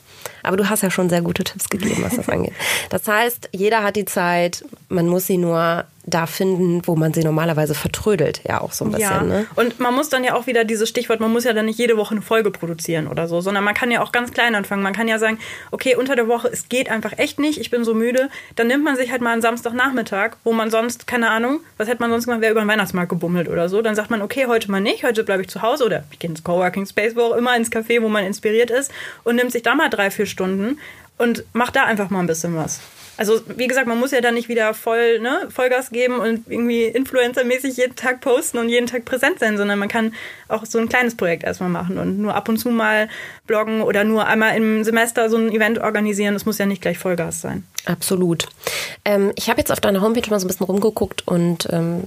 Aber 0.43 0.57
du 0.57 0.69
hast 0.69 0.83
ja 0.83 0.91
schon 0.91 1.09
sehr 1.09 1.21
gute 1.21 1.43
Tipps 1.43 1.69
gegeben, 1.69 2.03
was 2.03 2.15
das 2.15 2.29
angeht. 2.29 2.53
Das 2.89 3.07
heißt, 3.07 3.49
jeder 3.51 3.83
hat 3.83 3.95
die 3.95 4.05
Zeit, 4.05 4.65
man 4.89 5.07
muss 5.07 5.27
sie 5.27 5.37
nur 5.37 5.85
da 6.07 6.25
finden, 6.25 6.81
wo 6.85 6.95
man 6.95 7.13
sie 7.13 7.21
normalerweise 7.21 7.75
vertrödelt, 7.75 8.41
ja 8.47 8.61
auch 8.61 8.71
so 8.71 8.85
ein 8.85 8.91
bisschen. 8.91 9.09
Ja. 9.09 9.23
Ne? 9.23 9.45
Und 9.55 9.81
man 9.81 9.93
muss 9.93 10.07
dann 10.07 10.23
ja 10.23 10.35
auch 10.35 10.47
wieder 10.47 10.63
dieses 10.63 10.87
Stichwort, 10.87 11.19
man 11.19 11.33
muss 11.33 11.43
ja 11.43 11.51
dann 11.51 11.65
nicht 11.65 11.77
jede 11.77 11.97
Woche 11.97 12.11
eine 12.11 12.21
Folge 12.21 12.49
produzieren 12.49 13.07
oder 13.07 13.27
so, 13.27 13.41
sondern 13.41 13.65
man 13.65 13.73
kann 13.73 13.91
ja 13.91 14.01
auch 14.01 14.13
ganz 14.13 14.31
klein 14.31 14.55
anfangen. 14.55 14.81
Man 14.81 14.93
kann 14.93 15.09
ja 15.09 15.19
sagen, 15.19 15.37
okay, 15.71 15.95
unter 15.97 16.15
der 16.15 16.29
Woche, 16.29 16.47
es 16.47 16.69
geht 16.69 16.89
einfach 16.89 17.17
echt 17.17 17.39
nicht, 17.39 17.59
ich 17.59 17.69
bin 17.69 17.83
so 17.83 17.93
müde. 17.93 18.29
Dann 18.55 18.67
nimmt 18.67 18.85
man 18.85 18.95
sich 18.95 19.11
halt 19.11 19.21
mal 19.21 19.33
einen 19.33 19.41
Samstagnachmittag, 19.41 20.37
wo 20.45 20.53
man 20.53 20.71
sonst, 20.71 21.07
keine 21.07 21.29
Ahnung, 21.29 21.59
was 21.75 21.89
hätte 21.89 22.01
man 22.01 22.09
sonst 22.09 22.23
gemacht, 22.23 22.39
wäre 22.39 22.53
über 22.53 22.61
den 22.61 22.69
Weihnachtsmarkt 22.69 23.09
gebummelt 23.09 23.49
oder 23.49 23.67
so. 23.67 23.81
Dann 23.81 23.95
sagt 23.95 24.09
man, 24.09 24.21
okay, 24.21 24.45
heute 24.47 24.71
mal 24.71 24.79
nicht, 24.79 25.03
heute 25.03 25.25
bleibe 25.25 25.41
ich 25.41 25.49
zu 25.49 25.61
Hause 25.61 25.83
oder 25.85 26.05
ich 26.11 26.19
gehe 26.19 26.29
ins 26.29 26.41
Coworking 26.41 26.85
Space, 26.85 27.17
wo 27.17 27.21
auch 27.21 27.35
immer, 27.35 27.57
ins 27.57 27.69
Café, 27.69 28.01
wo 28.01 28.07
man 28.07 28.25
inspiriert 28.25 28.71
ist 28.71 28.93
und 29.25 29.35
nimmt 29.35 29.51
sich 29.51 29.61
da 29.61 29.75
mal 29.75 29.89
drei, 29.89 30.09
vier 30.09 30.25
Stunden 30.25 30.36
und 30.39 31.43
macht 31.53 31.75
da 31.75 31.83
einfach 31.83 32.09
mal 32.09 32.19
ein 32.19 32.27
bisschen 32.27 32.55
was. 32.55 32.79
Also, 33.17 33.41
wie 33.47 33.67
gesagt, 33.67 33.87
man 33.87 33.99
muss 33.99 34.11
ja 34.11 34.21
dann 34.21 34.35
nicht 34.35 34.47
wieder 34.47 34.75
voll 34.75 35.19
ne, 35.19 35.47
Vollgas 35.49 35.89
geben 35.89 36.19
und 36.19 36.43
irgendwie 36.47 36.83
influencermäßig 36.83 37.75
jeden 37.75 37.95
Tag 37.95 38.21
posten 38.21 38.59
und 38.59 38.69
jeden 38.69 38.85
Tag 38.85 39.05
präsent 39.05 39.39
sein, 39.39 39.57
sondern 39.57 39.79
man 39.79 39.87
kann 39.89 40.13
auch 40.47 40.65
so 40.65 40.77
ein 40.77 40.87
kleines 40.87 41.17
Projekt 41.17 41.43
erstmal 41.43 41.69
machen 41.69 41.97
und 41.97 42.19
nur 42.19 42.35
ab 42.35 42.47
und 42.47 42.57
zu 42.57 42.69
mal 42.69 43.09
bloggen 43.47 43.81
oder 43.81 44.03
nur 44.03 44.27
einmal 44.27 44.55
im 44.55 44.83
Semester 44.83 45.31
so 45.31 45.37
ein 45.37 45.51
Event 45.51 45.79
organisieren. 45.79 46.35
Das 46.35 46.45
muss 46.45 46.59
ja 46.59 46.67
nicht 46.67 46.83
gleich 46.83 46.99
Vollgas 46.99 47.41
sein. 47.41 47.63
Absolut. 47.87 48.47
Ähm, 49.05 49.31
ich 49.35 49.49
habe 49.49 49.59
jetzt 49.59 49.71
auf 49.71 49.79
deiner 49.79 50.01
Homepage 50.01 50.29
mal 50.29 50.39
so 50.39 50.45
ein 50.45 50.49
bisschen 50.49 50.65
rumgeguckt 50.65 51.25
und 51.25 51.67
ähm, 51.71 52.03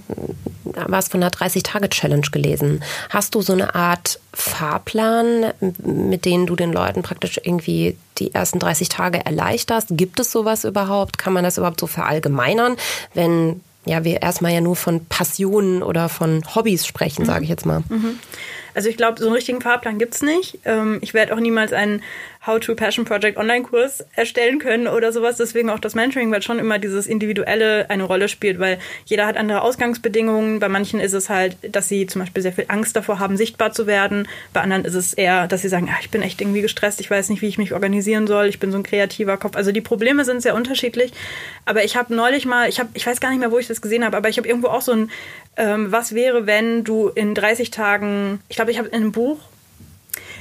was 0.65 1.09
von 1.09 1.23
einer 1.23 1.33
30-Tage-Challenge 1.33 2.27
gelesen. 2.31 2.85
Hast 3.09 3.35
du 3.35 3.41
so 3.41 3.55
eine 3.55 3.75
Art 3.75 4.21
Fahrplan, 4.35 5.53
mit 5.83 6.27
denen 6.27 6.47
du 6.47 6.55
den 6.55 6.73
Leuten 6.73 7.03
praktisch 7.03 7.41
irgendwie 7.43 7.97
die 8.19 8.35
ersten 8.35 8.59
30 8.59 8.91
Tage 8.91 9.25
erleichterst? 9.25 9.89
Gibt 9.93 10.21
es 10.21 10.31
sowas 10.31 10.65
überhaupt? 10.65 11.17
Kann 11.17 11.33
man 11.33 11.45
das 11.45 11.57
überhaupt 11.57 11.81
so 11.81 11.87
verallgemeinern, 11.87 12.77
wenn 13.15 13.63
ja, 13.87 14.05
wir 14.05 14.21
erstmal 14.21 14.53
ja 14.53 14.61
nur 14.61 14.77
von 14.77 15.07
Passionen 15.07 15.83
oder 15.83 16.11
von 16.11 16.43
Hobbys 16.55 16.87
sprechen, 16.87 17.25
sage 17.25 17.45
ich 17.45 17.51
jetzt 17.51 17.65
mal. 17.65 17.83
Mhm. 17.89 18.19
Also 18.75 18.89
ich 18.89 18.97
glaube, 18.97 19.19
so 19.19 19.27
einen 19.27 19.35
richtigen 19.35 19.61
Fahrplan 19.61 19.99
gibt's 19.99 20.23
nicht. 20.23 20.59
Ähm, 20.65 20.99
ich 21.01 21.15
werde 21.15 21.35
auch 21.35 21.41
niemals 21.41 21.73
einen 21.73 22.03
How-to 22.47 22.75
Passion 22.75 23.05
Project 23.05 23.37
Online-Kurs 23.37 24.03
erstellen 24.17 24.59
können 24.59 24.89
oder 24.89 25.13
sowas. 25.13 25.37
Deswegen 25.37 25.69
auch 25.69 25.79
das 25.79 25.95
Mentoring, 25.95 26.31
weil 26.33 26.41
schon 26.41 26.59
immer 26.59 26.79
dieses 26.79 27.07
Individuelle 27.07 27.91
eine 27.91 28.05
Rolle 28.05 28.29
spielt, 28.29 28.59
weil 28.59 28.79
jeder 29.05 29.27
hat 29.27 29.37
andere 29.37 29.61
Ausgangsbedingungen. 29.61 30.59
Bei 30.59 30.71
manchen 30.71 31.01
ist 31.01 31.13
es 31.13 31.29
halt, 31.29 31.57
dass 31.63 31.89
sie 31.89 32.07
zum 32.07 32.23
Beispiel 32.23 32.43
sehr 32.43 32.55
viel 32.55 32.65
Angst 32.69 32.97
davor 32.97 33.19
haben, 33.19 33.37
sichtbar 33.37 33.73
zu 33.73 33.87
werden. 33.87 34.27
Bei 34.55 34.63
anderen 34.63 34.87
ist 34.87 34.95
es 34.95 35.13
eher, 35.13 35.49
dass 35.49 35.61
sie 35.61 35.69
sagen, 35.69 35.91
ah, 35.91 35.99
ich 36.01 36.11
bin 36.11 36.23
echt 36.23 36.41
irgendwie 36.41 36.63
gestresst, 36.63 37.01
ich 37.01 37.11
weiß 37.11 37.29
nicht, 37.29 37.43
wie 37.43 37.49
ich 37.49 37.59
mich 37.59 37.75
organisieren 37.75 38.27
soll, 38.27 38.47
ich 38.47 38.59
bin 38.59 38.73
so 38.73 38.79
ein 38.79 38.85
kreativer 38.85 39.37
Kopf. 39.37 39.55
Also 39.57 39.71
die 39.71 39.83
Probleme 39.83 40.25
sind 40.25 40.41
sehr 40.41 40.55
unterschiedlich. 40.55 41.13
Aber 41.67 41.85
ich 41.85 41.97
habe 41.97 42.15
neulich 42.15 42.47
mal, 42.47 42.71
ich 42.71 42.81
habe, 42.81 42.89
ich 42.95 43.07
weiß 43.07 43.21
gar 43.21 43.29
nicht 43.31 43.41
mehr, 43.41 43.53
wo 43.53 43.59
ich 43.59 43.67
das 43.67 43.83
gesehen 43.83 44.03
habe, 44.03 44.17
aber 44.17 44.31
ich 44.31 44.39
habe 44.39 44.49
irgendwo 44.49 44.69
auch 44.69 44.83
so 44.83 44.93
ein, 44.93 45.11
ähm, 45.59 45.93
was 45.93 46.15
wäre, 46.15 46.47
wenn 46.47 46.85
du 46.85 47.09
in 47.09 47.35
30 47.35 47.71
Tagen, 47.71 48.41
ich 48.49 48.57
glaube, 48.57 48.71
ich 48.71 48.79
habe 48.79 48.89
in 48.89 48.95
einem 48.95 49.13
Buch 49.13 49.41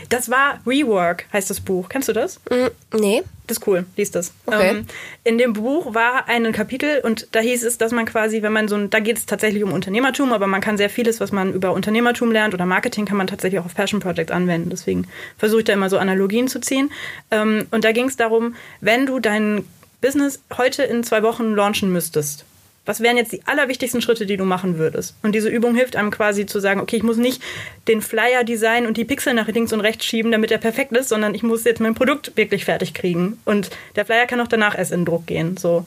das 0.10 0.30
war 0.30 0.60
Rework, 0.66 1.26
heißt 1.32 1.49
das 1.49 1.62
Buch. 1.62 1.88
Kennst 1.88 2.10
du 2.10 2.14
das? 2.14 2.39
Mm, 2.49 2.97
nee. 2.97 3.24
Das 3.47 3.57
ist 3.57 3.68
cool, 3.68 3.86
liest 3.95 4.16
das. 4.16 4.34
Okay. 4.45 4.70
Ähm, 4.70 4.86
in 5.24 5.38
dem 5.38 5.53
Buch 5.53 5.93
war 5.93 6.28
ein 6.28 6.51
Kapitel 6.51 7.01
und 7.01 7.28
da 7.32 7.39
hieß 7.39 7.64
es, 7.64 7.78
dass 7.78 7.91
man 7.91 8.05
quasi, 8.05 8.41
wenn 8.41 8.53
man 8.53 8.68
so 8.68 8.76
ein, 8.76 8.89
da 8.89 8.99
geht 8.99 9.18
es 9.18 9.26
tatsächlich 9.26 9.64
um 9.64 9.74
Unternehmertum, 9.74 10.34
aber 10.34 10.45
man 10.45 10.62
kann 10.62 10.78
sehr 10.78 10.89
vieles, 10.89 11.20
was 11.20 11.32
man 11.32 11.53
über 11.53 11.74
Unternehmertum 11.74 12.32
lernt 12.32 12.53
oder 12.53 12.66
Marketing, 12.66 13.05
kann 13.05 13.18
man 13.18 13.28
tatsächlich 13.28 13.60
auch 13.60 13.66
auf 13.66 13.72
Fashion 13.72 13.99
Projects 13.99 14.32
anwenden. 14.32 14.70
Deswegen 14.70 15.07
versuche 15.38 15.62
ich 15.62 15.66
da 15.66 15.74
immer 15.74 15.89
so 15.89 15.97
Analogien 15.97 16.47
zu 16.47 16.60
ziehen. 16.60 16.91
Ähm, 17.32 17.68
und 17.72 17.84
da 17.84 17.91
ging 17.91 18.07
es 18.07 18.18
darum, 18.18 18.55
wenn 18.82 19.05
du 19.05 19.20
dein 19.20 19.66
Business 20.01 20.41
heute 20.57 20.84
in 20.84 21.03
zwei 21.03 21.24
Wochen 21.24 21.55
launchen 21.55 21.91
müsstest, 21.91 22.45
was 22.86 23.01
wären 23.01 23.17
jetzt 23.17 23.32
die 23.32 23.41
allerwichtigsten 23.45 24.01
Schritte, 24.01 24.25
die 24.25 24.38
du 24.38 24.45
machen 24.45 24.77
würdest? 24.77 25.15
Und 25.21 25.34
diese 25.34 25.49
Übung 25.49 25.75
hilft 25.75 25.95
einem 25.95 26.11
quasi 26.11 26.45
zu 26.45 26.59
sagen, 26.59 26.80
okay, 26.80 26.97
ich 26.97 27.03
muss 27.03 27.17
nicht 27.17 27.41
den 27.88 28.01
Flyer 28.01 28.43
designen 28.43 28.88
und 28.88 28.97
die 28.97 29.05
Pixel 29.05 29.34
nach 29.34 29.47
links 29.47 29.73
und 29.73 29.82
rechts 29.82 30.05
schieben, 30.05 30.32
damit 30.32 30.51
er 30.51 30.57
perfekt 30.57 30.91
ist, 30.93 31.09
sondern 31.09 31.36
ich 31.36 31.43
muss 31.43 31.63
jetzt 31.65 31.82
mein 31.82 31.95
Produkt 31.95 32.36
wirklich 32.36 32.65
fertig 32.65 32.93
kriegen. 32.93 33.39
Und 33.45 33.69
der 33.95 34.05
Flyer 34.05 34.25
kann 34.25 34.41
auch 34.41 34.47
danach 34.47 34.77
erst 34.77 34.91
in 34.91 35.05
Druck 35.05 35.27
gehen. 35.27 35.57
So. 35.57 35.86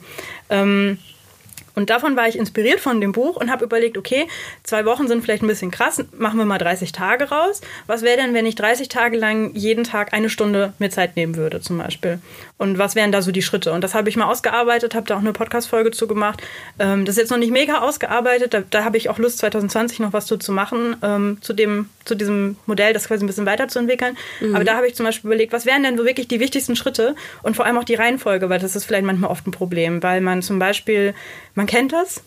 Ähm, 0.49 0.97
und 1.75 1.89
davon 1.89 2.15
war 2.15 2.27
ich 2.27 2.37
inspiriert 2.37 2.79
von 2.79 3.01
dem 3.01 3.11
Buch 3.11 3.35
und 3.35 3.51
habe 3.51 3.65
überlegt, 3.65 3.97
okay, 3.97 4.27
zwei 4.63 4.85
Wochen 4.85 5.07
sind 5.07 5.23
vielleicht 5.23 5.43
ein 5.43 5.47
bisschen 5.47 5.71
krass, 5.71 6.03
machen 6.17 6.37
wir 6.37 6.45
mal 6.45 6.57
30 6.57 6.91
Tage 6.91 7.29
raus. 7.29 7.61
Was 7.87 8.03
wäre 8.03 8.17
denn, 8.17 8.33
wenn 8.33 8.45
ich 8.45 8.55
30 8.55 8.89
Tage 8.89 9.17
lang 9.17 9.51
jeden 9.55 9.83
Tag 9.83 10.13
eine 10.13 10.29
Stunde 10.29 10.73
mir 10.79 10.89
Zeit 10.89 11.15
nehmen 11.15 11.35
würde, 11.35 11.61
zum 11.61 11.77
Beispiel? 11.77 12.19
Und 12.57 12.77
was 12.77 12.95
wären 12.95 13.11
da 13.11 13.21
so 13.21 13.31
die 13.31 13.41
Schritte? 13.41 13.73
Und 13.73 13.83
das 13.83 13.95
habe 13.95 14.09
ich 14.09 14.15
mal 14.15 14.25
ausgearbeitet, 14.25 14.95
habe 14.95 15.07
da 15.07 15.15
auch 15.15 15.21
eine 15.21 15.33
Podcast-Folge 15.33 15.91
zu 15.91 16.07
gemacht. 16.07 16.41
Ähm, 16.79 17.05
das 17.05 17.15
ist 17.15 17.21
jetzt 17.21 17.31
noch 17.31 17.37
nicht 17.37 17.51
mega 17.51 17.79
ausgearbeitet, 17.79 18.53
da, 18.53 18.61
da 18.69 18.83
habe 18.83 18.97
ich 18.97 19.09
auch 19.09 19.17
Lust, 19.17 19.39
2020 19.39 19.99
noch 19.99 20.13
was 20.13 20.27
zu, 20.27 20.37
zu 20.37 20.51
machen, 20.51 20.95
ähm, 21.01 21.37
zu, 21.41 21.53
dem, 21.53 21.89
zu 22.05 22.15
diesem 22.15 22.57
Modell, 22.65 22.93
das 22.93 23.07
quasi 23.07 23.23
ein 23.23 23.27
bisschen 23.27 23.45
weiterzuentwickeln. 23.45 24.15
Mhm. 24.39 24.55
Aber 24.55 24.63
da 24.63 24.75
habe 24.75 24.87
ich 24.87 24.95
zum 24.95 25.05
Beispiel 25.05 25.29
überlegt, 25.29 25.53
was 25.53 25.65
wären 25.65 25.83
denn 25.83 25.97
so 25.97 26.05
wirklich 26.05 26.27
die 26.27 26.39
wichtigsten 26.39 26.75
Schritte 26.75 27.15
und 27.41 27.55
vor 27.55 27.65
allem 27.65 27.77
auch 27.77 27.83
die 27.83 27.95
Reihenfolge, 27.95 28.49
weil 28.49 28.59
das 28.59 28.75
ist 28.75 28.85
vielleicht 28.85 29.05
manchmal 29.05 29.31
oft 29.31 29.47
ein 29.47 29.51
Problem, 29.51 30.03
weil 30.03 30.21
man 30.21 30.41
zum 30.41 30.59
Beispiel, 30.59 31.13
man 31.55 31.65
kennt 31.65 31.93
das. 31.93 32.23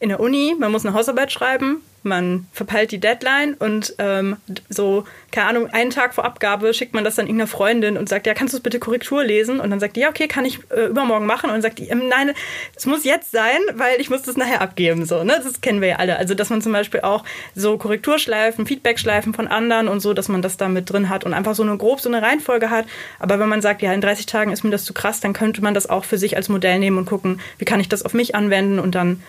In 0.00 0.08
der 0.08 0.20
Uni, 0.20 0.54
man 0.58 0.72
muss 0.72 0.84
eine 0.84 0.94
Hausarbeit 0.94 1.32
schreiben, 1.32 1.82
man 2.04 2.46
verpeilt 2.52 2.92
die 2.92 3.00
Deadline 3.00 3.54
und 3.54 3.94
ähm, 3.98 4.36
so, 4.68 5.04
keine 5.30 5.48
Ahnung, 5.48 5.70
einen 5.70 5.90
Tag 5.90 6.14
vor 6.14 6.24
Abgabe 6.24 6.74
schickt 6.74 6.94
man 6.94 7.04
das 7.04 7.16
dann 7.16 7.26
irgendeiner 7.26 7.48
Freundin 7.48 7.96
und 7.96 8.08
sagt, 8.08 8.26
ja, 8.26 8.34
kannst 8.34 8.52
du 8.52 8.58
es 8.58 8.62
bitte 8.62 8.78
Korrektur 8.78 9.24
lesen? 9.24 9.60
Und 9.60 9.70
dann 9.70 9.80
sagt 9.80 9.96
die, 9.96 10.00
ja, 10.00 10.08
okay, 10.08 10.28
kann 10.28 10.44
ich 10.44 10.60
äh, 10.70 10.86
übermorgen 10.86 11.26
machen. 11.26 11.46
Und 11.46 11.54
dann 11.54 11.62
sagt 11.62 11.78
die, 11.78 11.88
ähm, 11.88 12.08
nein, 12.08 12.32
es 12.76 12.86
muss 12.86 13.04
jetzt 13.04 13.30
sein, 13.30 13.58
weil 13.74 14.00
ich 14.00 14.10
muss 14.10 14.22
das 14.22 14.36
nachher 14.36 14.60
abgeben. 14.60 15.06
So, 15.06 15.24
ne? 15.24 15.40
Das 15.42 15.60
kennen 15.60 15.80
wir 15.80 15.88
ja 15.88 15.96
alle. 15.96 16.16
Also, 16.16 16.34
dass 16.34 16.50
man 16.50 16.62
zum 16.62 16.72
Beispiel 16.72 17.00
auch 17.00 17.24
so 17.54 17.78
Korrekturschleifen, 17.78 18.66
Feedbackschleifen 18.66 19.34
von 19.34 19.48
anderen 19.48 19.88
und 19.88 20.00
so, 20.00 20.14
dass 20.14 20.28
man 20.28 20.42
das 20.42 20.56
da 20.56 20.68
mit 20.68 20.90
drin 20.90 21.08
hat 21.08 21.24
und 21.24 21.34
einfach 21.34 21.54
so 21.54 21.62
eine 21.62 21.76
grob 21.76 22.00
so 22.00 22.08
eine 22.08 22.22
Reihenfolge 22.22 22.70
hat. 22.70 22.86
Aber 23.18 23.38
wenn 23.38 23.48
man 23.48 23.62
sagt, 23.62 23.82
ja, 23.82 23.92
in 23.92 24.00
30 24.00 24.26
Tagen 24.26 24.52
ist 24.52 24.64
mir 24.64 24.70
das 24.70 24.84
zu 24.84 24.94
krass, 24.94 25.20
dann 25.20 25.32
könnte 25.32 25.62
man 25.62 25.74
das 25.74 25.88
auch 25.88 26.04
für 26.04 26.18
sich 26.18 26.36
als 26.36 26.48
Modell 26.48 26.78
nehmen 26.78 26.98
und 26.98 27.06
gucken, 27.06 27.40
wie 27.58 27.64
kann 27.64 27.80
ich 27.80 27.88
das 27.88 28.04
auf 28.04 28.14
mich 28.14 28.34
anwenden 28.34 28.78
und 28.78 28.94
dann 28.94 29.22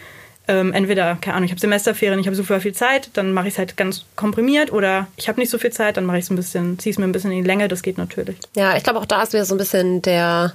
ähm, 0.48 0.74
entweder, 0.74 1.18
keine 1.22 1.36
Ahnung, 1.36 1.46
ich 1.46 1.52
habe 1.52 1.60
Semesterferien, 1.60 2.20
ich 2.20 2.28
habe 2.28 2.36
super 2.36 2.62
viel 2.62 2.74
Zeit, 2.74 3.10
dann 3.14 3.34
mache 3.34 3.48
ich 3.48 3.54
es 3.54 3.58
halt 3.58 3.78
ganz 3.78 4.06
komprimiert 4.16 4.72
oder 4.72 5.08
ich 5.16 5.28
habe 5.28 5.40
nicht 5.40 5.50
so 5.50 5.58
viel 5.58 5.72
Zeit, 5.72 5.98
dann 5.98 6.06
mache 6.06 6.18
ich 6.18 6.26
es 6.26 6.30
ein 6.30 6.36
bisschen, 6.36 6.78
ziehe 6.80 6.92
es 6.92 7.00
mir 7.00 7.06
ein 7.06 7.12
bisschen 7.12 7.32
in 7.32 7.44
die 7.44 7.48
Länge, 7.48 7.68
das 7.68 7.82
geht 7.82 7.98
natürlich. 7.98 8.38
Ja, 8.56 8.78
ich 8.78 8.84
glaube 8.84 9.00
auch 9.00 9.06
da 9.06 9.24
ist 9.24 9.34
wieder 9.34 9.46
so 9.46 9.56
ein 9.56 9.58
bisschen 9.58 10.02
der, 10.02 10.54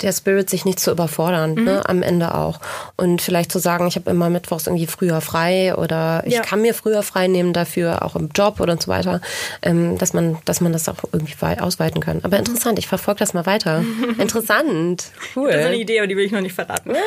der 0.00 0.12
Spirit, 0.12 0.50
sich 0.50 0.64
nicht 0.64 0.80
zu 0.80 0.90
überfordern, 0.90 1.54
mhm. 1.54 1.64
ne, 1.64 1.82
am 1.88 2.02
Ende 2.02 2.34
auch. 2.34 2.60
Und 2.96 3.22
vielleicht 3.22 3.52
zu 3.52 3.58
sagen, 3.58 3.86
ich 3.86 3.96
habe 3.96 4.10
immer 4.10 4.30
mittwochs 4.30 4.66
irgendwie 4.66 4.86
früher 4.86 5.20
frei 5.20 5.74
oder 5.74 6.22
ich 6.26 6.34
ja. 6.34 6.42
kann 6.42 6.62
mir 6.62 6.74
früher 6.74 7.02
frei 7.02 7.26
nehmen 7.26 7.52
dafür, 7.52 8.04
auch 8.04 8.16
im 8.16 8.30
Job 8.34 8.60
oder 8.60 8.76
so 8.80 8.88
weiter, 8.88 9.20
ähm, 9.62 9.98
dass 9.98 10.12
man, 10.12 10.38
dass 10.44 10.60
man 10.60 10.72
das 10.72 10.88
auch 10.88 10.96
irgendwie 11.12 11.32
ausweiten 11.60 12.00
kann. 12.00 12.20
Aber 12.22 12.38
interessant, 12.38 12.78
ich 12.78 12.86
verfolge 12.86 13.18
das 13.18 13.34
mal 13.34 13.46
weiter. 13.46 13.84
interessant. 14.18 15.06
Cool. 15.34 15.50
Das 15.50 15.60
ist 15.60 15.66
eine 15.66 15.76
Idee, 15.76 15.98
aber 15.98 16.06
die 16.06 16.16
will 16.16 16.24
ich 16.24 16.32
noch 16.32 16.40
nicht 16.40 16.54
verraten. 16.54 16.90
Ja, 16.94 17.00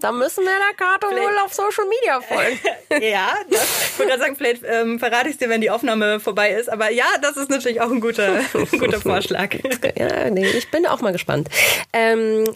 da 0.00 0.12
müssen 0.12 0.44
wir 0.44 0.52
der 0.52 0.76
Karte 0.76 1.06
vielleicht. 1.08 1.26
wohl 1.26 1.38
auf 1.44 1.52
Social 1.52 1.84
Media 1.88 2.20
folgen. 2.20 2.58
ja, 3.04 3.32
das, 3.50 3.90
ich 3.92 3.98
wollte 3.98 4.10
gerade 4.10 4.22
sagen, 4.22 4.36
vielleicht 4.36 4.62
ähm, 4.66 4.98
verrate 4.98 5.28
ich 5.28 5.34
es 5.34 5.38
dir, 5.38 5.48
wenn 5.48 5.60
die 5.60 5.70
Aufnahme 5.70 6.20
vorbei 6.20 6.50
ist. 6.50 6.70
Aber 6.70 6.90
ja, 6.90 7.06
das 7.22 7.36
ist 7.36 7.50
natürlich 7.50 7.80
auch 7.80 7.90
ein 7.90 8.00
guter, 8.00 8.40
ein 8.54 8.78
guter 8.78 9.00
Vorschlag. 9.00 9.54
ja, 9.96 10.30
nee, 10.30 10.46
ich 10.46 10.70
bin 10.70 10.86
auch 10.86 11.00
mal 11.00 11.12
gespannt. 11.12 11.48
Ähm, 11.92 12.03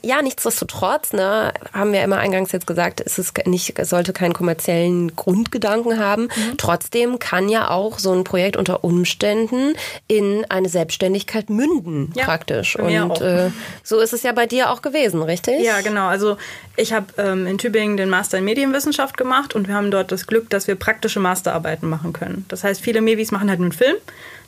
ja, 0.03 0.23
nichtsdestotrotz, 0.23 1.13
ne, 1.13 1.53
haben 1.73 1.93
wir 1.93 2.03
immer 2.03 2.19
eingangs 2.19 2.53
jetzt 2.53 2.67
gesagt, 2.67 3.01
es 3.05 3.19
ist 3.19 3.47
nicht, 3.47 3.75
sollte 3.85 4.13
keinen 4.13 4.33
kommerziellen 4.33 5.15
Grundgedanken 5.15 5.99
haben. 5.99 6.23
Mhm. 6.23 6.57
Trotzdem 6.57 7.19
kann 7.19 7.49
ja 7.49 7.71
auch 7.71 7.99
so 7.99 8.13
ein 8.13 8.25
Projekt 8.25 8.57
unter 8.57 8.85
Umständen 8.85 9.75
in 10.07 10.45
eine 10.49 10.69
Selbstständigkeit 10.69 11.51
münden, 11.51 12.13
ja, 12.15 12.25
praktisch. 12.25 12.77
Und 12.77 13.21
äh, 13.21 13.51
so 13.83 13.99
ist 14.01 14.13
es 14.13 14.23
ja 14.23 14.33
bei 14.33 14.47
dir 14.47 14.71
auch 14.71 14.83
gewesen, 14.83 15.23
richtig? 15.23 15.63
Ja, 15.63 15.81
genau. 15.81 16.09
Also 16.09 16.37
ich 16.79 16.93
habe 16.93 17.07
ähm, 17.19 17.47
in 17.47 17.59
Tübingen 17.59 17.97
den 17.97 18.09
Master 18.09 18.39
in 18.39 18.45
Medienwissenschaft 18.45 19.17
gemacht 19.17 19.55
und 19.55 19.67
wir 19.67 19.75
haben 19.75 19.91
dort 19.91 20.13
das 20.13 20.27
Glück, 20.27 20.49
dass 20.49 20.69
wir 20.69 20.77
praktische 20.77 21.21
Masterarbeiten 21.21 21.89
machen 21.89 22.13
können. 22.13 22.45
Das 22.49 22.63
heißt, 22.65 22.81
viele 22.81 23.01
Mevis 23.01 23.33
machen 23.33 23.51
halt 23.51 23.61
einen 23.61 23.73
Film. 23.73 23.97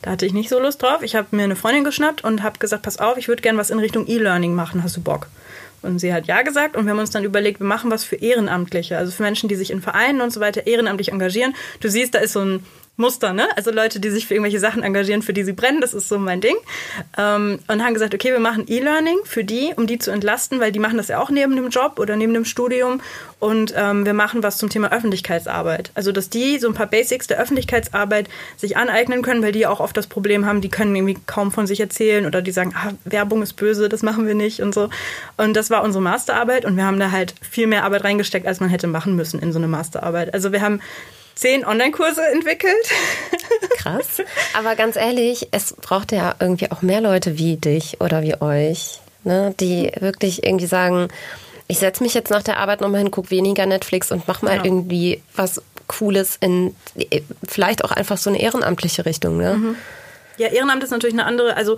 Da 0.01 0.11
hatte 0.11 0.25
ich 0.25 0.33
nicht 0.33 0.49
so 0.49 0.59
Lust 0.59 0.81
drauf. 0.81 1.03
Ich 1.03 1.15
habe 1.15 1.35
mir 1.35 1.43
eine 1.43 1.55
Freundin 1.55 1.83
geschnappt 1.83 2.23
und 2.23 2.41
habe 2.41 2.57
gesagt, 2.57 2.83
pass 2.83 2.99
auf, 2.99 3.17
ich 3.17 3.27
würde 3.27 3.41
gerne 3.41 3.59
was 3.59 3.69
in 3.69 3.79
Richtung 3.79 4.07
E-Learning 4.07 4.55
machen. 4.55 4.81
Hast 4.81 4.97
du 4.97 5.01
Bock? 5.01 5.27
Und 5.81 5.99
sie 5.99 6.13
hat 6.13 6.27
ja 6.27 6.41
gesagt 6.43 6.77
und 6.77 6.85
wir 6.85 6.91
haben 6.91 6.99
uns 6.99 7.09
dann 7.09 7.23
überlegt, 7.23 7.59
wir 7.59 7.67
machen 7.67 7.91
was 7.91 8.03
für 8.03 8.15
Ehrenamtliche, 8.15 8.97
also 8.97 9.11
für 9.11 9.23
Menschen, 9.23 9.49
die 9.49 9.55
sich 9.55 9.71
in 9.71 9.81
Vereinen 9.81 10.21
und 10.21 10.31
so 10.31 10.39
weiter 10.39 10.67
ehrenamtlich 10.67 11.11
engagieren. 11.11 11.55
Du 11.79 11.89
siehst, 11.89 12.13
da 12.13 12.19
ist 12.19 12.33
so 12.33 12.41
ein 12.41 12.63
Muster, 13.01 13.33
ne? 13.33 13.49
Also 13.57 13.71
Leute, 13.71 13.99
die 13.99 14.09
sich 14.09 14.27
für 14.27 14.35
irgendwelche 14.35 14.59
Sachen 14.59 14.83
engagieren, 14.83 15.21
für 15.21 15.33
die 15.33 15.43
sie 15.43 15.53
brennen, 15.53 15.81
das 15.81 15.93
ist 15.93 16.07
so 16.07 16.17
mein 16.17 16.39
Ding. 16.39 16.55
Ähm, 17.17 17.59
und 17.67 17.83
haben 17.83 17.93
gesagt, 17.93 18.13
okay, 18.13 18.31
wir 18.31 18.39
machen 18.39 18.65
E-Learning 18.67 19.17
für 19.25 19.43
die, 19.43 19.73
um 19.75 19.87
die 19.87 19.99
zu 19.99 20.11
entlasten, 20.11 20.59
weil 20.59 20.71
die 20.71 20.79
machen 20.79 20.97
das 20.97 21.09
ja 21.09 21.19
auch 21.19 21.29
neben 21.29 21.55
dem 21.55 21.69
Job 21.69 21.99
oder 21.99 22.15
neben 22.15 22.33
dem 22.33 22.45
Studium. 22.45 23.01
Und 23.39 23.73
ähm, 23.75 24.05
wir 24.05 24.13
machen 24.13 24.43
was 24.43 24.57
zum 24.57 24.69
Thema 24.69 24.91
Öffentlichkeitsarbeit. 24.91 25.91
Also, 25.95 26.11
dass 26.11 26.29
die 26.29 26.59
so 26.59 26.67
ein 26.67 26.75
paar 26.75 26.85
Basics 26.85 27.25
der 27.25 27.39
Öffentlichkeitsarbeit 27.39 28.29
sich 28.55 28.77
aneignen 28.77 29.23
können, 29.23 29.41
weil 29.41 29.51
die 29.51 29.65
auch 29.65 29.79
oft 29.79 29.97
das 29.97 30.05
Problem 30.05 30.45
haben, 30.45 30.61
die 30.61 30.69
können 30.69 30.95
irgendwie 30.95 31.17
kaum 31.25 31.51
von 31.51 31.65
sich 31.65 31.79
erzählen 31.79 32.27
oder 32.27 32.43
die 32.43 32.51
sagen, 32.51 32.73
ah, 32.75 32.91
Werbung 33.03 33.41
ist 33.41 33.53
böse, 33.53 33.89
das 33.89 34.03
machen 34.03 34.27
wir 34.27 34.35
nicht 34.35 34.61
und 34.61 34.75
so. 34.75 34.89
Und 35.37 35.55
das 35.55 35.71
war 35.71 35.83
unsere 35.83 36.03
Masterarbeit 36.03 36.65
und 36.65 36.77
wir 36.77 36.85
haben 36.85 36.99
da 36.99 37.09
halt 37.09 37.33
viel 37.41 37.65
mehr 37.65 37.83
Arbeit 37.83 38.03
reingesteckt, 38.03 38.45
als 38.45 38.59
man 38.59 38.69
hätte 38.69 38.85
machen 38.85 39.15
müssen 39.15 39.39
in 39.39 39.51
so 39.51 39.57
eine 39.57 39.67
Masterarbeit. 39.67 40.35
Also 40.35 40.51
wir 40.51 40.61
haben 40.61 40.79
zehn 41.41 41.65
Online-Kurse 41.65 42.21
entwickelt. 42.27 42.87
Krass. 43.77 44.21
Aber 44.53 44.75
ganz 44.75 44.95
ehrlich, 44.95 45.47
es 45.51 45.73
braucht 45.73 46.11
ja 46.11 46.35
irgendwie 46.39 46.71
auch 46.71 46.83
mehr 46.83 47.01
Leute 47.01 47.39
wie 47.39 47.57
dich 47.57 47.99
oder 47.99 48.21
wie 48.21 48.39
euch, 48.39 48.99
ne, 49.23 49.53
die 49.59 49.91
wirklich 49.99 50.45
irgendwie 50.45 50.67
sagen, 50.67 51.07
ich 51.67 51.79
setze 51.79 52.03
mich 52.03 52.13
jetzt 52.13 52.29
nach 52.29 52.43
der 52.43 52.57
Arbeit 52.57 52.81
nochmal 52.81 53.01
hin, 53.01 53.09
gucke 53.09 53.31
weniger 53.31 53.65
Netflix 53.65 54.11
und 54.11 54.27
mache 54.27 54.45
mal 54.45 54.57
ja. 54.57 54.63
irgendwie 54.63 55.23
was 55.35 55.61
Cooles 55.87 56.37
in 56.39 56.75
vielleicht 57.47 57.83
auch 57.83 57.91
einfach 57.91 58.17
so 58.17 58.29
eine 58.29 58.39
ehrenamtliche 58.39 59.05
Richtung. 59.05 59.37
Ne? 59.37 59.55
Mhm. 59.55 59.75
Ja, 60.37 60.47
Ehrenamt 60.47 60.83
ist 60.83 60.91
natürlich 60.91 61.13
eine 61.13 61.25
andere, 61.25 61.55
also 61.55 61.77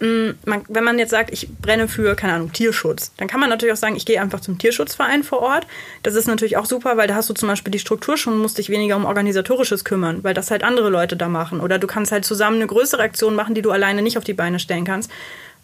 mm, 0.00 0.30
man, 0.44 0.64
wenn 0.68 0.84
man 0.84 0.98
jetzt 0.98 1.10
sagt, 1.10 1.32
ich 1.32 1.48
brenne 1.60 1.88
für, 1.88 2.14
keine 2.14 2.34
Ahnung, 2.34 2.52
Tierschutz, 2.52 3.12
dann 3.16 3.28
kann 3.28 3.40
man 3.40 3.48
natürlich 3.48 3.72
auch 3.72 3.78
sagen, 3.78 3.96
ich 3.96 4.06
gehe 4.06 4.20
einfach 4.20 4.40
zum 4.40 4.58
Tierschutzverein 4.58 5.22
vor 5.22 5.40
Ort. 5.40 5.66
Das 6.02 6.14
ist 6.14 6.26
natürlich 6.26 6.56
auch 6.56 6.66
super, 6.66 6.96
weil 6.96 7.08
da 7.08 7.14
hast 7.14 7.30
du 7.30 7.34
zum 7.34 7.48
Beispiel 7.48 7.70
die 7.70 7.78
Struktur 7.78 8.16
schon, 8.16 8.38
musst 8.38 8.58
dich 8.58 8.68
weniger 8.68 8.96
um 8.96 9.04
Organisatorisches 9.04 9.84
kümmern, 9.84 10.22
weil 10.22 10.34
das 10.34 10.50
halt 10.50 10.62
andere 10.62 10.90
Leute 10.90 11.16
da 11.16 11.28
machen. 11.28 11.60
Oder 11.60 11.78
du 11.78 11.86
kannst 11.86 12.12
halt 12.12 12.24
zusammen 12.24 12.56
eine 12.56 12.66
größere 12.66 13.02
Aktion 13.02 13.34
machen, 13.34 13.54
die 13.54 13.62
du 13.62 13.70
alleine 13.70 14.02
nicht 14.02 14.18
auf 14.18 14.24
die 14.24 14.34
Beine 14.34 14.58
stellen 14.58 14.84
kannst. 14.84 15.10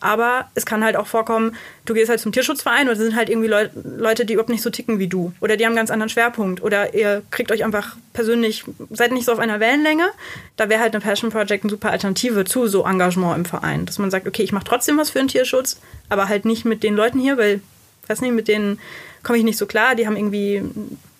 Aber 0.00 0.50
es 0.54 0.64
kann 0.64 0.82
halt 0.82 0.96
auch 0.96 1.06
vorkommen, 1.06 1.54
du 1.84 1.92
gehst 1.92 2.08
halt 2.08 2.20
zum 2.20 2.32
Tierschutzverein 2.32 2.88
es 2.88 2.98
sind 2.98 3.14
halt 3.14 3.28
irgendwie 3.28 3.48
Leut 3.48 3.70
Leute, 3.74 4.24
die 4.24 4.32
überhaupt 4.32 4.48
nicht 4.48 4.62
so 4.62 4.70
ticken 4.70 4.98
wie 4.98 5.08
du. 5.08 5.32
Oder 5.40 5.56
die 5.56 5.64
haben 5.64 5.70
einen 5.70 5.76
ganz 5.76 5.90
anderen 5.90 6.08
Schwerpunkt. 6.08 6.62
Oder 6.62 6.94
ihr 6.94 7.22
kriegt 7.30 7.52
euch 7.52 7.64
einfach 7.64 7.96
persönlich, 8.12 8.64
seid 8.90 9.12
nicht 9.12 9.26
so 9.26 9.32
auf 9.32 9.38
einer 9.38 9.60
Wellenlänge. 9.60 10.08
Da 10.56 10.68
wäre 10.68 10.80
halt 10.80 10.94
eine 10.94 11.02
Passion 11.02 11.30
Project 11.30 11.64
eine 11.64 11.70
super 11.70 11.90
Alternative 11.90 12.44
zu 12.44 12.66
so 12.66 12.84
Engagement 12.84 13.36
im 13.36 13.44
Verein. 13.44 13.86
Dass 13.86 13.98
man 13.98 14.10
sagt, 14.10 14.26
okay, 14.26 14.42
ich 14.42 14.52
mache 14.52 14.64
trotzdem 14.64 14.96
was 14.96 15.10
für 15.10 15.18
den 15.18 15.28
Tierschutz, 15.28 15.78
aber 16.08 16.28
halt 16.28 16.46
nicht 16.46 16.64
mit 16.64 16.82
den 16.82 16.96
Leuten 16.96 17.18
hier, 17.18 17.36
weil, 17.36 17.60
weiß 18.08 18.22
nicht, 18.22 18.32
mit 18.32 18.48
denen 18.48 18.78
komme 19.22 19.38
ich 19.38 19.44
nicht 19.44 19.58
so 19.58 19.66
klar. 19.66 19.94
Die 19.94 20.06
haben 20.06 20.16
irgendwie 20.16 20.62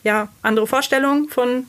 ja, 0.03 0.29
andere 0.43 0.67
Vorstellungen 0.67 1.29
von 1.29 1.67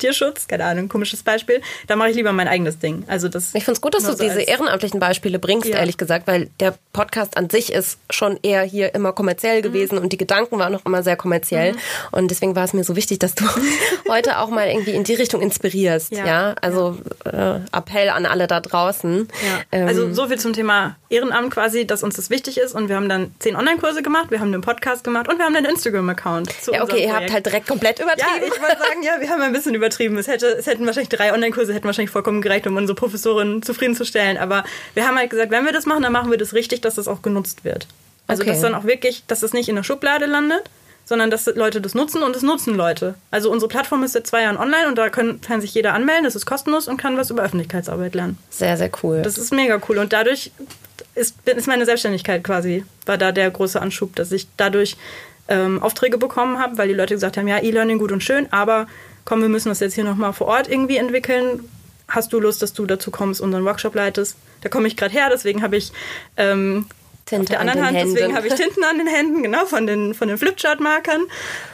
Tierschutz, 0.00 0.48
keine 0.48 0.64
Ahnung, 0.64 0.88
komisches 0.88 1.22
Beispiel, 1.22 1.60
da 1.86 1.96
mache 1.96 2.10
ich 2.10 2.16
lieber 2.16 2.32
mein 2.32 2.48
eigenes 2.48 2.78
Ding. 2.78 3.04
Also 3.06 3.28
das 3.28 3.54
ich 3.54 3.64
finde 3.64 3.76
es 3.76 3.80
gut, 3.80 3.94
dass 3.94 4.04
du 4.04 4.12
so 4.12 4.22
diese 4.22 4.40
ehrenamtlichen 4.40 4.98
Beispiele 4.98 5.38
bringst, 5.38 5.68
ja. 5.68 5.76
ehrlich 5.76 5.96
gesagt, 5.96 6.26
weil 6.26 6.50
der 6.58 6.74
Podcast 6.92 7.36
an 7.36 7.48
sich 7.50 7.72
ist 7.72 7.98
schon 8.10 8.38
eher 8.42 8.62
hier 8.62 8.94
immer 8.94 9.12
kommerziell 9.12 9.58
mhm. 9.58 9.62
gewesen 9.62 9.98
und 9.98 10.12
die 10.12 10.16
Gedanken 10.16 10.58
waren 10.58 10.72
noch 10.72 10.84
immer 10.84 11.02
sehr 11.02 11.16
kommerziell. 11.16 11.72
Mhm. 11.72 11.78
Und 12.12 12.30
deswegen 12.30 12.56
war 12.56 12.64
es 12.64 12.72
mir 12.72 12.82
so 12.82 12.96
wichtig, 12.96 13.18
dass 13.18 13.34
du 13.34 13.44
heute 14.08 14.38
auch 14.38 14.48
mal 14.48 14.68
irgendwie 14.68 14.92
in 14.92 15.04
die 15.04 15.14
Richtung 15.14 15.42
inspirierst. 15.42 16.12
Ja, 16.12 16.26
ja? 16.26 16.54
also 16.60 16.98
ja. 17.24 17.56
Äh, 17.56 17.60
Appell 17.72 18.08
an 18.08 18.26
alle 18.26 18.46
da 18.46 18.60
draußen. 18.60 19.28
Ähm, 19.70 19.86
also 19.86 20.12
so 20.12 20.28
viel 20.28 20.38
zum 20.38 20.52
Thema 20.52 20.96
Ehrenamt 21.10 21.52
quasi, 21.52 21.86
dass 21.86 22.02
uns 22.02 22.16
das 22.16 22.30
wichtig 22.30 22.58
ist. 22.58 22.74
Und 22.74 22.88
wir 22.88 22.96
haben 22.96 23.08
dann 23.08 23.34
zehn 23.38 23.56
Online-Kurse 23.56 24.02
gemacht, 24.02 24.30
wir 24.30 24.40
haben 24.40 24.52
einen 24.52 24.62
Podcast 24.62 25.04
gemacht 25.04 25.28
und 25.28 25.38
wir 25.38 25.44
haben 25.44 25.54
einen 25.54 25.66
Instagram-Account. 25.66 26.52
Ja, 26.72 26.82
okay, 26.82 27.04
ihr 27.04 27.14
habt 27.14 27.32
halt 27.32 27.46
direkt 27.46 27.68
komplett 27.68 27.98
übertrieben. 27.98 28.26
Ja, 28.40 28.46
ich 28.46 28.62
wollte 28.62 28.78
sagen, 28.78 29.02
ja, 29.02 29.20
wir 29.20 29.28
haben 29.28 29.42
ein 29.42 29.52
bisschen 29.52 29.74
übertrieben 29.74 29.89
übertrieben. 29.90 30.18
Es, 30.18 30.28
hätte, 30.28 30.46
es 30.46 30.66
hätten 30.66 30.86
wahrscheinlich 30.86 31.08
drei 31.08 31.32
Online-Kurse 31.32 31.74
hätten 31.74 31.86
wahrscheinlich 31.86 32.10
vollkommen 32.10 32.42
gereicht, 32.42 32.66
um 32.66 32.76
unsere 32.76 32.94
Professorin 32.94 33.62
zufriedenzustellen. 33.62 34.38
Aber 34.38 34.64
wir 34.94 35.06
haben 35.06 35.16
halt 35.16 35.30
gesagt, 35.30 35.50
wenn 35.50 35.64
wir 35.64 35.72
das 35.72 35.86
machen, 35.86 36.02
dann 36.02 36.12
machen 36.12 36.30
wir 36.30 36.38
das 36.38 36.54
richtig, 36.54 36.80
dass 36.80 36.94
das 36.94 37.08
auch 37.08 37.22
genutzt 37.22 37.64
wird. 37.64 37.86
Also 38.26 38.42
okay. 38.42 38.52
dass 38.52 38.60
dann 38.60 38.74
auch 38.74 38.84
wirklich, 38.84 39.24
dass 39.26 39.40
das 39.40 39.52
nicht 39.52 39.68
in 39.68 39.76
der 39.76 39.82
Schublade 39.82 40.26
landet, 40.26 40.62
sondern 41.04 41.30
dass 41.30 41.46
Leute 41.46 41.80
das 41.80 41.94
nutzen 41.94 42.22
und 42.22 42.36
es 42.36 42.42
nutzen 42.42 42.76
Leute. 42.76 43.16
Also 43.32 43.50
unsere 43.50 43.68
Plattform 43.68 44.04
ist 44.04 44.12
seit 44.12 44.28
zwei 44.28 44.42
Jahren 44.42 44.56
online 44.56 44.86
und 44.86 44.96
da 44.96 45.08
können, 45.08 45.40
kann 45.40 45.60
sich 45.60 45.74
jeder 45.74 45.94
anmelden, 45.94 46.24
das 46.24 46.36
ist 46.36 46.46
kostenlos 46.46 46.86
und 46.86 46.98
kann 46.98 47.16
was 47.16 47.30
über 47.30 47.42
Öffentlichkeitsarbeit 47.42 48.14
lernen. 48.14 48.38
Sehr, 48.50 48.76
sehr 48.76 48.90
cool. 49.02 49.22
Das 49.22 49.36
ist 49.36 49.52
mega 49.52 49.80
cool 49.88 49.98
und 49.98 50.12
dadurch 50.12 50.52
ist, 51.16 51.34
ist 51.44 51.66
meine 51.66 51.84
Selbstständigkeit 51.84 52.44
quasi, 52.44 52.84
war 53.06 53.18
da 53.18 53.32
der 53.32 53.50
große 53.50 53.80
Anschub, 53.82 54.14
dass 54.14 54.30
ich 54.30 54.46
dadurch 54.56 54.96
ähm, 55.48 55.82
Aufträge 55.82 56.16
bekommen 56.16 56.60
habe, 56.60 56.78
weil 56.78 56.86
die 56.86 56.94
Leute 56.94 57.14
gesagt 57.14 57.36
haben, 57.36 57.48
ja, 57.48 57.60
E-Learning 57.60 57.98
gut 57.98 58.12
und 58.12 58.22
schön, 58.22 58.46
aber 58.52 58.86
komm, 59.24 59.42
wir 59.42 59.48
müssen 59.48 59.68
das 59.68 59.80
jetzt 59.80 59.94
hier 59.94 60.04
nochmal 60.04 60.32
vor 60.32 60.46
Ort 60.48 60.68
irgendwie 60.68 60.96
entwickeln. 60.96 61.68
Hast 62.08 62.32
du 62.32 62.40
Lust, 62.40 62.62
dass 62.62 62.72
du 62.72 62.86
dazu 62.86 63.10
kommst, 63.10 63.40
unseren 63.40 63.64
Workshop 63.64 63.94
leitest? 63.94 64.36
Da 64.62 64.68
komme 64.68 64.88
ich 64.88 64.96
gerade 64.96 65.12
her, 65.12 65.28
deswegen 65.30 65.62
habe 65.62 65.76
ich 65.76 65.92
ähm, 66.36 66.86
Tinte 67.30 67.42
auf 67.42 67.48
der 67.48 67.60
anderen 67.60 67.86
Hand, 67.86 67.96
Händen. 67.96 68.14
deswegen 68.14 68.36
habe 68.36 68.48
ich 68.48 68.54
Tinten 68.54 68.82
an 68.82 68.98
den 68.98 69.06
Händen, 69.06 69.42
genau, 69.42 69.64
von 69.64 69.86
den, 69.86 70.14
von 70.14 70.28
den 70.28 70.36
Flipchart-Markern. 70.36 71.22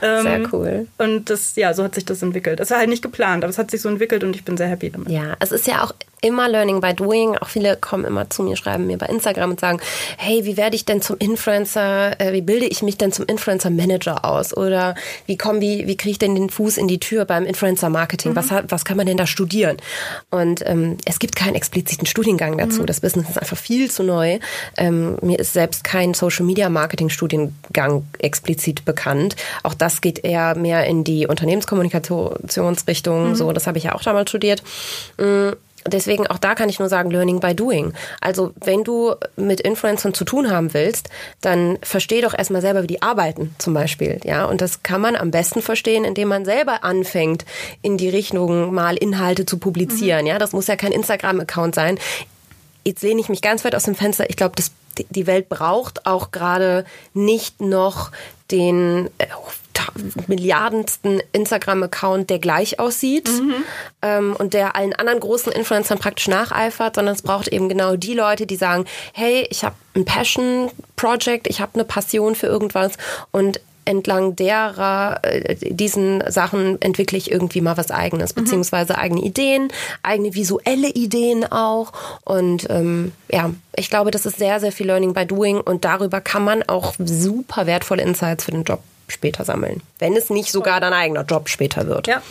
Ähm, 0.03 0.22
sehr 0.22 0.53
cool. 0.53 0.86
Und 0.99 1.30
das, 1.30 1.57
ja, 1.57 1.72
so 1.72 1.82
hat 1.82 1.94
sich 1.94 2.05
das 2.05 2.22
entwickelt. 2.22 2.61
Das 2.61 2.70
war 2.70 2.78
halt 2.78 2.90
nicht 2.90 3.03
geplant, 3.03 3.42
aber 3.42 3.51
es 3.51 3.59
hat 3.59 3.70
sich 3.70 3.80
so 3.80 3.88
entwickelt 3.88 4.22
und 4.22 4.36
ich 4.36 4.44
bin 4.44 4.57
sehr 4.57 4.68
happy 4.68 4.90
damit. 4.90 5.09
Ja, 5.09 5.36
es 5.40 5.53
ist 5.53 5.66
ja 5.66 5.82
auch 5.82 5.94
immer 6.27 6.49
Learning 6.49 6.81
by 6.81 6.95
Doing. 6.95 7.37
Auch 7.39 7.49
viele 7.49 7.77
kommen 7.77 8.05
immer 8.05 8.29
zu 8.31 8.43
mir, 8.43 8.57
schreiben 8.57 8.87
mir 8.87 8.99
bei 8.99 9.07
Instagram 9.07 9.51
und 9.51 9.61
sagen, 9.61 9.81
hey, 10.18 10.45
wie 10.45 10.57
werde 10.57 10.77
ich 10.77 10.85
denn 10.85 11.01
zum 11.01 11.16
Influencer, 11.18 12.20
äh, 12.20 12.33
wie 12.33 12.43
bilde 12.43 12.66
ich 12.66 12.83
mich 12.83 12.99
denn 12.99 13.12
zum 13.12 13.27
Influencer 13.27 13.70
Manager 13.70 14.24
aus? 14.24 14.57
Oder 14.57 14.95
wie 15.27 15.39
komm, 15.39 15.61
wie, 15.61 15.87
wie 15.87 15.97
kriege 15.97 16.12
ich 16.12 16.18
denn 16.18 16.35
den 16.35 16.51
Fuß 16.51 16.79
in 16.79 16.89
die 16.89 16.99
Tür 16.99 17.24
beim 17.24 17.45
Influencer 17.45 17.89
Marketing? 17.89 18.33
Mhm. 18.33 18.37
Was, 18.37 18.47
was 18.68 18.85
kann 18.85 18.97
man 18.97 19.07
denn 19.07 19.16
da 19.16 19.27
studieren? 19.27 19.77
Und 20.31 20.66
ähm, 20.66 20.99
es 21.05 21.18
gibt 21.18 21.37
keinen 21.37 21.55
expliziten 21.55 22.07
Studiengang 22.07 22.59
dazu. 22.59 22.83
Mhm. 22.83 22.87
Das 22.87 23.01
Business 23.01 23.31
ist 23.31 23.39
einfach 23.39 23.57
viel 23.57 23.91
zu 23.91 24.03
neu. 24.03 24.39
Ähm, 24.77 25.16
mir 25.22 25.39
ist 25.39 25.53
selbst 25.53 25.85
kein 25.85 26.14
Social 26.14 26.45
Media 26.45 26.68
Marketing 26.68 27.09
Studiengang 27.09 28.07
explizit 28.18 28.85
bekannt. 28.85 29.37
Auch 29.62 29.74
das 29.74 30.01
geht 30.01 30.24
eher 30.24 30.57
mehr 30.57 30.87
in 30.87 31.05
die 31.05 31.27
Unternehmenskommunikationsrichtung. 31.27 33.31
Mhm. 33.31 33.35
So, 33.35 33.53
das 33.53 33.66
habe 33.66 33.79
ich 33.79 33.85
ja 33.85 33.95
auch 33.95 34.03
damals 34.03 34.31
studiert. 34.31 34.62
Mm, 35.18 35.51
deswegen 35.89 36.26
auch 36.26 36.39
da 36.39 36.55
kann 36.55 36.68
ich 36.68 36.78
nur 36.78 36.89
sagen, 36.89 37.11
Learning 37.11 37.41
by 37.41 37.55
Doing. 37.55 37.93
Also 38.20 38.53
wenn 38.64 38.84
du 38.84 39.14
mit 39.37 39.61
Influencern 39.61 40.14
zu 40.14 40.24
tun 40.24 40.51
haben 40.51 40.74
willst, 40.74 41.09
dann 41.41 41.78
versteh 41.82 42.20
doch 42.20 42.37
erstmal 42.37 42.61
selber, 42.61 42.82
wie 42.82 42.89
die 42.89 43.03
arbeiten 43.03 43.55
zum 43.59 43.74
Beispiel. 43.74 44.20
Ja, 44.24 44.47
und 44.47 44.61
das 44.61 44.82
kann 44.82 45.01
man 45.01 45.16
am 45.16 45.30
besten 45.30 45.62
verstehen, 45.62 46.05
indem 46.05 46.28
man 46.28 46.45
selber 46.45 46.84
anfängt, 46.84 47.45
in 47.82 47.97
die 47.97 48.09
Richtung 48.09 48.72
mal 48.72 48.97
Inhalte 48.97 49.47
zu 49.47 49.59
publizieren. 49.59 50.22
Mhm. 50.22 50.28
Ja, 50.28 50.39
das 50.39 50.53
muss 50.53 50.66
ja 50.66 50.76
kein 50.76 50.93
Instagram-Account 50.93 51.74
sein. 51.74 51.99
Jetzt 52.84 53.03
lehne 53.03 53.20
ich 53.20 53.28
mich 53.28 53.43
ganz 53.43 53.64
weit 53.64 53.74
aus 53.74 53.84
dem 53.84 53.95
Fenster. 53.95 54.30
Ich 54.30 54.37
glaube, 54.37 54.55
die 55.11 55.26
Welt 55.26 55.49
braucht 55.49 56.07
auch 56.07 56.30
gerade 56.30 56.84
nicht 57.14 57.61
noch 57.61 58.12
den 58.51 59.11
äh, 59.18 59.26
milliardensten 60.27 61.22
Instagram-Account, 61.33 62.31
der 62.31 62.39
gleich 62.39 62.79
aussieht 62.79 63.29
mhm. 63.29 63.55
ähm, 64.03 64.37
und 64.39 64.55
der 64.55 64.77
allen 64.77 64.93
anderen 64.95 65.20
großen 65.20 65.53
Influencern 65.53 65.99
praktisch 65.99 66.29
nacheifert, 66.29 66.97
sondern 66.97 67.14
es 67.14 67.22
braucht 67.22 67.49
eben 67.49 67.68
genau 67.68 67.97
die 67.97 68.14
Leute, 68.14 68.47
die 68.47 68.57
sagen, 68.57 68.85
hey, 69.12 69.47
ich 69.51 69.64
habe 69.64 69.77
ein 69.95 70.05
Passion-Project, 70.05 71.47
ich 71.49 71.61
habe 71.61 71.74
eine 71.74 71.85
Passion 71.85 72.35
für 72.35 72.47
irgendwas 72.47 72.93
und 73.31 73.61
entlang 73.87 74.37
derer, 74.37 75.20
äh, 75.22 75.57
diesen 75.61 76.22
Sachen 76.31 76.81
entwickle 76.83 77.16
ich 77.16 77.31
irgendwie 77.31 77.61
mal 77.61 77.77
was 77.77 77.91
eigenes, 77.91 78.35
mhm. 78.35 78.43
beziehungsweise 78.43 78.99
eigene 78.99 79.22
Ideen, 79.22 79.68
eigene 80.03 80.35
visuelle 80.35 80.89
Ideen 80.89 81.51
auch. 81.51 81.93
Und 82.24 82.66
ähm, 82.68 83.12
ja, 83.31 83.51
ich 83.77 83.89
glaube, 83.89 84.11
das 84.11 84.27
ist 84.27 84.39
sehr, 84.39 84.61
sehr 84.61 84.72
viel 84.72 84.87
Learning 84.87 85.14
by 85.14 85.24
Doing 85.24 85.61
und 85.61 85.85
darüber 85.85 86.20
kann 86.20 86.45
man 86.45 86.62
auch 86.64 86.95
super 86.99 87.66
wertvolle 87.66 88.03
Insights 88.03 88.45
für 88.45 88.51
den 88.51 88.64
Job 88.64 88.81
später 89.09 89.44
sammeln. 89.44 89.82
Wenn 89.98 90.16
es 90.16 90.30
nicht 90.30 90.50
sogar 90.50 90.80
dein 90.80 90.92
eigener 90.92 91.22
Job 91.22 91.48
später 91.48 91.86
wird. 91.86 92.07
Ja. 92.07 92.22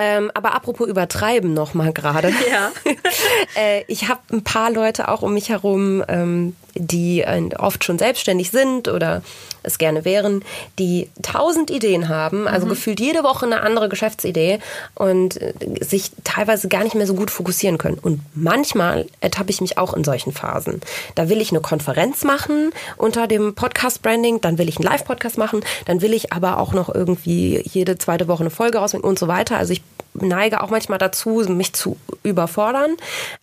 Ähm, 0.00 0.30
aber 0.34 0.54
apropos 0.54 0.88
übertreiben 0.88 1.54
noch 1.54 1.74
mal 1.74 1.92
gerade. 1.92 2.32
Ja. 2.50 2.70
äh, 3.56 3.82
ich 3.88 4.08
habe 4.08 4.20
ein 4.30 4.44
paar 4.44 4.70
Leute 4.70 5.08
auch 5.08 5.22
um 5.22 5.34
mich 5.34 5.48
herum, 5.48 6.04
ähm, 6.06 6.54
die 6.78 7.20
äh, 7.20 7.48
oft 7.58 7.84
schon 7.84 7.98
selbstständig 7.98 8.50
sind 8.50 8.88
oder 8.88 9.22
es 9.62 9.78
gerne 9.78 10.04
wären, 10.04 10.44
die 10.78 11.08
tausend 11.22 11.70
Ideen 11.70 12.08
haben, 12.08 12.48
also 12.48 12.66
mhm. 12.66 12.70
gefühlt 12.70 13.00
jede 13.00 13.22
Woche 13.22 13.46
eine 13.46 13.60
andere 13.60 13.88
Geschäftsidee 13.88 14.60
und 14.94 15.40
äh, 15.40 15.52
sich 15.80 16.10
teilweise 16.24 16.68
gar 16.68 16.84
nicht 16.84 16.94
mehr 16.94 17.06
so 17.06 17.14
gut 17.14 17.30
fokussieren 17.30 17.78
können. 17.78 17.98
Und 17.98 18.20
manchmal 18.34 19.06
ertappe 19.20 19.50
ich 19.50 19.60
mich 19.60 19.78
auch 19.78 19.94
in 19.94 20.04
solchen 20.04 20.32
Phasen. 20.32 20.80
Da 21.14 21.28
will 21.28 21.40
ich 21.40 21.50
eine 21.50 21.60
Konferenz 21.60 22.24
machen 22.24 22.70
unter 22.96 23.26
dem 23.26 23.54
Podcast-Branding, 23.54 24.40
dann 24.40 24.58
will 24.58 24.68
ich 24.68 24.78
einen 24.78 24.86
Live-Podcast 24.86 25.38
machen, 25.38 25.60
dann 25.86 26.00
will 26.02 26.14
ich 26.14 26.32
aber 26.32 26.58
auch 26.58 26.72
noch 26.72 26.94
irgendwie 26.94 27.62
jede 27.64 27.98
zweite 27.98 28.28
Woche 28.28 28.40
eine 28.40 28.50
Folge 28.50 28.78
rausbringen 28.78 29.08
und 29.08 29.18
so 29.18 29.28
weiter. 29.28 29.56
Also 29.56 29.72
ich 29.72 29.82
neige 30.14 30.62
auch 30.62 30.70
manchmal 30.70 30.98
dazu, 30.98 31.44
mich 31.48 31.72
zu 31.72 31.96
überfordern. 32.22 32.96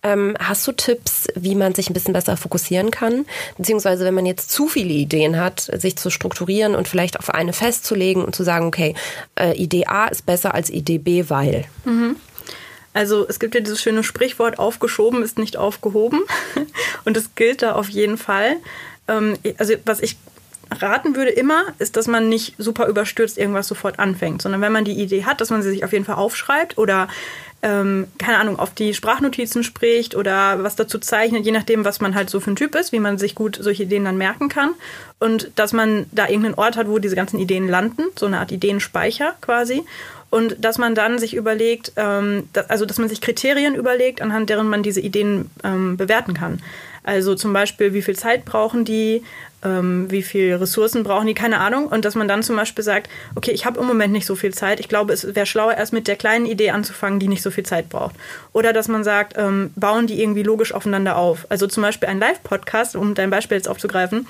Ähm, 0.03 0.35
hast 0.39 0.67
du 0.67 0.71
Tipps, 0.71 1.27
wie 1.35 1.55
man 1.55 1.73
sich 1.75 1.89
ein 1.89 1.93
bisschen 1.93 2.13
besser 2.13 2.37
fokussieren 2.37 2.91
kann? 2.91 3.24
Beziehungsweise, 3.57 4.05
wenn 4.05 4.13
man 4.13 4.25
jetzt 4.25 4.51
zu 4.51 4.67
viele 4.67 4.93
Ideen 4.93 5.39
hat, 5.39 5.69
sich 5.73 5.97
zu 5.97 6.09
strukturieren 6.09 6.75
und 6.75 6.87
vielleicht 6.87 7.19
auf 7.19 7.29
eine 7.29 7.53
festzulegen 7.53 8.23
und 8.23 8.35
zu 8.35 8.43
sagen, 8.43 8.67
okay, 8.67 8.95
äh, 9.35 9.55
Idee 9.55 9.85
A 9.87 10.05
ist 10.07 10.25
besser 10.25 10.53
als 10.53 10.69
Idee 10.69 10.97
B, 10.97 11.25
weil. 11.27 11.65
Mhm. 11.85 12.15
Also 12.93 13.25
es 13.27 13.39
gibt 13.39 13.55
ja 13.55 13.61
dieses 13.61 13.81
schöne 13.81 14.03
Sprichwort, 14.03 14.57
aufgeschoben 14.57 15.21
ist 15.21 15.37
nicht 15.37 15.57
aufgehoben. 15.57 16.21
Und 17.05 17.17
das 17.17 17.35
gilt 17.35 17.61
da 17.61 17.73
auf 17.73 17.89
jeden 17.89 18.17
Fall. 18.17 18.55
Ähm, 19.09 19.37
also 19.57 19.73
was 19.83 19.99
ich 19.99 20.17
raten 20.71 21.15
würde 21.15 21.31
immer, 21.31 21.65
ist, 21.77 21.97
dass 21.97 22.07
man 22.07 22.29
nicht 22.29 22.55
super 22.57 22.87
überstürzt 22.87 23.37
irgendwas 23.37 23.67
sofort 23.67 23.99
anfängt, 23.99 24.41
sondern 24.41 24.61
wenn 24.61 24.71
man 24.71 24.85
die 24.85 24.99
Idee 24.99 25.25
hat, 25.25 25.41
dass 25.41 25.49
man 25.49 25.61
sie 25.61 25.69
sich 25.69 25.83
auf 25.83 25.93
jeden 25.93 26.05
Fall 26.05 26.15
aufschreibt 26.15 26.77
oder 26.77 27.07
ähm, 27.65 28.05
keine 28.19 28.37
Ahnung, 28.37 28.59
auf 28.59 28.75
die 28.75 28.93
Sprachnotizen 28.93 29.63
spricht 29.63 30.13
oder 30.15 30.61
was 30.63 30.75
dazu 30.75 30.99
zeichnet, 30.99 31.45
je 31.45 31.51
nachdem, 31.51 31.83
was 31.83 31.99
man 31.99 32.13
halt 32.13 32.29
so 32.29 32.39
für 32.39 32.51
ein 32.51 32.55
Typ 32.55 32.75
ist, 32.75 32.91
wie 32.91 32.99
man 32.99 33.17
sich 33.17 33.33
gut 33.33 33.57
solche 33.59 33.83
Ideen 33.83 34.05
dann 34.05 34.17
merken 34.17 34.49
kann. 34.49 34.75
Und 35.19 35.49
dass 35.55 35.73
man 35.73 36.05
da 36.11 36.27
irgendeinen 36.27 36.55
Ort 36.55 36.77
hat, 36.77 36.87
wo 36.87 36.99
diese 36.99 37.15
ganzen 37.15 37.39
Ideen 37.39 37.67
landen, 37.67 38.03
so 38.15 38.27
eine 38.27 38.39
Art 38.39 38.51
Ideenspeicher 38.51 39.33
quasi 39.41 39.83
und 40.29 40.57
dass 40.63 40.77
man 40.77 40.93
dann 40.93 41.17
sich 41.17 41.33
überlegt, 41.33 41.93
ähm, 41.95 42.49
dass, 42.53 42.69
also 42.69 42.85
dass 42.85 42.99
man 42.99 43.09
sich 43.09 43.21
Kriterien 43.21 43.73
überlegt, 43.73 44.21
anhand 44.21 44.49
deren 44.49 44.67
man 44.67 44.83
diese 44.83 45.01
Ideen 45.01 45.49
ähm, 45.63 45.97
bewerten 45.97 46.35
kann. 46.35 46.61
Also 47.03 47.35
zum 47.35 47.51
Beispiel, 47.53 47.93
wie 47.93 48.01
viel 48.01 48.15
Zeit 48.15 48.45
brauchen 48.45 48.85
die, 48.85 49.23
ähm, 49.65 50.09
wie 50.09 50.23
viel 50.23 50.55
Ressourcen 50.55 51.03
brauchen 51.03 51.27
die, 51.27 51.33
keine 51.33 51.59
Ahnung. 51.59 51.87
Und 51.87 52.05
dass 52.05 52.15
man 52.15 52.27
dann 52.27 52.43
zum 52.43 52.55
Beispiel 52.55 52.83
sagt, 52.83 53.09
okay, 53.35 53.51
ich 53.51 53.65
habe 53.65 53.79
im 53.79 53.87
Moment 53.87 54.13
nicht 54.13 54.25
so 54.25 54.35
viel 54.35 54.53
Zeit. 54.53 54.79
Ich 54.79 54.87
glaube, 54.87 55.11
es 55.11 55.35
wäre 55.35 55.45
schlauer, 55.45 55.73
erst 55.73 55.91
mit 55.91 56.07
der 56.07 56.15
kleinen 56.15 56.45
Idee 56.45 56.69
anzufangen, 56.69 57.19
die 57.19 57.27
nicht 57.27 57.41
so 57.41 57.51
viel 57.51 57.65
Zeit 57.65 57.89
braucht. 57.89 58.15
Oder 58.53 58.71
dass 58.71 58.87
man 58.87 59.03
sagt, 59.03 59.33
ähm, 59.37 59.71
bauen 59.75 60.07
die 60.07 60.21
irgendwie 60.21 60.43
logisch 60.43 60.73
aufeinander 60.73 61.17
auf. 61.17 61.47
Also 61.49 61.67
zum 61.67 61.83
Beispiel 61.83 62.07
ein 62.07 62.19
Live-Podcast, 62.19 62.95
um 62.95 63.15
dein 63.15 63.29
Beispiel 63.29 63.57
jetzt 63.57 63.67
aufzugreifen 63.67 64.27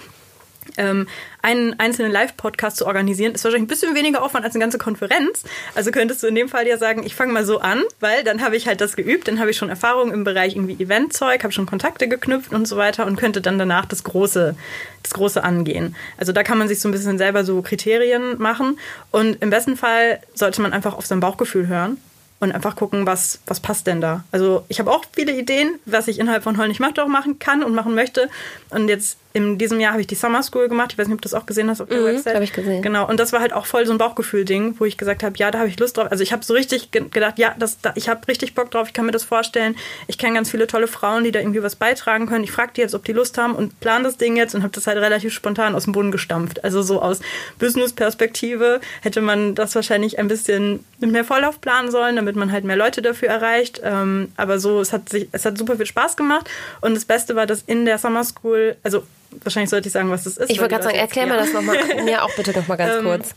ähm, 0.77 1.07
einen 1.41 1.79
einzelnen 1.79 2.11
Live-Podcast 2.11 2.77
zu 2.77 2.87
organisieren, 2.87 3.33
ist 3.33 3.43
wahrscheinlich 3.43 3.65
ein 3.65 3.69
bisschen 3.69 3.95
weniger 3.95 4.23
Aufwand 4.23 4.45
als 4.45 4.55
eine 4.55 4.61
ganze 4.61 4.77
Konferenz. 4.77 5.43
Also 5.75 5.91
könntest 5.91 6.23
du 6.23 6.27
in 6.27 6.35
dem 6.35 6.49
Fall 6.49 6.67
ja 6.67 6.77
sagen, 6.77 7.03
ich 7.05 7.15
fange 7.15 7.33
mal 7.33 7.45
so 7.45 7.59
an, 7.59 7.83
weil 7.99 8.23
dann 8.23 8.41
habe 8.41 8.55
ich 8.55 8.67
halt 8.67 8.81
das 8.81 8.95
geübt, 8.95 9.27
dann 9.27 9.39
habe 9.39 9.51
ich 9.51 9.57
schon 9.57 9.69
Erfahrung 9.69 10.11
im 10.11 10.23
Bereich 10.23 10.55
irgendwie 10.55 10.81
Eventzeug, 10.83 11.43
habe 11.43 11.53
schon 11.53 11.65
Kontakte 11.65 12.07
geknüpft 12.07 12.53
und 12.53 12.67
so 12.67 12.77
weiter 12.77 13.05
und 13.05 13.15
könnte 13.15 13.41
dann 13.41 13.59
danach 13.59 13.85
das 13.85 14.03
Große, 14.03 14.55
das 15.03 15.13
Große 15.13 15.43
angehen. 15.43 15.95
Also 16.17 16.31
da 16.31 16.43
kann 16.43 16.57
man 16.57 16.67
sich 16.67 16.79
so 16.79 16.89
ein 16.89 16.91
bisschen 16.91 17.17
selber 17.17 17.45
so 17.45 17.61
Kriterien 17.61 18.37
machen 18.39 18.79
und 19.11 19.41
im 19.41 19.49
besten 19.49 19.77
Fall 19.77 20.19
sollte 20.33 20.61
man 20.61 20.73
einfach 20.73 20.95
auf 20.95 21.05
sein 21.05 21.19
Bauchgefühl 21.19 21.67
hören 21.67 21.97
und 22.39 22.51
einfach 22.51 22.75
gucken, 22.75 23.05
was, 23.05 23.39
was 23.47 23.59
passt 23.59 23.87
denn 23.87 24.01
da. 24.01 24.23
Also 24.31 24.65
ich 24.67 24.79
habe 24.79 24.91
auch 24.91 25.05
viele 25.13 25.37
Ideen, 25.37 25.79
was 25.85 26.07
ich 26.07 26.19
innerhalb 26.19 26.43
von 26.43 26.57
Heul 26.57 26.67
nicht 26.67 26.79
macht 26.79 26.99
auch 26.99 27.07
machen 27.07 27.39
kann 27.39 27.63
und 27.63 27.73
machen 27.73 27.95
möchte. 27.95 28.29
Und 28.69 28.87
jetzt 28.87 29.17
in 29.35 29.57
diesem 29.57 29.81
Jahr 29.81 29.91
habe 29.91 29.99
ich 29.99 30.07
die 30.07 30.15
Summer 30.15 30.41
School 30.41 30.69
gemacht. 30.69 30.93
Ich 30.93 30.97
weiß 30.97 31.07
nicht, 31.07 31.15
ob 31.15 31.21
du 31.21 31.27
das 31.27 31.33
auch 31.33 31.45
gesehen 31.45 31.69
hast 31.69 31.81
auf 31.81 31.89
der 31.89 31.99
mhm, 31.99 32.05
Website. 32.05 32.35
habe 32.35 32.45
ich 32.45 32.53
gesehen. 32.53 32.81
Genau. 32.81 33.05
Und 33.05 33.19
das 33.19 33.33
war 33.33 33.41
halt 33.41 33.51
auch 33.51 33.65
voll 33.65 33.85
so 33.85 33.91
ein 33.91 33.97
Bauchgefühl-Ding, 33.97 34.75
wo 34.79 34.85
ich 34.85 34.97
gesagt 34.97 35.23
habe, 35.23 35.35
ja, 35.37 35.51
da 35.51 35.59
habe 35.59 35.67
ich 35.67 35.77
Lust 35.77 35.97
drauf. 35.97 36.07
Also 36.09 36.23
ich 36.23 36.31
habe 36.31 36.45
so 36.45 36.53
richtig 36.53 36.91
gedacht, 36.91 37.37
ja, 37.37 37.53
das, 37.59 37.81
da, 37.81 37.91
ich 37.95 38.07
habe 38.07 38.25
richtig 38.29 38.55
Bock 38.55 38.71
drauf. 38.71 38.87
Ich 38.87 38.93
kann 38.93 39.05
mir 39.05 39.11
das 39.11 39.25
vorstellen. 39.25 39.75
Ich 40.07 40.17
kenne 40.17 40.35
ganz 40.35 40.49
viele 40.49 40.67
tolle 40.67 40.87
Frauen, 40.87 41.25
die 41.25 41.33
da 41.33 41.41
irgendwie 41.41 41.61
was 41.61 41.75
beitragen 41.75 42.27
können. 42.27 42.45
Ich 42.45 42.53
frage 42.53 42.71
die 42.77 42.79
jetzt, 42.79 42.95
ob 42.95 43.03
die 43.03 43.11
Lust 43.11 43.37
haben 43.37 43.55
und 43.55 43.77
plan 43.81 44.05
das 44.05 44.15
Ding 44.15 44.37
jetzt 44.37 44.55
und 44.55 44.63
habe 44.63 44.71
das 44.71 44.87
halt 44.87 44.99
relativ 44.99 45.33
spontan 45.33 45.75
aus 45.75 45.83
dem 45.83 45.91
Boden 45.91 46.11
gestampft. 46.11 46.63
Also 46.63 46.81
so 46.81 47.01
aus 47.01 47.19
Business-Perspektive 47.59 48.79
hätte 49.01 49.19
man 49.19 49.53
das 49.53 49.75
wahrscheinlich 49.75 50.17
ein 50.17 50.29
bisschen 50.29 50.85
mit 51.01 51.11
mehr 51.11 51.25
Vorlauf 51.25 51.59
planen 51.59 51.91
sollen, 51.91 52.15
damit 52.15 52.37
man 52.37 52.53
halt 52.53 52.63
mehr 52.63 52.77
Leute 52.77 53.01
dafür 53.01 53.27
erreicht. 53.27 53.81
Ähm, 53.83 54.31
aber 54.37 54.59
so, 54.59 54.79
es 54.79 54.93
hat, 54.93 55.09
sich, 55.09 55.27
es 55.33 55.43
hat 55.43 55.57
super 55.57 55.75
viel 55.75 55.85
Spaß 55.85 56.15
gemacht. 56.15 56.49
Und 56.79 56.93
das 56.93 57.03
Beste 57.03 57.35
war, 57.35 57.45
dass 57.45 57.63
in 57.63 57.83
der 57.83 57.97
Summer 57.97 58.23
School, 58.23 58.77
also 58.81 59.03
wahrscheinlich 59.43 59.69
sollte 59.69 59.87
ich 59.87 59.93
sagen, 59.93 60.09
was 60.09 60.23
das 60.23 60.37
ist. 60.37 60.49
Ich 60.49 60.59
wollte 60.59 60.73
gerade 60.73 60.83
sagen, 60.83 60.95
erklär 60.95 61.27
mir 61.27 61.37
das 61.37 61.53
nochmal, 61.53 61.77
mir 62.03 62.23
auch 62.23 62.35
bitte 62.35 62.51
nochmal 62.51 62.77
ganz 62.77 62.93
ähm, 62.99 63.05
kurz. 63.05 63.33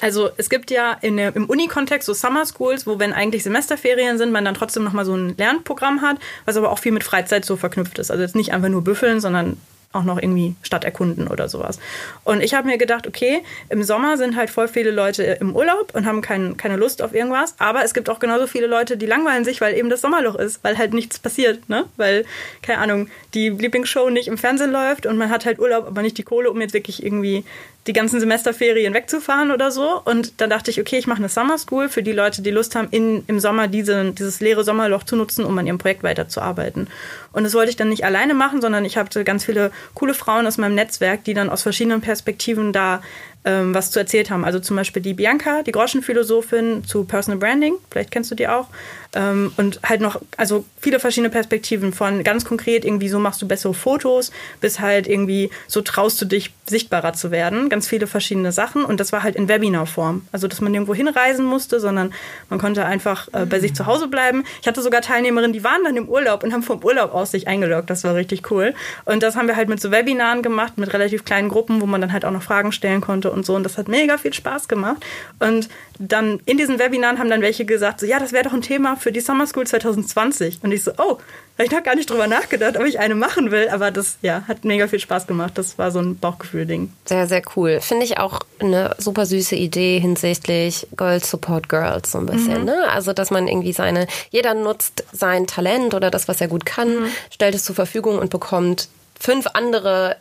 Also 0.00 0.30
es 0.36 0.48
gibt 0.48 0.70
ja 0.70 0.96
in 1.00 1.18
im 1.18 1.46
Uni-Kontext 1.46 2.06
so 2.06 2.14
Summer 2.14 2.44
Schools, 2.46 2.86
wo 2.86 2.98
wenn 2.98 3.12
eigentlich 3.12 3.42
Semesterferien 3.42 4.16
sind, 4.16 4.32
man 4.32 4.44
dann 4.44 4.54
trotzdem 4.54 4.84
nochmal 4.84 5.04
so 5.04 5.14
ein 5.14 5.36
Lernprogramm 5.36 6.02
hat, 6.02 6.16
was 6.44 6.56
aber 6.56 6.70
auch 6.70 6.78
viel 6.78 6.92
mit 6.92 7.04
Freizeit 7.04 7.44
so 7.44 7.56
verknüpft 7.56 7.98
ist. 7.98 8.10
Also 8.10 8.22
jetzt 8.22 8.36
nicht 8.36 8.52
einfach 8.52 8.68
nur 8.68 8.82
büffeln, 8.82 9.20
sondern 9.20 9.60
auch 9.92 10.04
noch 10.04 10.18
irgendwie 10.18 10.54
Stadt 10.62 10.84
erkunden 10.84 11.28
oder 11.28 11.48
sowas. 11.48 11.78
Und 12.24 12.42
ich 12.42 12.54
habe 12.54 12.66
mir 12.66 12.78
gedacht, 12.78 13.06
okay, 13.06 13.42
im 13.68 13.82
Sommer 13.82 14.16
sind 14.16 14.36
halt 14.36 14.50
voll 14.50 14.68
viele 14.68 14.90
Leute 14.90 15.22
im 15.22 15.54
Urlaub 15.54 15.94
und 15.94 16.06
haben 16.06 16.20
kein, 16.20 16.56
keine 16.56 16.76
Lust 16.76 17.02
auf 17.02 17.14
irgendwas, 17.14 17.54
aber 17.58 17.84
es 17.84 17.94
gibt 17.94 18.08
auch 18.10 18.18
genauso 18.18 18.46
viele 18.46 18.66
Leute, 18.66 18.96
die 18.96 19.06
langweilen 19.06 19.44
sich, 19.44 19.60
weil 19.60 19.74
eben 19.74 19.90
das 19.90 20.00
Sommerloch 20.00 20.36
ist, 20.36 20.62
weil 20.64 20.78
halt 20.78 20.94
nichts 20.94 21.18
passiert, 21.18 21.68
ne? 21.68 21.84
Weil, 21.96 22.24
keine 22.62 22.78
Ahnung, 22.78 23.08
die 23.34 23.50
Lieblingsshow 23.50 24.10
nicht 24.10 24.28
im 24.28 24.38
Fernsehen 24.38 24.72
läuft 24.72 25.06
und 25.06 25.16
man 25.16 25.30
hat 25.30 25.46
halt 25.46 25.58
Urlaub, 25.58 25.86
aber 25.86 26.02
nicht 26.02 26.18
die 26.18 26.22
Kohle, 26.22 26.50
um 26.50 26.60
jetzt 26.60 26.74
wirklich 26.74 27.02
irgendwie 27.04 27.44
die 27.86 27.92
ganzen 27.92 28.20
Semesterferien 28.20 28.94
wegzufahren 28.94 29.50
oder 29.50 29.70
so. 29.72 30.00
Und 30.04 30.40
dann 30.40 30.50
dachte 30.50 30.70
ich, 30.70 30.80
okay, 30.80 30.98
ich 30.98 31.06
mache 31.06 31.18
eine 31.18 31.28
Summer 31.28 31.58
School 31.58 31.88
für 31.88 32.02
die 32.02 32.12
Leute, 32.12 32.40
die 32.42 32.50
Lust 32.50 32.76
haben, 32.76 32.88
in, 32.90 33.24
im 33.26 33.40
Sommer 33.40 33.66
diese, 33.66 34.12
dieses 34.12 34.40
leere 34.40 34.62
Sommerloch 34.62 35.02
zu 35.02 35.16
nutzen, 35.16 35.44
um 35.44 35.58
an 35.58 35.66
ihrem 35.66 35.78
Projekt 35.78 36.04
weiterzuarbeiten. 36.04 36.86
Und 37.32 37.44
das 37.44 37.54
wollte 37.54 37.70
ich 37.70 37.76
dann 37.76 37.88
nicht 37.88 38.04
alleine 38.04 38.34
machen, 38.34 38.60
sondern 38.60 38.84
ich 38.84 38.96
hatte 38.96 39.24
ganz 39.24 39.44
viele 39.44 39.72
coole 39.94 40.14
Frauen 40.14 40.46
aus 40.46 40.58
meinem 40.58 40.76
Netzwerk, 40.76 41.24
die 41.24 41.34
dann 41.34 41.50
aus 41.50 41.62
verschiedenen 41.62 42.00
Perspektiven 42.00 42.72
da 42.72 43.02
ähm, 43.44 43.74
was 43.74 43.90
zu 43.90 43.98
erzählt 43.98 44.30
haben. 44.30 44.44
Also 44.44 44.60
zum 44.60 44.76
Beispiel 44.76 45.02
die 45.02 45.14
Bianca, 45.14 45.62
die 45.62 45.72
Groschenphilosophin 45.72 46.84
zu 46.84 47.04
Personal 47.04 47.38
Branding, 47.38 47.74
vielleicht 47.90 48.10
kennst 48.10 48.30
du 48.30 48.34
die 48.34 48.48
auch. 48.48 48.68
Ähm, 49.14 49.52
und 49.56 49.80
halt 49.82 50.00
noch, 50.00 50.20
also 50.36 50.64
viele 50.80 50.98
verschiedene 50.98 51.28
Perspektiven 51.28 51.92
von 51.92 52.22
ganz 52.22 52.44
konkret 52.44 52.84
irgendwie 52.84 53.08
so 53.08 53.18
machst 53.18 53.42
du 53.42 53.48
bessere 53.48 53.74
Fotos, 53.74 54.32
bis 54.60 54.80
halt 54.80 55.06
irgendwie 55.06 55.50
so 55.66 55.82
traust 55.82 56.20
du 56.22 56.24
dich 56.24 56.52
sichtbarer 56.64 57.12
zu 57.12 57.30
werden. 57.30 57.68
Ganz 57.68 57.88
viele 57.88 58.06
verschiedene 58.06 58.52
Sachen. 58.52 58.84
Und 58.84 59.00
das 59.00 59.12
war 59.12 59.22
halt 59.22 59.36
in 59.36 59.48
Webinarform. 59.48 60.26
Also, 60.32 60.48
dass 60.48 60.60
man 60.60 60.72
nirgendwo 60.72 60.94
hinreisen 60.94 61.44
musste, 61.44 61.80
sondern 61.80 62.14
man 62.48 62.58
konnte 62.58 62.84
einfach 62.86 63.28
äh, 63.32 63.44
bei 63.44 63.60
sich 63.60 63.74
zu 63.74 63.86
Hause 63.86 64.08
bleiben. 64.08 64.44
Ich 64.62 64.68
hatte 64.68 64.80
sogar 64.80 65.02
Teilnehmerinnen, 65.02 65.52
die 65.52 65.64
waren 65.64 65.84
dann 65.84 65.96
im 65.96 66.08
Urlaub 66.08 66.42
und 66.42 66.52
haben 66.52 66.62
vom 66.62 66.82
Urlaub 66.82 67.12
aus 67.12 67.32
sich 67.32 67.48
eingeloggt. 67.48 67.90
Das 67.90 68.04
war 68.04 68.14
richtig 68.14 68.50
cool. 68.50 68.72
Und 69.04 69.22
das 69.22 69.36
haben 69.36 69.48
wir 69.48 69.56
halt 69.56 69.68
mit 69.68 69.80
so 69.80 69.90
Webinaren 69.90 70.42
gemacht, 70.42 70.78
mit 70.78 70.92
relativ 70.92 71.24
kleinen 71.24 71.48
Gruppen, 71.48 71.80
wo 71.80 71.86
man 71.86 72.00
dann 72.00 72.12
halt 72.12 72.24
auch 72.24 72.30
noch 72.30 72.42
Fragen 72.42 72.72
stellen 72.72 73.00
konnte 73.00 73.31
und 73.32 73.44
so. 73.46 73.54
Und 73.54 73.64
das 73.64 73.78
hat 73.78 73.88
mega 73.88 74.18
viel 74.18 74.32
Spaß 74.32 74.68
gemacht. 74.68 75.04
Und 75.38 75.68
dann 75.98 76.40
in 76.46 76.56
diesen 76.56 76.78
Webinaren 76.78 77.18
haben 77.18 77.30
dann 77.30 77.42
welche 77.42 77.64
gesagt, 77.64 78.00
so, 78.00 78.06
ja, 78.06 78.18
das 78.18 78.32
wäre 78.32 78.44
doch 78.44 78.52
ein 78.52 78.62
Thema 78.62 78.96
für 78.96 79.12
die 79.12 79.20
Summer 79.20 79.46
School 79.46 79.66
2020. 79.66 80.60
Und 80.62 80.72
ich 80.72 80.84
so, 80.84 80.92
oh, 80.98 81.18
habe 81.58 81.64
ich 81.66 81.70
noch 81.70 81.82
gar 81.82 81.94
nicht 81.94 82.08
drüber 82.08 82.26
nachgedacht, 82.26 82.76
ob 82.76 82.84
ich 82.84 82.98
eine 82.98 83.14
machen 83.14 83.50
will. 83.50 83.68
Aber 83.68 83.90
das, 83.90 84.16
ja, 84.22 84.42
hat 84.48 84.64
mega 84.64 84.88
viel 84.88 84.98
Spaß 84.98 85.26
gemacht. 85.26 85.52
Das 85.56 85.78
war 85.78 85.90
so 85.90 86.00
ein 86.00 86.18
Bauchgefühl-Ding. 86.18 86.92
Sehr, 87.04 87.26
sehr 87.26 87.42
cool. 87.56 87.80
Finde 87.80 88.04
ich 88.04 88.18
auch 88.18 88.40
eine 88.58 88.94
super 88.98 89.26
süße 89.26 89.54
Idee 89.54 89.98
hinsichtlich 90.00 90.86
Girls 90.96 91.30
Support 91.30 91.68
Girls 91.68 92.12
so 92.12 92.18
ein 92.18 92.26
bisschen. 92.26 92.60
Mhm. 92.60 92.66
Ne? 92.66 92.88
Also, 92.90 93.12
dass 93.12 93.30
man 93.30 93.48
irgendwie 93.48 93.72
seine, 93.72 94.06
jeder 94.30 94.54
nutzt 94.54 95.04
sein 95.12 95.46
Talent 95.46 95.94
oder 95.94 96.10
das, 96.10 96.28
was 96.28 96.40
er 96.40 96.48
gut 96.48 96.64
kann, 96.64 97.02
mhm. 97.02 97.06
stellt 97.30 97.54
es 97.54 97.64
zur 97.64 97.74
Verfügung 97.74 98.18
und 98.18 98.30
bekommt 98.30 98.88
fünf 99.18 99.46
andere 99.52 100.16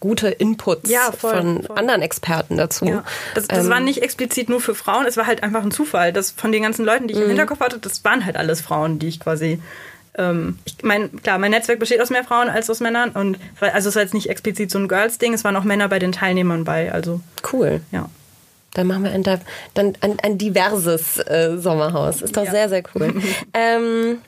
gute 0.00 0.28
Inputs 0.28 0.90
ja, 0.90 1.12
voll, 1.12 1.34
von 1.34 1.62
voll. 1.62 1.78
anderen 1.78 2.02
Experten 2.02 2.56
dazu. 2.56 2.86
Ja. 2.86 3.04
Das, 3.34 3.48
das 3.48 3.64
ähm, 3.64 3.70
war 3.70 3.80
nicht 3.80 4.02
explizit 4.02 4.48
nur 4.48 4.60
für 4.60 4.74
Frauen, 4.74 5.06
es 5.06 5.16
war 5.16 5.26
halt 5.26 5.42
einfach 5.42 5.62
ein 5.62 5.70
Zufall. 5.70 6.12
dass 6.12 6.30
von 6.30 6.52
den 6.52 6.62
ganzen 6.62 6.84
Leuten, 6.84 7.08
die 7.08 7.14
ich 7.14 7.18
im 7.20 7.24
mhm. 7.24 7.30
Hinterkopf 7.30 7.60
hatte, 7.60 7.78
das 7.78 8.04
waren 8.04 8.24
halt 8.24 8.36
alles 8.36 8.60
Frauen, 8.60 8.98
die 8.98 9.08
ich 9.08 9.20
quasi. 9.20 9.60
Ähm, 10.18 10.58
ich 10.64 10.76
mein, 10.82 11.22
klar, 11.22 11.38
mein 11.38 11.50
Netzwerk 11.50 11.78
besteht 11.78 12.00
aus 12.00 12.10
mehr 12.10 12.24
Frauen 12.24 12.48
als 12.48 12.70
aus 12.70 12.80
Männern 12.80 13.10
und 13.10 13.38
also 13.60 13.88
es 13.88 13.96
war 13.96 14.02
jetzt 14.02 14.14
nicht 14.14 14.30
explizit 14.30 14.70
so 14.70 14.78
ein 14.78 14.88
Girls-Ding, 14.88 15.34
es 15.34 15.44
waren 15.44 15.56
auch 15.56 15.64
Männer 15.64 15.88
bei 15.88 15.98
den 15.98 16.12
Teilnehmern 16.12 16.64
bei. 16.64 16.92
Also 16.92 17.20
cool. 17.52 17.80
Ja. 17.92 18.08
Dann 18.74 18.88
machen 18.88 19.04
wir 19.04 19.10
ein, 19.10 19.22
dann 19.22 19.96
ein, 20.02 20.18
ein 20.22 20.36
diverses 20.36 21.18
äh, 21.18 21.56
Sommerhaus. 21.56 22.20
Ist 22.20 22.36
doch 22.36 22.44
ja. 22.44 22.50
sehr, 22.50 22.68
sehr 22.68 22.82
cool. 22.94 23.22
ähm, 23.54 24.18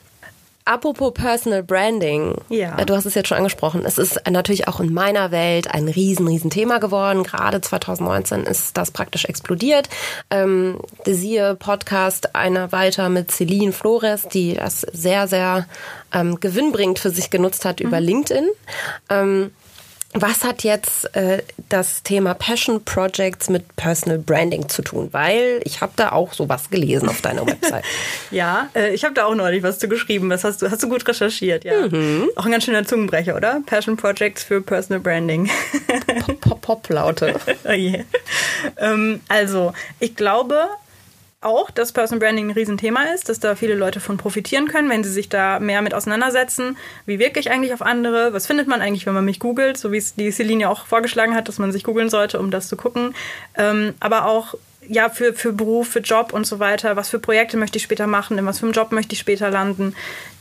Apropos 0.65 1.13
Personal 1.13 1.63
Branding. 1.63 2.35
Ja. 2.49 2.75
Du 2.85 2.95
hast 2.95 3.05
es 3.05 3.15
jetzt 3.15 3.27
schon 3.27 3.37
angesprochen. 3.37 3.83
Es 3.85 3.97
ist 3.97 4.21
natürlich 4.29 4.67
auch 4.67 4.79
in 4.79 4.93
meiner 4.93 5.31
Welt 5.31 5.73
ein 5.73 5.87
riesen, 5.87 6.27
riesen 6.27 6.51
Thema 6.51 6.79
geworden. 6.79 7.23
Gerade 7.23 7.59
2019 7.59 8.43
ist 8.43 8.77
das 8.77 8.91
praktisch 8.91 9.25
explodiert. 9.25 9.89
Ähm, 10.29 10.79
siehe 11.05 11.55
Podcast 11.55 12.35
einer 12.35 12.71
weiter 12.71 13.09
mit 13.09 13.31
Celine 13.31 13.71
Flores, 13.71 14.27
die 14.27 14.53
das 14.53 14.81
sehr, 14.81 15.27
sehr 15.27 15.65
ähm, 16.13 16.39
gewinnbringend 16.39 16.99
für 16.99 17.09
sich 17.09 17.31
genutzt 17.31 17.65
hat 17.65 17.79
über 17.79 17.99
mhm. 17.99 18.05
LinkedIn. 18.05 18.47
Ähm, 19.09 19.51
was 20.13 20.43
hat 20.43 20.63
jetzt 20.63 21.15
äh, 21.15 21.43
das 21.69 22.01
Thema 22.01 22.33
Passion 22.33 22.83
Projects 22.83 23.47
mit 23.47 23.75
Personal 23.75 24.17
Branding 24.17 24.67
zu 24.67 24.81
tun? 24.81 25.09
Weil 25.11 25.61
ich 25.65 25.81
habe 25.81 25.93
da 25.95 26.11
auch 26.11 26.33
sowas 26.33 26.71
gelesen 26.71 27.09
auf 27.09 27.21
deiner 27.21 27.45
Website. 27.45 27.83
ja, 28.31 28.69
äh, 28.75 28.93
ich 28.93 29.03
habe 29.03 29.13
da 29.13 29.25
auch 29.25 29.35
neulich 29.35 29.61
was 29.61 29.77
zu 29.77 29.87
geschrieben. 29.87 30.29
Das 30.29 30.43
hast 30.43 30.61
du, 30.63 30.71
hast 30.71 30.81
du 30.81 30.89
gut 30.89 31.07
recherchiert, 31.07 31.63
ja. 31.63 31.87
Mhm. 31.87 32.29
Auch 32.35 32.45
ein 32.45 32.51
ganz 32.51 32.65
schöner 32.65 32.85
Zungenbrecher, 32.85 33.35
oder? 33.35 33.61
Passion 33.67 33.97
Projects 33.97 34.43
für 34.43 34.61
Personal 34.61 34.99
Branding. 34.99 35.49
pop, 36.25 36.41
pop, 36.41 36.61
pop, 36.61 36.89
Laute. 36.89 37.35
oh 37.65 37.71
yeah. 37.71 38.03
ähm, 38.77 39.21
also, 39.27 39.73
ich 39.99 40.15
glaube, 40.15 40.69
auch, 41.41 41.71
dass 41.71 41.93
Personal 41.93 42.19
Branding 42.19 42.47
ein 42.47 42.51
Riesenthema 42.51 43.03
ist, 43.13 43.29
dass 43.29 43.39
da 43.39 43.55
viele 43.55 43.75
Leute 43.75 43.99
von 44.01 44.17
profitieren 44.17 44.67
können, 44.67 44.89
wenn 44.89 45.03
sie 45.03 45.11
sich 45.11 45.29
da 45.29 45.59
mehr 45.59 45.81
mit 45.81 45.93
auseinandersetzen. 45.93 46.77
Wie 47.05 47.17
wirke 47.17 47.39
ich 47.39 47.49
eigentlich 47.49 47.73
auf 47.73 47.81
andere? 47.81 48.33
Was 48.33 48.47
findet 48.47 48.67
man 48.67 48.81
eigentlich, 48.81 49.05
wenn 49.05 49.13
man 49.13 49.23
mich 49.23 49.39
googelt? 49.39 49.77
So 49.77 49.91
wie 49.91 49.97
es 49.97 50.15
die 50.15 50.31
Celine 50.31 50.63
ja 50.63 50.69
auch 50.69 50.85
vorgeschlagen 50.85 51.35
hat, 51.35 51.47
dass 51.47 51.57
man 51.57 51.71
sich 51.71 51.85
googeln 51.85 52.09
sollte, 52.09 52.39
um 52.39 52.51
das 52.51 52.67
zu 52.67 52.75
gucken. 52.75 53.15
Ähm, 53.55 53.93
aber 54.01 54.25
auch, 54.25 54.55
ja, 54.87 55.09
für, 55.09 55.33
für 55.33 55.53
Beruf, 55.53 55.87
für 55.87 55.99
Job 55.99 56.33
und 56.33 56.45
so 56.45 56.59
weiter. 56.59 56.97
Was 56.97 57.09
für 57.09 57.19
Projekte 57.19 57.55
möchte 57.55 57.77
ich 57.77 57.83
später 57.83 58.07
machen? 58.07 58.37
In 58.37 58.45
was 58.45 58.59
für 58.59 58.65
einem 58.65 58.73
Job 58.73 58.91
möchte 58.91 59.13
ich 59.13 59.19
später 59.19 59.49
landen? 59.49 59.95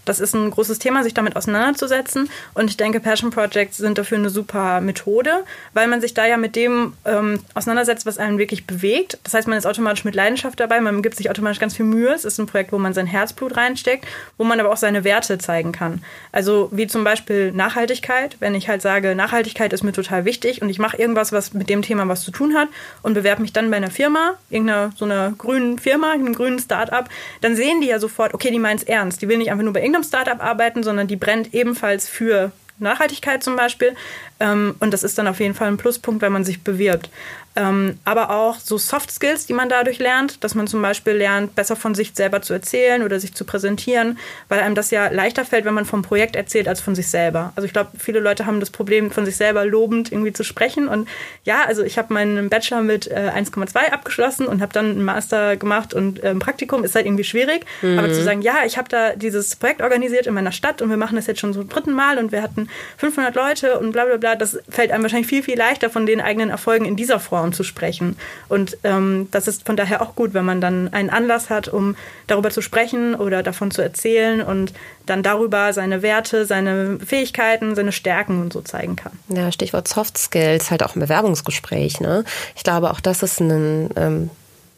Das 0.08 0.20
ist 0.20 0.34
ein 0.34 0.50
großes 0.50 0.78
Thema, 0.78 1.02
sich 1.02 1.14
damit 1.14 1.36
auseinanderzusetzen. 1.36 2.30
Und 2.54 2.70
ich 2.70 2.76
denke, 2.76 3.00
Passion 3.00 3.30
Projects 3.30 3.76
sind 3.76 3.98
dafür 3.98 4.18
eine 4.18 4.30
super 4.30 4.80
Methode, 4.80 5.44
weil 5.74 5.88
man 5.88 6.00
sich 6.00 6.14
da 6.14 6.26
ja 6.26 6.36
mit 6.36 6.56
dem 6.56 6.94
ähm, 7.04 7.40
auseinandersetzt, 7.54 8.06
was 8.06 8.18
einen 8.18 8.38
wirklich 8.38 8.66
bewegt. 8.66 9.18
Das 9.24 9.34
heißt, 9.34 9.48
man 9.48 9.58
ist 9.58 9.66
automatisch 9.66 10.04
mit 10.04 10.14
Leidenschaft 10.14 10.58
dabei, 10.60 10.80
man 10.80 11.02
gibt 11.02 11.16
sich 11.16 11.30
automatisch 11.30 11.58
ganz 11.58 11.76
viel 11.76 11.86
Mühe. 11.86 12.12
Es 12.12 12.24
ist 12.24 12.38
ein 12.38 12.46
Projekt, 12.46 12.72
wo 12.72 12.78
man 12.78 12.94
sein 12.94 13.06
Herzblut 13.06 13.56
reinsteckt, 13.56 14.06
wo 14.36 14.44
man 14.44 14.58
aber 14.60 14.70
auch 14.70 14.76
seine 14.76 15.04
Werte 15.04 15.38
zeigen 15.38 15.72
kann. 15.72 16.02
Also 16.32 16.68
wie 16.72 16.86
zum 16.86 17.04
Beispiel 17.04 17.52
Nachhaltigkeit. 17.52 18.36
Wenn 18.40 18.54
ich 18.54 18.68
halt 18.68 18.82
sage, 18.82 19.14
Nachhaltigkeit 19.14 19.72
ist 19.72 19.82
mir 19.82 19.92
total 19.92 20.24
wichtig 20.24 20.62
und 20.62 20.70
ich 20.70 20.78
mache 20.78 20.96
irgendwas, 20.96 21.32
was 21.32 21.52
mit 21.52 21.68
dem 21.68 21.82
Thema 21.82 22.08
was 22.08 22.22
zu 22.22 22.30
tun 22.30 22.54
hat 22.54 22.68
und 23.02 23.14
bewerbe 23.14 23.42
mich 23.42 23.52
dann 23.52 23.70
bei 23.70 23.76
einer 23.76 23.90
Firma, 23.90 24.34
irgendeiner 24.50 24.92
so 24.96 25.04
einer 25.04 25.32
grünen 25.36 25.78
Firma, 25.78 26.12
einem 26.12 26.34
grünen 26.34 26.58
Start-up, 26.58 27.08
dann 27.40 27.56
sehen 27.56 27.80
die 27.80 27.88
ja 27.88 27.98
sofort, 27.98 28.34
okay, 28.34 28.50
die 28.50 28.58
meint 28.58 28.80
es 28.80 28.86
ernst. 28.86 29.22
Die 29.22 29.28
will 29.28 29.38
nicht 29.38 29.50
einfach 29.50 29.64
nur 29.64 29.72
bei 29.72 29.80
irgendeinem 29.98 30.04
Startup 30.04 30.44
arbeiten, 30.44 30.82
sondern 30.82 31.06
die 31.06 31.16
brennt 31.16 31.54
ebenfalls 31.54 32.08
für 32.08 32.52
Nachhaltigkeit 32.78 33.42
zum 33.42 33.56
Beispiel. 33.56 33.94
Ähm, 34.40 34.76
und 34.80 34.92
das 34.92 35.02
ist 35.02 35.18
dann 35.18 35.26
auf 35.26 35.40
jeden 35.40 35.54
Fall 35.54 35.68
ein 35.68 35.76
Pluspunkt, 35.76 36.22
wenn 36.22 36.32
man 36.32 36.44
sich 36.44 36.62
bewirbt. 36.62 37.10
Ähm, 37.58 37.98
aber 38.04 38.30
auch 38.30 38.60
so 38.60 38.78
Soft 38.78 39.10
Skills, 39.10 39.46
die 39.46 39.52
man 39.52 39.68
dadurch 39.68 39.98
lernt, 39.98 40.44
dass 40.44 40.54
man 40.54 40.68
zum 40.68 40.80
Beispiel 40.80 41.14
lernt, 41.14 41.56
besser 41.56 41.74
von 41.74 41.92
sich 41.92 42.12
selber 42.14 42.40
zu 42.40 42.52
erzählen 42.52 43.02
oder 43.02 43.18
sich 43.18 43.34
zu 43.34 43.44
präsentieren, 43.44 44.16
weil 44.48 44.60
einem 44.60 44.76
das 44.76 44.92
ja 44.92 45.08
leichter 45.08 45.44
fällt, 45.44 45.64
wenn 45.64 45.74
man 45.74 45.84
vom 45.84 46.02
Projekt 46.02 46.36
erzählt, 46.36 46.68
als 46.68 46.80
von 46.80 46.94
sich 46.94 47.08
selber. 47.08 47.52
Also 47.56 47.66
ich 47.66 47.72
glaube, 47.72 47.90
viele 47.98 48.20
Leute 48.20 48.46
haben 48.46 48.60
das 48.60 48.70
Problem, 48.70 49.10
von 49.10 49.24
sich 49.24 49.36
selber 49.36 49.64
lobend 49.64 50.12
irgendwie 50.12 50.32
zu 50.32 50.44
sprechen. 50.44 50.86
Und 50.86 51.08
ja, 51.42 51.64
also 51.66 51.82
ich 51.82 51.98
habe 51.98 52.14
meinen 52.14 52.48
Bachelor 52.48 52.82
mit 52.82 53.08
äh, 53.08 53.32
1,2 53.34 53.90
abgeschlossen 53.90 54.46
und 54.46 54.62
habe 54.62 54.72
dann 54.72 54.90
einen 54.90 55.04
Master 55.04 55.56
gemacht 55.56 55.94
und 55.94 56.22
äh, 56.22 56.28
ein 56.28 56.38
Praktikum 56.38 56.84
ist 56.84 56.94
halt 56.94 57.06
irgendwie 57.06 57.24
schwierig. 57.24 57.66
Mhm. 57.82 57.98
Aber 57.98 58.12
zu 58.12 58.22
sagen, 58.22 58.40
ja, 58.40 58.58
ich 58.66 58.78
habe 58.78 58.88
da 58.88 59.16
dieses 59.16 59.56
Projekt 59.56 59.82
organisiert 59.82 60.28
in 60.28 60.34
meiner 60.34 60.52
Stadt 60.52 60.80
und 60.80 60.90
wir 60.90 60.96
machen 60.96 61.16
das 61.16 61.26
jetzt 61.26 61.40
schon 61.40 61.52
zum 61.52 61.68
dritten 61.68 61.92
Mal 61.92 62.18
und 62.18 62.30
wir 62.30 62.40
hatten 62.40 62.67
500 62.96 63.34
Leute 63.34 63.78
und 63.78 63.92
bla 63.92 64.04
bla 64.04 64.16
bla, 64.16 64.36
das 64.36 64.58
fällt 64.68 64.90
einem 64.90 65.02
wahrscheinlich 65.02 65.28
viel, 65.28 65.42
viel 65.42 65.56
leichter 65.58 65.90
von 65.90 66.06
den 66.06 66.20
eigenen 66.20 66.50
Erfolgen 66.50 66.84
in 66.84 66.96
dieser 66.96 67.20
Form 67.20 67.52
zu 67.52 67.64
sprechen. 67.64 68.16
Und 68.48 68.78
ähm, 68.84 69.28
das 69.30 69.48
ist 69.48 69.66
von 69.66 69.76
daher 69.76 70.02
auch 70.02 70.14
gut, 70.14 70.34
wenn 70.34 70.44
man 70.44 70.60
dann 70.60 70.92
einen 70.92 71.10
Anlass 71.10 71.50
hat, 71.50 71.68
um 71.68 71.96
darüber 72.26 72.50
zu 72.50 72.60
sprechen 72.60 73.14
oder 73.14 73.42
davon 73.42 73.70
zu 73.70 73.82
erzählen 73.82 74.42
und 74.42 74.72
dann 75.06 75.22
darüber 75.22 75.72
seine 75.72 76.02
Werte, 76.02 76.44
seine 76.44 76.98
Fähigkeiten, 77.04 77.74
seine 77.74 77.92
Stärken 77.92 78.42
und 78.42 78.52
so 78.52 78.60
zeigen 78.60 78.96
kann. 78.96 79.12
Ja, 79.28 79.50
Stichwort 79.52 79.88
Soft 79.88 80.18
Skills, 80.18 80.70
halt 80.70 80.82
auch 80.82 80.94
im 80.94 81.00
Bewerbungsgespräch. 81.00 82.00
Ne? 82.00 82.24
Ich 82.56 82.64
glaube, 82.64 82.90
auch 82.90 83.00
das 83.00 83.22
ist 83.22 83.40
ein, 83.40 83.90
ähm, 83.96 84.30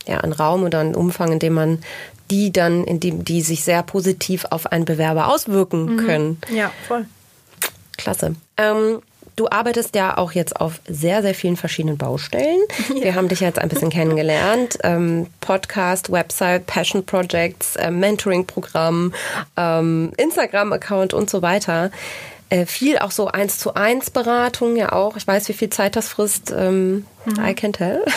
ja, 0.07 0.19
ein 0.19 0.33
Raum 0.33 0.63
oder 0.63 0.81
ein 0.81 0.95
Umfang, 0.95 1.33
in 1.33 1.39
dem 1.39 1.55
man 1.55 1.79
die 2.31 2.53
dann, 2.53 2.85
in 2.85 3.01
dem 3.01 3.25
die 3.25 3.43
sich 3.43 3.65
sehr 3.65 3.83
positiv 3.83 4.47
auf 4.51 4.71
einen 4.71 4.85
Bewerber 4.85 5.29
auswirken 5.29 5.85
mhm. 5.87 5.97
können. 5.97 6.39
Ja, 6.55 6.71
voll. 6.87 7.07
Klasse. 8.01 8.35
Ähm, 8.57 9.01
Du 9.37 9.49
arbeitest 9.49 9.95
ja 9.95 10.19
auch 10.19 10.33
jetzt 10.33 10.61
auf 10.61 10.83
sehr, 10.87 11.23
sehr 11.23 11.35
vielen 11.35 11.57
verschiedenen 11.57 11.97
Baustellen. 11.97 12.61
Ja. 12.91 13.05
Wir 13.05 13.15
haben 13.15 13.29
dich 13.29 13.41
jetzt 13.41 13.59
ein 13.59 13.69
bisschen 13.71 13.89
kennengelernt. 13.89 14.77
Ähm, 14.83 15.29
Podcast, 15.41 16.13
Website, 16.13 16.67
Passion 16.67 17.07
Projects, 17.07 17.77
äh, 17.77 17.91
Mentoring-Programm, 17.91 19.15
ähm, 19.57 20.13
Instagram-Account 20.19 21.15
und 21.15 21.31
so 21.31 21.41
weiter. 21.41 21.91
Äh, 22.51 22.67
viel 22.67 22.99
auch 22.99 23.13
so 23.13 23.29
eins 23.29 23.59
zu 23.59 23.75
eins 23.75 24.11
Beratung 24.11 24.77
ja 24.77 24.93
auch. 24.93 25.17
Ich 25.17 25.27
weiß, 25.27 25.49
wie 25.49 25.53
viel 25.55 25.71
Zeit 25.71 25.97
das 25.97 26.09
frisst. 26.09 26.53
Ähm. 26.55 27.07
I 27.27 27.55
can 27.55 27.73
tell. 27.73 28.05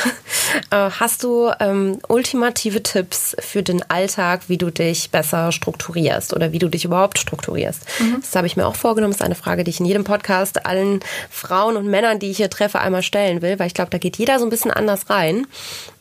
Äh, 0.70 0.91
hast 0.91 1.24
du 1.24 1.51
ähm, 1.60 1.97
ultimative 2.08 2.84
Tipps 2.84 3.36
für 3.39 3.64
den 3.64 3.82
Alltag, 3.89 4.41
wie 4.47 4.58
du 4.58 4.70
dich 4.70 5.10
besser 5.10 5.51
strukturierst 5.51 6.32
oder 6.34 6.51
wie 6.51 6.60
du 6.60 6.68
dich 6.68 6.86
überhaupt 6.86 7.18
strukturierst? 7.18 7.82
Mhm. 7.99 8.18
Das 8.22 8.36
habe 8.36 8.45
ich 8.45 8.56
mir 8.56 8.68
auch 8.68 8.76
vorgenommen. 8.76 9.14
Das 9.14 9.22
ist 9.22 9.26
eine 9.26 9.36
Frage, 9.36 9.64
die 9.64 9.72
ich 9.72 9.80
in 9.80 9.88
jedem 9.88 10.04
Podcast 10.04 10.68
allen 10.68 10.99
Frauen 11.32 11.76
und 11.76 11.88
Männern, 11.88 12.20
die 12.20 12.30
ich 12.30 12.38
hier 12.38 12.51
treffe, 12.51 12.80
einmal 12.80 13.01
stellen 13.01 13.41
will, 13.41 13.58
weil 13.58 13.68
ich 13.68 13.74
glaube, 13.74 13.89
da 13.89 13.97
geht 13.97 14.18
jeder 14.18 14.38
so 14.38 14.45
ein 14.45 14.51
bisschen 14.51 14.70
anders 14.70 15.10
rein. 15.10 15.47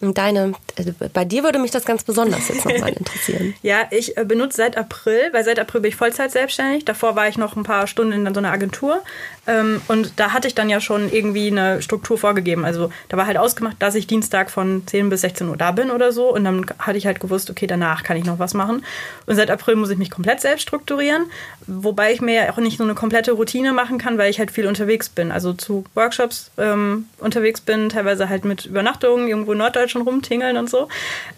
Und 0.00 0.18
deine, 0.18 0.52
äh, 0.76 1.08
bei 1.12 1.24
dir 1.24 1.44
würde 1.44 1.58
mich 1.58 1.70
das 1.70 1.86
ganz 1.86 2.04
besonders 2.04 2.48
jetzt 2.48 2.66
nochmal 2.66 2.92
interessieren. 2.96 3.54
ja, 3.62 3.86
ich 3.90 4.16
äh, 4.18 4.24
benutze 4.24 4.58
seit 4.58 4.76
April, 4.76 5.30
weil 5.32 5.44
seit 5.44 5.58
April 5.58 5.80
bin 5.80 5.88
ich 5.90 5.96
Vollzeit 5.96 6.30
selbstständig. 6.30 6.84
Davor 6.84 7.16
war 7.16 7.28
ich 7.28 7.38
noch 7.38 7.56
ein 7.56 7.62
paar 7.62 7.86
Stunden 7.86 8.26
in 8.26 8.34
so 8.34 8.40
einer 8.40 8.52
Agentur. 8.52 9.02
Ähm, 9.46 9.80
und 9.88 10.12
da 10.16 10.32
hatte 10.32 10.46
ich 10.46 10.54
dann 10.54 10.70
ja 10.70 10.80
schon 10.80 11.10
irgendwie 11.12 11.48
eine 11.48 11.82
Struktur 11.82 12.16
vorgegeben. 12.16 12.64
Also 12.64 12.90
da 13.08 13.16
war 13.16 13.26
halt 13.26 13.38
ausgemacht, 13.38 13.76
dass 13.80 13.94
ich 13.94 14.06
Dienstag 14.06 14.50
von 14.50 14.86
10 14.86 15.10
bis 15.10 15.22
16 15.22 15.48
Uhr 15.48 15.56
da 15.56 15.72
bin 15.72 15.90
oder 15.90 16.12
so. 16.12 16.32
Und 16.32 16.44
dann 16.44 16.66
hatte 16.78 16.98
ich 16.98 17.06
halt 17.06 17.20
gewusst, 17.20 17.50
okay, 17.50 17.66
danach 17.66 18.04
kann 18.04 18.16
ich 18.16 18.24
noch 18.24 18.38
was 18.38 18.54
machen. 18.54 18.84
Und 19.26 19.36
seit 19.36 19.50
April 19.50 19.76
muss 19.76 19.90
ich 19.90 19.98
mich 19.98 20.10
komplett 20.10 20.40
selbst 20.40 20.62
strukturieren. 20.62 21.26
Wobei 21.66 22.12
ich 22.12 22.20
mir 22.20 22.34
ja 22.34 22.52
auch 22.52 22.58
nicht 22.58 22.78
so 22.78 22.84
eine 22.84 22.94
komplette 22.94 23.32
Routine 23.32 23.72
machen 23.72 23.98
kann, 23.98 24.18
weil 24.18 24.30
ich 24.30 24.38
halt 24.38 24.50
viel 24.50 24.66
unterwegs 24.66 25.08
bin. 25.08 25.32
Also 25.32 25.52
zu 25.52 25.84
Workshops 25.94 26.50
ähm, 26.58 27.06
unterwegs 27.18 27.60
bin, 27.60 27.88
teilweise 27.88 28.28
halt 28.28 28.44
mit 28.44 28.66
Übernachtungen 28.66 29.28
irgendwo 29.28 29.52
in 29.52 29.58
Norddeutschland 29.58 30.06
rumtingeln 30.06 30.56
und 30.56 30.70
so. 30.70 30.88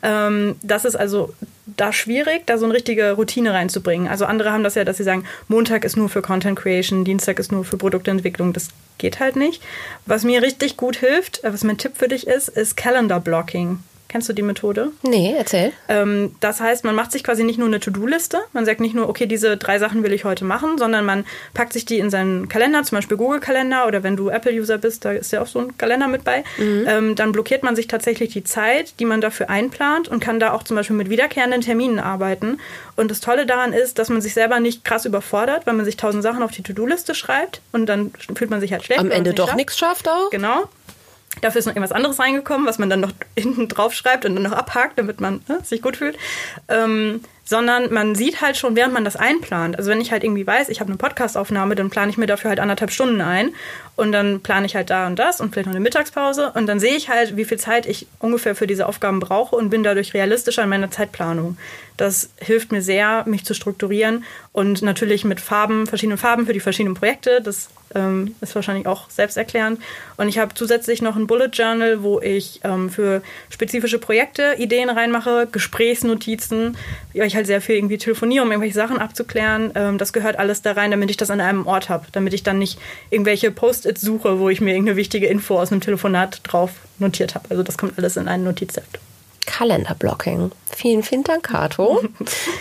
Ähm, 0.03 0.57
das 0.63 0.85
ist 0.85 0.97
also 0.97 1.33
da 1.67 1.93
schwierig, 1.93 2.47
da 2.47 2.59
so 2.59 2.65
eine 2.65 2.75
richtige 2.75 3.13
Routine 3.13 3.53
reinzubringen. 3.53 4.09
Also 4.09 4.27
andere 4.27 4.53
haben 4.53 4.65
das 4.65 4.75
ja, 4.75 4.85
dass 4.85 4.99
sie 4.99 5.05
sagen, 5.05 5.25
Montag 5.49 5.85
ist 5.85 5.97
nur 5.97 6.09
für 6.09 6.23
Content 6.23 6.59
Creation, 6.59 7.05
Dienstag 7.05 7.39
ist 7.39 7.53
nur 7.53 7.65
für 7.65 7.79
Produktentwicklung. 7.79 8.53
Das 8.53 8.69
geht 8.99 9.21
halt 9.21 9.37
nicht. 9.37 9.63
Was 10.07 10.25
mir 10.25 10.43
richtig 10.43 10.77
gut 10.77 10.97
hilft, 10.97 11.41
was 11.43 11.65
mein 11.65 11.79
Tipp 11.79 11.93
für 11.97 12.09
dich 12.09 12.27
ist, 12.27 12.49
ist 12.49 12.77
Calendar 12.77 13.21
Blocking. 13.21 13.79
Kennst 14.15 14.29
du 14.29 14.33
die 14.33 14.43
Methode? 14.43 14.93
Nee, 15.03 15.35
erzähl. 15.37 15.73
Ähm, 15.89 16.37
das 16.39 16.61
heißt, 16.61 16.85
man 16.85 16.95
macht 16.95 17.11
sich 17.11 17.25
quasi 17.25 17.43
nicht 17.43 17.59
nur 17.59 17.67
eine 17.67 17.81
To-Do-Liste. 17.81 18.39
Man 18.53 18.65
sagt 18.65 18.79
nicht 18.79 18.95
nur, 18.95 19.09
okay, 19.09 19.27
diese 19.27 19.57
drei 19.57 19.81
Sachen 19.81 20.05
will 20.05 20.13
ich 20.13 20.25
heute 20.25 20.45
machen, 20.45 20.79
sondern 20.79 21.05
man 21.05 21.25
packt 21.53 21.73
sich 21.73 21.85
die 21.85 21.99
in 21.99 22.11
seinen 22.11 22.49
Kalender, 22.49 22.85
zum 22.85 22.99
Beispiel 22.99 23.17
Google-Kalender 23.17 23.89
oder 23.89 24.05
wenn 24.05 24.15
du 24.15 24.29
Apple-User 24.29 24.79
bist, 24.79 25.05
da 25.05 25.11
ist 25.11 25.33
ja 25.33 25.43
auch 25.43 25.49
so 25.49 25.59
ein 25.59 25.77
Kalender 25.79 26.07
mit 26.07 26.23
bei. 26.23 26.45
Mhm. 26.59 26.85
Ähm, 26.87 27.15
dann 27.17 27.33
blockiert 27.33 27.65
man 27.65 27.75
sich 27.75 27.89
tatsächlich 27.89 28.33
die 28.33 28.45
Zeit, 28.45 29.01
die 29.01 29.05
man 29.05 29.21
dafür 29.21 29.51
einplant 29.51 30.07
und 30.07 30.21
kann 30.21 30.39
da 30.39 30.53
auch 30.53 30.63
zum 30.63 30.77
Beispiel 30.77 30.95
mit 30.95 31.11
wiederkehrenden 31.11 31.63
Terminen 31.63 31.99
arbeiten. 31.99 32.61
Und 32.95 33.11
das 33.11 33.19
Tolle 33.19 33.47
daran 33.47 33.73
ist, 33.73 33.99
dass 33.99 34.11
man 34.11 34.21
sich 34.21 34.35
selber 34.35 34.61
nicht 34.61 34.85
krass 34.85 35.07
überfordert, 35.07 35.67
weil 35.67 35.75
man 35.75 35.85
sich 35.85 35.97
tausend 35.97 36.23
Sachen 36.23 36.45
auf 36.45 36.53
die 36.53 36.63
To-Do-Liste 36.63 37.17
schreibt 37.17 37.63
und 37.73 37.87
dann 37.87 38.13
fühlt 38.37 38.51
man 38.51 38.61
sich 38.61 38.71
halt 38.71 38.85
schlecht. 38.85 39.01
Am 39.01 39.11
Ende 39.11 39.35
doch 39.35 39.57
nichts 39.57 39.77
schafft 39.77 40.09
auch. 40.09 40.31
Genau. 40.31 40.69
Dafür 41.41 41.59
ist 41.59 41.67
noch 41.67 41.75
irgendwas 41.75 41.93
anderes 41.93 42.19
reingekommen, 42.19 42.67
was 42.67 42.79
man 42.79 42.91
dann 42.91 43.01
noch 43.01 43.13
hinten 43.37 43.69
drauf 43.69 43.93
schreibt 43.95 44.25
und 44.25 44.35
dann 44.35 44.45
noch 44.45 44.53
abhakt, 44.53 44.99
damit 44.99 45.21
man 45.21 45.43
ne, 45.49 45.59
sich 45.63 45.83
gut 45.83 45.97
fühlt. 45.97 46.17
Ähm, 46.69 47.21
sondern 47.45 47.93
man 47.93 48.15
sieht 48.15 48.41
halt 48.41 48.57
schon, 48.57 48.75
während 48.75 48.95
man 48.95 49.05
das 49.05 49.17
einplant. 49.17 49.77
Also 49.77 49.91
wenn 49.91 50.01
ich 50.01 50.13
halt 50.13 50.25
irgendwie 50.25 50.47
weiß, 50.47 50.71
ich 50.71 50.81
habe 50.81 50.89
eine 50.89 50.97
Podcastaufnahme, 50.97 51.75
dann 51.75 51.91
plane 51.91 52.11
ich 52.11 52.17
mir 52.17 52.27
dafür 52.27 52.49
halt 52.49 52.61
anderthalb 52.61 52.91
Stunden 52.91 53.21
ein 53.21 53.51
und 53.97 54.13
dann 54.13 54.41
plane 54.41 54.67
ich 54.67 54.75
halt 54.75 54.91
da 54.91 55.07
und 55.07 55.19
das 55.19 55.41
und 55.41 55.53
vielleicht 55.53 55.67
noch 55.67 55.75
eine 55.75 55.83
Mittagspause 55.83 56.53
und 56.55 56.67
dann 56.67 56.81
sehe 56.81 56.97
ich 56.97 57.11
halt, 57.11 57.37
wie 57.37 57.45
viel 57.45 57.59
Zeit 57.59 57.87
ich 57.87 58.07
ungefähr 58.19 58.55
für 58.55 58.67
diese 58.67 58.87
Aufgaben 58.87 59.21
brauche 59.21 59.57
und 59.57 59.71
bin 59.71 59.83
dadurch 59.83 60.15
realistischer 60.15 60.63
in 60.63 60.71
meiner 60.71 60.91
Zeitplanung. 60.91 61.59
Das 61.97 62.31
hilft 62.39 62.73
mir 62.73 62.83
sehr, 62.83 63.25
mich 63.27 63.45
zu 63.45 63.55
strukturieren 63.55 64.25
und 64.53 64.83
natürlich 64.83 65.25
mit 65.25 65.41
Farben, 65.41 65.87
verschiedenen 65.87 66.19
Farben 66.19 66.47
für 66.47 66.53
die 66.53 66.61
verschiedenen 66.61 66.97
Projekte. 66.97 67.41
Das 67.41 67.69
ähm, 67.95 68.35
ist 68.41 68.55
wahrscheinlich 68.55 68.87
auch 68.87 69.09
selbsterklärend. 69.11 69.81
Und 70.17 70.29
ich 70.29 70.39
habe 70.39 70.55
zusätzlich 70.55 71.03
noch 71.03 71.17
ein 71.17 71.27
Bullet 71.27 71.51
Journal, 71.53 72.03
wo 72.03 72.21
ich 72.21 72.61
ähm, 72.65 72.91
für 72.91 73.23
spezifische 73.51 73.99
Projekte 73.99 74.55
Ideen 74.59 74.91
reinmache, 74.91 75.49
Gesprächsnotizen. 75.51 76.77
Ich 77.13 77.34
halt 77.35 77.47
sehr 77.47 77.61
viel 77.61 77.77
irgendwie 77.77 77.99
telefoniere, 77.99 78.45
um 78.45 78.51
irgendwelche 78.51 78.75
Sachen 78.75 78.99
abzuklären. 78.99 79.73
Ähm, 79.75 79.99
das 79.99 80.13
gehört 80.13 80.39
alles 80.39 80.63
da 80.63 80.73
rein, 80.73 80.91
damit 80.91 81.11
ich 81.11 81.17
das 81.17 81.31
an 81.31 81.41
einem 81.41 81.67
Ort 81.67 81.89
habe. 81.89 82.07
Damit 82.13 82.35
ich 82.35 82.43
dann 82.43 82.59
nicht 82.59 82.79
irgendwelche 83.11 83.51
Post-its 83.51 84.01
suche, 84.01 84.39
wo 84.39 84.49
ich 84.49 84.61
mir 84.61 84.73
irgendeine 84.73 84.97
wichtige 84.97 85.27
Info 85.27 85.59
aus 85.59 85.73
einem 85.73 85.81
Telefonat 85.81 86.41
drauf 86.45 86.73
notiert 86.99 87.35
habe. 87.35 87.47
Also 87.51 87.63
das 87.63 87.79
kommt 87.79 87.99
alles 87.99 88.17
in 88.17 88.29
einen 88.29 88.45
Notizheft. 88.45 88.99
Kalenderblocking. 89.47 90.53
Vielen, 90.75 91.03
vielen 91.03 91.25
Dank, 91.25 91.45
Kato. 91.45 92.03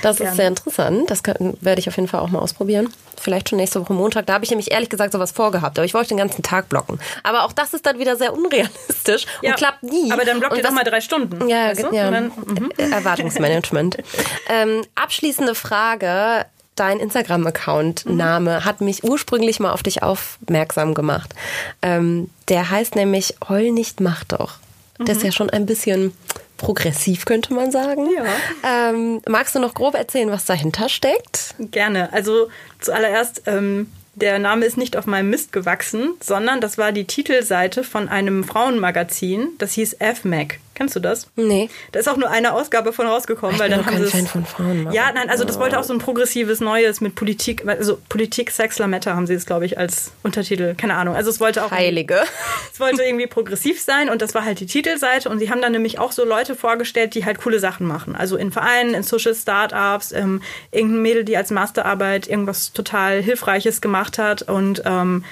Das 0.02 0.20
ist 0.20 0.36
sehr 0.36 0.48
interessant. 0.48 1.10
Das 1.10 1.24
kann, 1.24 1.58
werde 1.62 1.80
ich 1.80 1.88
auf 1.88 1.96
jeden 1.96 2.08
Fall 2.08 2.20
auch 2.20 2.30
mal 2.30 2.40
ausprobieren. 2.40 2.94
Vielleicht 3.18 3.50
schon 3.50 3.58
nächste 3.58 3.82
Woche 3.82 3.94
Montag. 3.94 4.26
Da 4.26 4.34
habe 4.34 4.44
ich 4.44 4.52
nämlich 4.52 4.72
ehrlich 4.72 4.90
gesagt 4.90 5.14
sowas 5.14 5.32
vorgehabt. 5.32 5.78
Aber 5.80 5.86
ich 5.86 5.94
wollte 5.94 6.10
den 6.10 6.18
ganzen 6.18 6.44
Tag 6.44 6.70
blocken. 6.70 7.00
Aber 7.24 7.46
auch 7.46 7.54
das 7.54 7.74
ist 7.74 7.86
dann 7.86 8.00
wieder 8.00 8.16
sehr 8.18 8.34
unrealistisch 8.34 9.26
und 9.42 9.50
ja, 9.50 9.54
klappt 9.54 9.84
nie. 9.84 10.12
Aber 10.12 10.26
dann 10.26 10.40
blockt 10.40 10.58
ihr 10.58 10.64
doch 10.64 10.72
mal 10.72 10.84
drei 10.84 11.02
Stunden. 11.02 11.48
Ja, 11.48 11.70
weißt 11.70 11.84
du? 11.84 11.96
ja. 11.96 12.12
Dann, 12.12 12.32
mhm. 12.46 12.72
Erwartungsmanagement. 12.78 13.98
ähm, 14.50 14.82
abschließende 14.96 15.56
Frage 15.56 16.46
dein 16.76 17.00
Instagram-Account-Name 17.00 18.60
mhm. 18.60 18.66
hat 18.66 18.82
mich 18.82 19.04
ursprünglich 19.04 19.60
mal 19.60 19.72
auf 19.72 19.84
dich 19.84 20.04
aufmerksam 20.04 20.94
gemacht. 20.94 21.34
Ähm, 21.82 22.30
der 22.50 22.70
heißt 22.70 22.96
nämlich 22.96 23.36
Heul 23.48 23.72
nicht, 23.72 24.00
mach 24.00 24.24
doch. 24.24 24.58
Mhm. 24.98 25.06
Das 25.06 25.18
ist 25.18 25.24
ja 25.24 25.32
schon 25.32 25.50
ein 25.50 25.66
bisschen 25.66 26.14
progressiv, 26.58 27.26
könnte 27.26 27.54
man 27.54 27.72
sagen. 27.72 28.08
Ja. 28.16 28.90
Ähm, 28.90 29.22
magst 29.28 29.56
du 29.56 29.60
noch 29.60 29.74
grob 29.74 29.96
erzählen, 29.96 30.32
was 30.32 30.46
dahinter 30.46 30.90
steckt? 30.90 31.56
Gerne. 31.60 32.12
Also 32.14 32.50
zuallererst, 32.80 33.44
ähm, 33.48 33.92
der 34.16 34.38
Name 34.40 34.66
ist 34.66 34.78
nicht 34.78 34.96
auf 34.96 35.08
meinem 35.08 35.30
Mist 35.30 35.52
gewachsen, 35.52 36.14
sondern 36.22 36.62
das 36.62 36.78
war 36.78 36.92
die 36.92 37.06
Titelseite 37.06 37.84
von 37.84 38.10
einem 38.10 38.44
Frauenmagazin, 38.44 39.50
das 39.58 39.74
hieß 39.74 39.94
F-Mac. 40.00 40.60
Kennst 40.76 40.96
du 40.96 41.00
das? 41.00 41.28
Nee. 41.36 41.70
Da 41.92 42.00
ist 42.00 42.10
auch 42.10 42.18
nur 42.18 42.30
eine 42.30 42.54
Ausgabe 42.54 42.94
von 42.94 43.06
rausgekommen, 43.08 43.56
Ich 43.56 43.62
weil 43.62 43.70
bin 43.70 43.78
dann 43.78 43.86
haben 43.86 43.94
kein 43.94 44.02
sie 44.02 44.08
es- 44.08 44.12
Fan 44.12 44.28
von 44.28 44.46
Frauen. 44.46 44.92
Ja, 44.92 45.12
nein, 45.14 45.30
also 45.30 45.44
das 45.44 45.60
wollte 45.60 45.80
auch 45.80 45.84
so 45.84 45.94
ein 45.94 46.00
progressives 46.00 46.60
Neues 46.62 47.00
mit 47.02 47.16
Politik, 47.16 47.68
also 47.68 48.00
Politik, 48.10 48.50
Sex, 48.52 48.80
Lametta 48.80 49.16
haben 49.16 49.28
sie 49.28 49.34
es, 49.36 49.46
glaube 49.46 49.66
ich, 49.66 49.78
als 49.78 50.12
Untertitel. 50.24 50.74
Keine 50.76 50.96
Ahnung. 50.96 51.16
Also 51.16 51.30
es 51.30 51.40
wollte 51.40 51.64
auch 51.64 51.72
Heilige. 51.72 52.22
es 52.74 52.80
wollte 52.80 53.04
irgendwie 53.04 53.28
progressiv 53.28 53.82
sein 53.82 54.10
und 54.10 54.22
das 54.22 54.34
war 54.34 54.46
halt 54.46 54.60
die 54.60 54.66
Titelseite 54.66 55.30
und 55.30 55.40
sie 55.40 55.50
haben 55.52 55.62
dann 55.62 55.72
nämlich 55.74 56.00
auch 56.00 56.12
so 56.12 56.26
Leute 56.26 56.56
vorgestellt, 56.56 57.14
die 57.16 57.24
halt 57.26 57.38
coole 57.40 57.60
Sachen 57.60 57.86
machen. 57.88 58.16
Also 58.16 58.36
in 58.38 58.52
Vereinen, 58.52 58.94
in 58.94 59.04
Social 59.04 59.36
Startups, 59.36 60.12
ähm, 60.12 60.42
irgendein 60.72 61.02
Mädel, 61.02 61.24
die 61.24 61.38
als 61.38 61.52
Masterarbeit 61.52 62.28
irgendwas 62.28 62.74
total 62.74 63.22
Hilfreiches 63.22 63.80
gemacht 63.82 64.18
hat 64.18 64.42
und 64.44 64.82
ähm, 64.86 65.24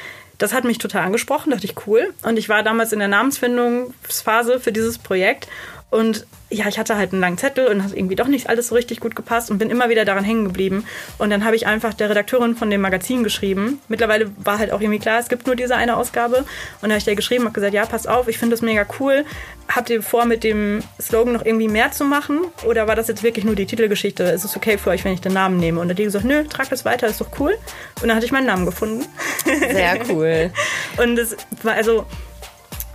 das 0.41 0.53
hat 0.53 0.63
mich 0.63 0.79
total 0.79 1.05
angesprochen, 1.05 1.51
dachte 1.51 1.65
ich 1.65 1.75
cool. 1.85 2.13
Und 2.23 2.37
ich 2.37 2.49
war 2.49 2.63
damals 2.63 2.91
in 2.93 2.99
der 2.99 3.07
Namensfindungsphase 3.07 4.59
für 4.59 4.71
dieses 4.71 4.97
Projekt 4.97 5.47
und 5.91 6.25
ja, 6.49 6.67
ich 6.67 6.79
hatte 6.79 6.97
halt 6.97 7.11
einen 7.11 7.21
langen 7.21 7.37
Zettel 7.37 7.67
und 7.67 7.83
hat 7.83 7.93
irgendwie 7.93 8.15
doch 8.15 8.27
nicht 8.27 8.49
alles 8.49 8.69
so 8.69 8.75
richtig 8.75 9.01
gut 9.01 9.13
gepasst 9.13 9.51
und 9.51 9.57
bin 9.57 9.69
immer 9.69 9.89
wieder 9.89 10.05
daran 10.05 10.23
hängen 10.23 10.45
geblieben. 10.45 10.85
Und 11.17 11.29
dann 11.29 11.43
habe 11.43 11.57
ich 11.57 11.67
einfach 11.67 11.93
der 11.93 12.09
Redakteurin 12.09 12.55
von 12.55 12.69
dem 12.69 12.79
Magazin 12.79 13.23
geschrieben. 13.23 13.81
Mittlerweile 13.89 14.31
war 14.37 14.57
halt 14.57 14.71
auch 14.71 14.79
irgendwie 14.79 14.99
klar, 14.99 15.19
es 15.19 15.27
gibt 15.27 15.47
nur 15.47 15.57
diese 15.57 15.75
eine 15.75 15.97
Ausgabe. 15.97 16.37
Und 16.37 16.47
dann 16.81 16.91
habe 16.91 16.99
ich 16.99 17.03
der 17.03 17.15
geschrieben 17.15 17.45
und 17.45 17.53
gesagt, 17.53 17.73
ja, 17.73 17.85
pass 17.85 18.07
auf, 18.07 18.29
ich 18.29 18.37
finde 18.37 18.53
das 18.53 18.61
mega 18.61 18.85
cool. 18.99 19.25
Habt 19.67 19.89
ihr 19.89 20.01
vor, 20.01 20.25
mit 20.25 20.45
dem 20.45 20.81
Slogan 20.99 21.33
noch 21.33 21.45
irgendwie 21.45 21.67
mehr 21.67 21.91
zu 21.91 22.05
machen? 22.05 22.39
Oder 22.65 22.87
war 22.87 22.95
das 22.95 23.09
jetzt 23.09 23.23
wirklich 23.23 23.43
nur 23.43 23.55
die 23.55 23.65
Titelgeschichte? 23.65 24.23
Ist 24.23 24.45
es 24.45 24.55
okay 24.55 24.77
für 24.77 24.91
euch, 24.91 25.03
wenn 25.03 25.13
ich 25.13 25.21
den 25.21 25.33
Namen 25.33 25.57
nehme? 25.57 25.81
Und 25.81 25.87
dann 25.87 25.95
hat 25.95 25.99
die 25.99 26.05
gesagt, 26.05 26.25
nö, 26.25 26.45
trag 26.45 26.69
das 26.69 26.85
weiter, 26.85 27.07
ist 27.07 27.19
doch 27.19 27.39
cool. 27.39 27.57
Und 28.01 28.07
dann 28.07 28.15
hatte 28.15 28.25
ich 28.25 28.31
meinen 28.31 28.47
Namen 28.47 28.65
gefunden. 28.65 29.05
Sehr 29.45 29.99
cool. 30.09 30.51
Und 30.97 31.19
es 31.19 31.35
war 31.63 31.73
also 31.73 32.05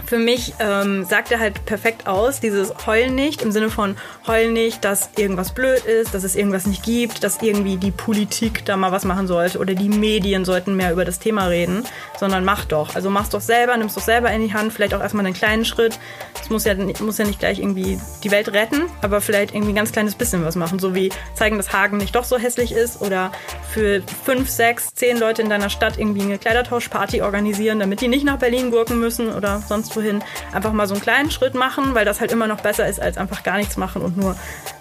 für 0.07 0.19
mich 0.19 0.55
ähm, 0.61 1.05
sagt 1.05 1.33
er 1.33 1.41
halt 1.41 1.65
perfekt 1.67 2.07
aus, 2.07 2.39
dieses 2.39 2.73
Heul 2.87 3.11
nicht, 3.11 3.43
im 3.43 3.51
Sinne 3.51 3.71
von 3.71 3.97
Heul 4.27 4.53
nicht, 4.53 4.85
dass 4.85 5.11
irgendwas 5.17 5.53
blöd 5.53 5.85
ist, 5.85 6.15
dass 6.15 6.23
es 6.23 6.37
irgendwas 6.37 6.67
nicht 6.67 6.85
gibt, 6.85 7.25
dass 7.25 7.43
irgendwie 7.43 7.77
die 7.77 7.91
Politik 7.91 8.65
da 8.65 8.77
mal 8.77 8.93
was 8.93 9.05
machen 9.05 9.27
sollte 9.27 9.59
oder 9.59 9.75
die 9.75 9.89
Medien 9.89 10.45
sollten 10.45 10.77
mehr 10.77 10.93
über 10.93 11.05
das 11.05 11.19
Thema 11.19 11.47
reden, 11.47 11.85
sondern 12.19 12.45
mach 12.45 12.65
doch. 12.65 12.95
Also 12.95 13.11
mach's 13.11 13.31
doch 13.31 13.41
selber, 13.41 13.77
nimm's 13.77 13.95
doch 13.95 14.03
selber 14.03 14.31
in 14.31 14.47
die 14.47 14.55
Hand, 14.55 14.73
vielleicht 14.73 14.95
auch 14.95 15.01
erstmal 15.01 15.27
einen 15.27 15.35
kleinen 15.35 15.65
Schritt. 15.65 15.99
Es 16.41 16.51
muss 16.51 16.65
ja, 16.65 16.75
muss 17.01 17.19
ja 17.19 17.25
nicht 17.25 17.41
gleich 17.41 17.59
irgendwie 17.59 17.99
die 18.23 18.31
Welt 18.31 18.53
retten, 18.53 18.83
aber 19.03 19.21
vielleicht 19.21 19.55
irgendwie 19.55 19.73
ein 19.73 19.77
ganz 19.77 19.91
kleines 19.91 20.15
bisschen 20.15 20.45
was 20.45 20.55
machen, 20.55 20.79
so 20.79 20.95
wie 20.95 21.11
zeigen, 21.35 21.57
dass 21.57 21.73
Hagen 21.73 21.97
nicht 21.97 22.15
doch 22.15 22.25
so 22.25 22.39
hässlich 22.39 22.71
ist 22.71 23.01
oder 23.01 23.33
für 23.73 24.03
fünf, 24.25 24.49
sechs, 24.49 24.89
zehn 24.95 25.19
Leute 25.19 25.43
in 25.43 25.51
deiner 25.51 25.69
Stadt 25.69 25.99
irgendwie 25.99 26.23
eine 26.23 26.39
Kleidertauschparty 26.39 27.23
organisieren, 27.23 27.81
damit 27.81 28.01
die 28.01 28.09
nicht 28.09 28.25
nach 28.25 28.39
Berlin 28.39 28.71
gurken 28.71 29.01
müssen 29.01 29.33
oder 29.33 29.63
sonst 29.67 29.96
wohin. 29.97 30.23
Einfach 30.53 30.73
mal 30.73 30.87
so 30.87 30.95
einen 30.95 31.03
kleinen 31.03 31.31
Schritt 31.31 31.55
machen, 31.55 31.95
weil 31.95 32.05
das 32.05 32.21
halt 32.21 32.33
immer 32.33 32.47
noch 32.47 32.61
besser 32.61 32.87
ist, 32.87 33.01
als 33.01 33.19
einfach 33.19 33.43
gar 33.43 33.57
nichts 33.57 33.77
machen 33.77 34.03
und 34.03 34.17
nur 34.17 34.37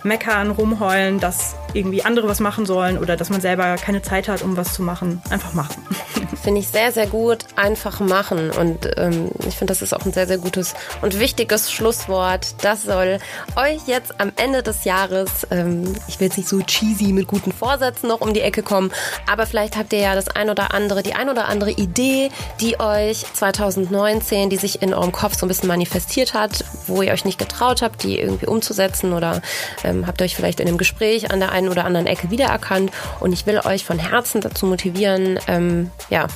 meckern, 0.06 0.52
rumheulen, 0.52 1.20
dass 1.20 1.56
irgendwie 1.74 2.04
andere 2.04 2.28
was 2.28 2.40
machen 2.40 2.66
sollen 2.66 2.98
oder 2.98 3.18
dass 3.18 3.30
man 3.30 3.42
selber 3.42 3.76
keine 3.76 4.02
Zeit 4.02 4.28
hat, 4.28 4.42
um 4.42 4.56
was 4.56 4.74
zu 4.74 4.82
machen. 4.82 5.22
Einfach 5.30 5.54
machen. 5.54 5.76
Finde 6.42 6.62
ich 6.62 6.68
sehr, 6.68 6.92
sehr 6.92 7.08
gut. 7.08 7.40
Einfach 7.56 8.00
machen. 8.00 8.52
Und 8.52 8.90
ähm, 8.98 9.32
ich 9.48 9.56
finde, 9.56 9.72
das 9.72 9.82
ist 9.82 9.94
auch 9.94 10.06
ein 10.06 10.14
sehr, 10.14 10.28
sehr 10.28 10.38
gutes 10.38 10.74
und 11.02 11.20
wichtiges 11.20 11.72
Schlusswort. 11.72 12.64
Das 12.64 12.84
soll 12.84 13.20
euch 13.56 13.88
jetzt 13.88 14.20
am 14.22 14.32
Ende 14.36 14.64
des 14.64 14.84
Jahres, 14.86 15.48
ähm, 15.52 15.96
ich 16.08 16.20
will 16.20 16.28
jetzt 16.28 16.38
nicht 16.38 16.50
so 16.50 16.62
cheesy 16.62 17.12
mit 17.12 17.28
guten 17.28 17.52
Vorsätzen 17.52 18.08
noch 18.08 18.22
um 18.22 18.34
die 18.34 18.42
Ecke 18.42 18.64
kommen, 18.64 18.92
aber 19.28 19.46
vielleicht 19.46 19.76
habt 19.76 19.92
ihr 19.94 20.00
ja 20.00 20.16
das 20.16 20.28
ein 20.30 20.50
oder 20.50 20.74
andere, 20.74 21.04
die 21.04 21.14
ein 21.14 21.30
oder 21.30 21.48
andere 21.48 21.72
Idee, 21.72 22.30
die 22.62 22.80
euch 22.80 23.26
2019, 23.34 24.50
die 24.50 24.58
sich 24.58 24.82
in 24.82 24.94
eurem 24.94 25.12
Kopf 25.12 25.38
so 25.38 25.46
ein 25.46 25.50
bisschen 25.50 25.68
manifestiert 25.68 26.34
hat, 26.34 26.64
wo 26.88 27.02
ihr 27.02 27.12
euch 27.12 27.26
nicht 27.26 27.40
getraut 27.40 27.82
habt, 27.82 28.04
die 28.04 28.20
irgendwie 28.20 28.48
umzusetzen 28.48 29.14
oder 29.14 29.42
ähm, 29.84 29.95
habt 30.06 30.22
euch 30.22 30.36
vielleicht 30.36 30.60
in 30.60 30.68
einem 30.68 30.78
Gespräch 30.78 31.32
an 31.32 31.40
der 31.40 31.52
einen 31.52 31.70
oder 31.70 31.86
anderen 31.86 32.08
Ecke 32.08 32.32
wiedererkannt. 32.32 32.92
Und 33.20 33.34
ich 33.34 33.46
will 33.46 33.60
euch 33.64 33.86
von 33.86 34.00
Herzen 34.00 34.42
dazu 34.42 34.66
motivieren, 34.66 35.40
ähm, 35.48 35.92
ja, 36.10 36.28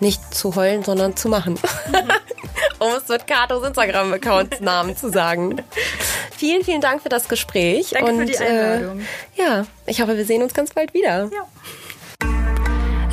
nicht 0.00 0.34
zu 0.34 0.56
heulen, 0.56 0.82
sondern 0.82 1.16
zu 1.16 1.28
machen. 1.28 1.58
um 2.78 2.92
es 2.94 3.08
mit 3.08 3.26
Katos 3.26 3.66
Instagram-Account 3.66 4.60
Namen 4.60 4.96
zu 4.96 5.10
sagen. 5.10 5.62
Vielen, 6.36 6.64
vielen 6.64 6.80
Dank 6.80 7.02
für 7.02 7.08
das 7.08 7.28
Gespräch. 7.28 7.90
Danke 7.90 8.10
und, 8.10 8.18
für 8.18 8.26
die 8.26 8.38
Einladung. 8.38 9.00
Äh, 9.00 9.42
ja, 9.42 9.66
ich 9.86 10.00
hoffe, 10.00 10.16
wir 10.16 10.24
sehen 10.24 10.42
uns 10.42 10.54
ganz 10.54 10.72
bald 10.72 10.94
wieder. 10.94 11.30
Ja. 11.32 11.46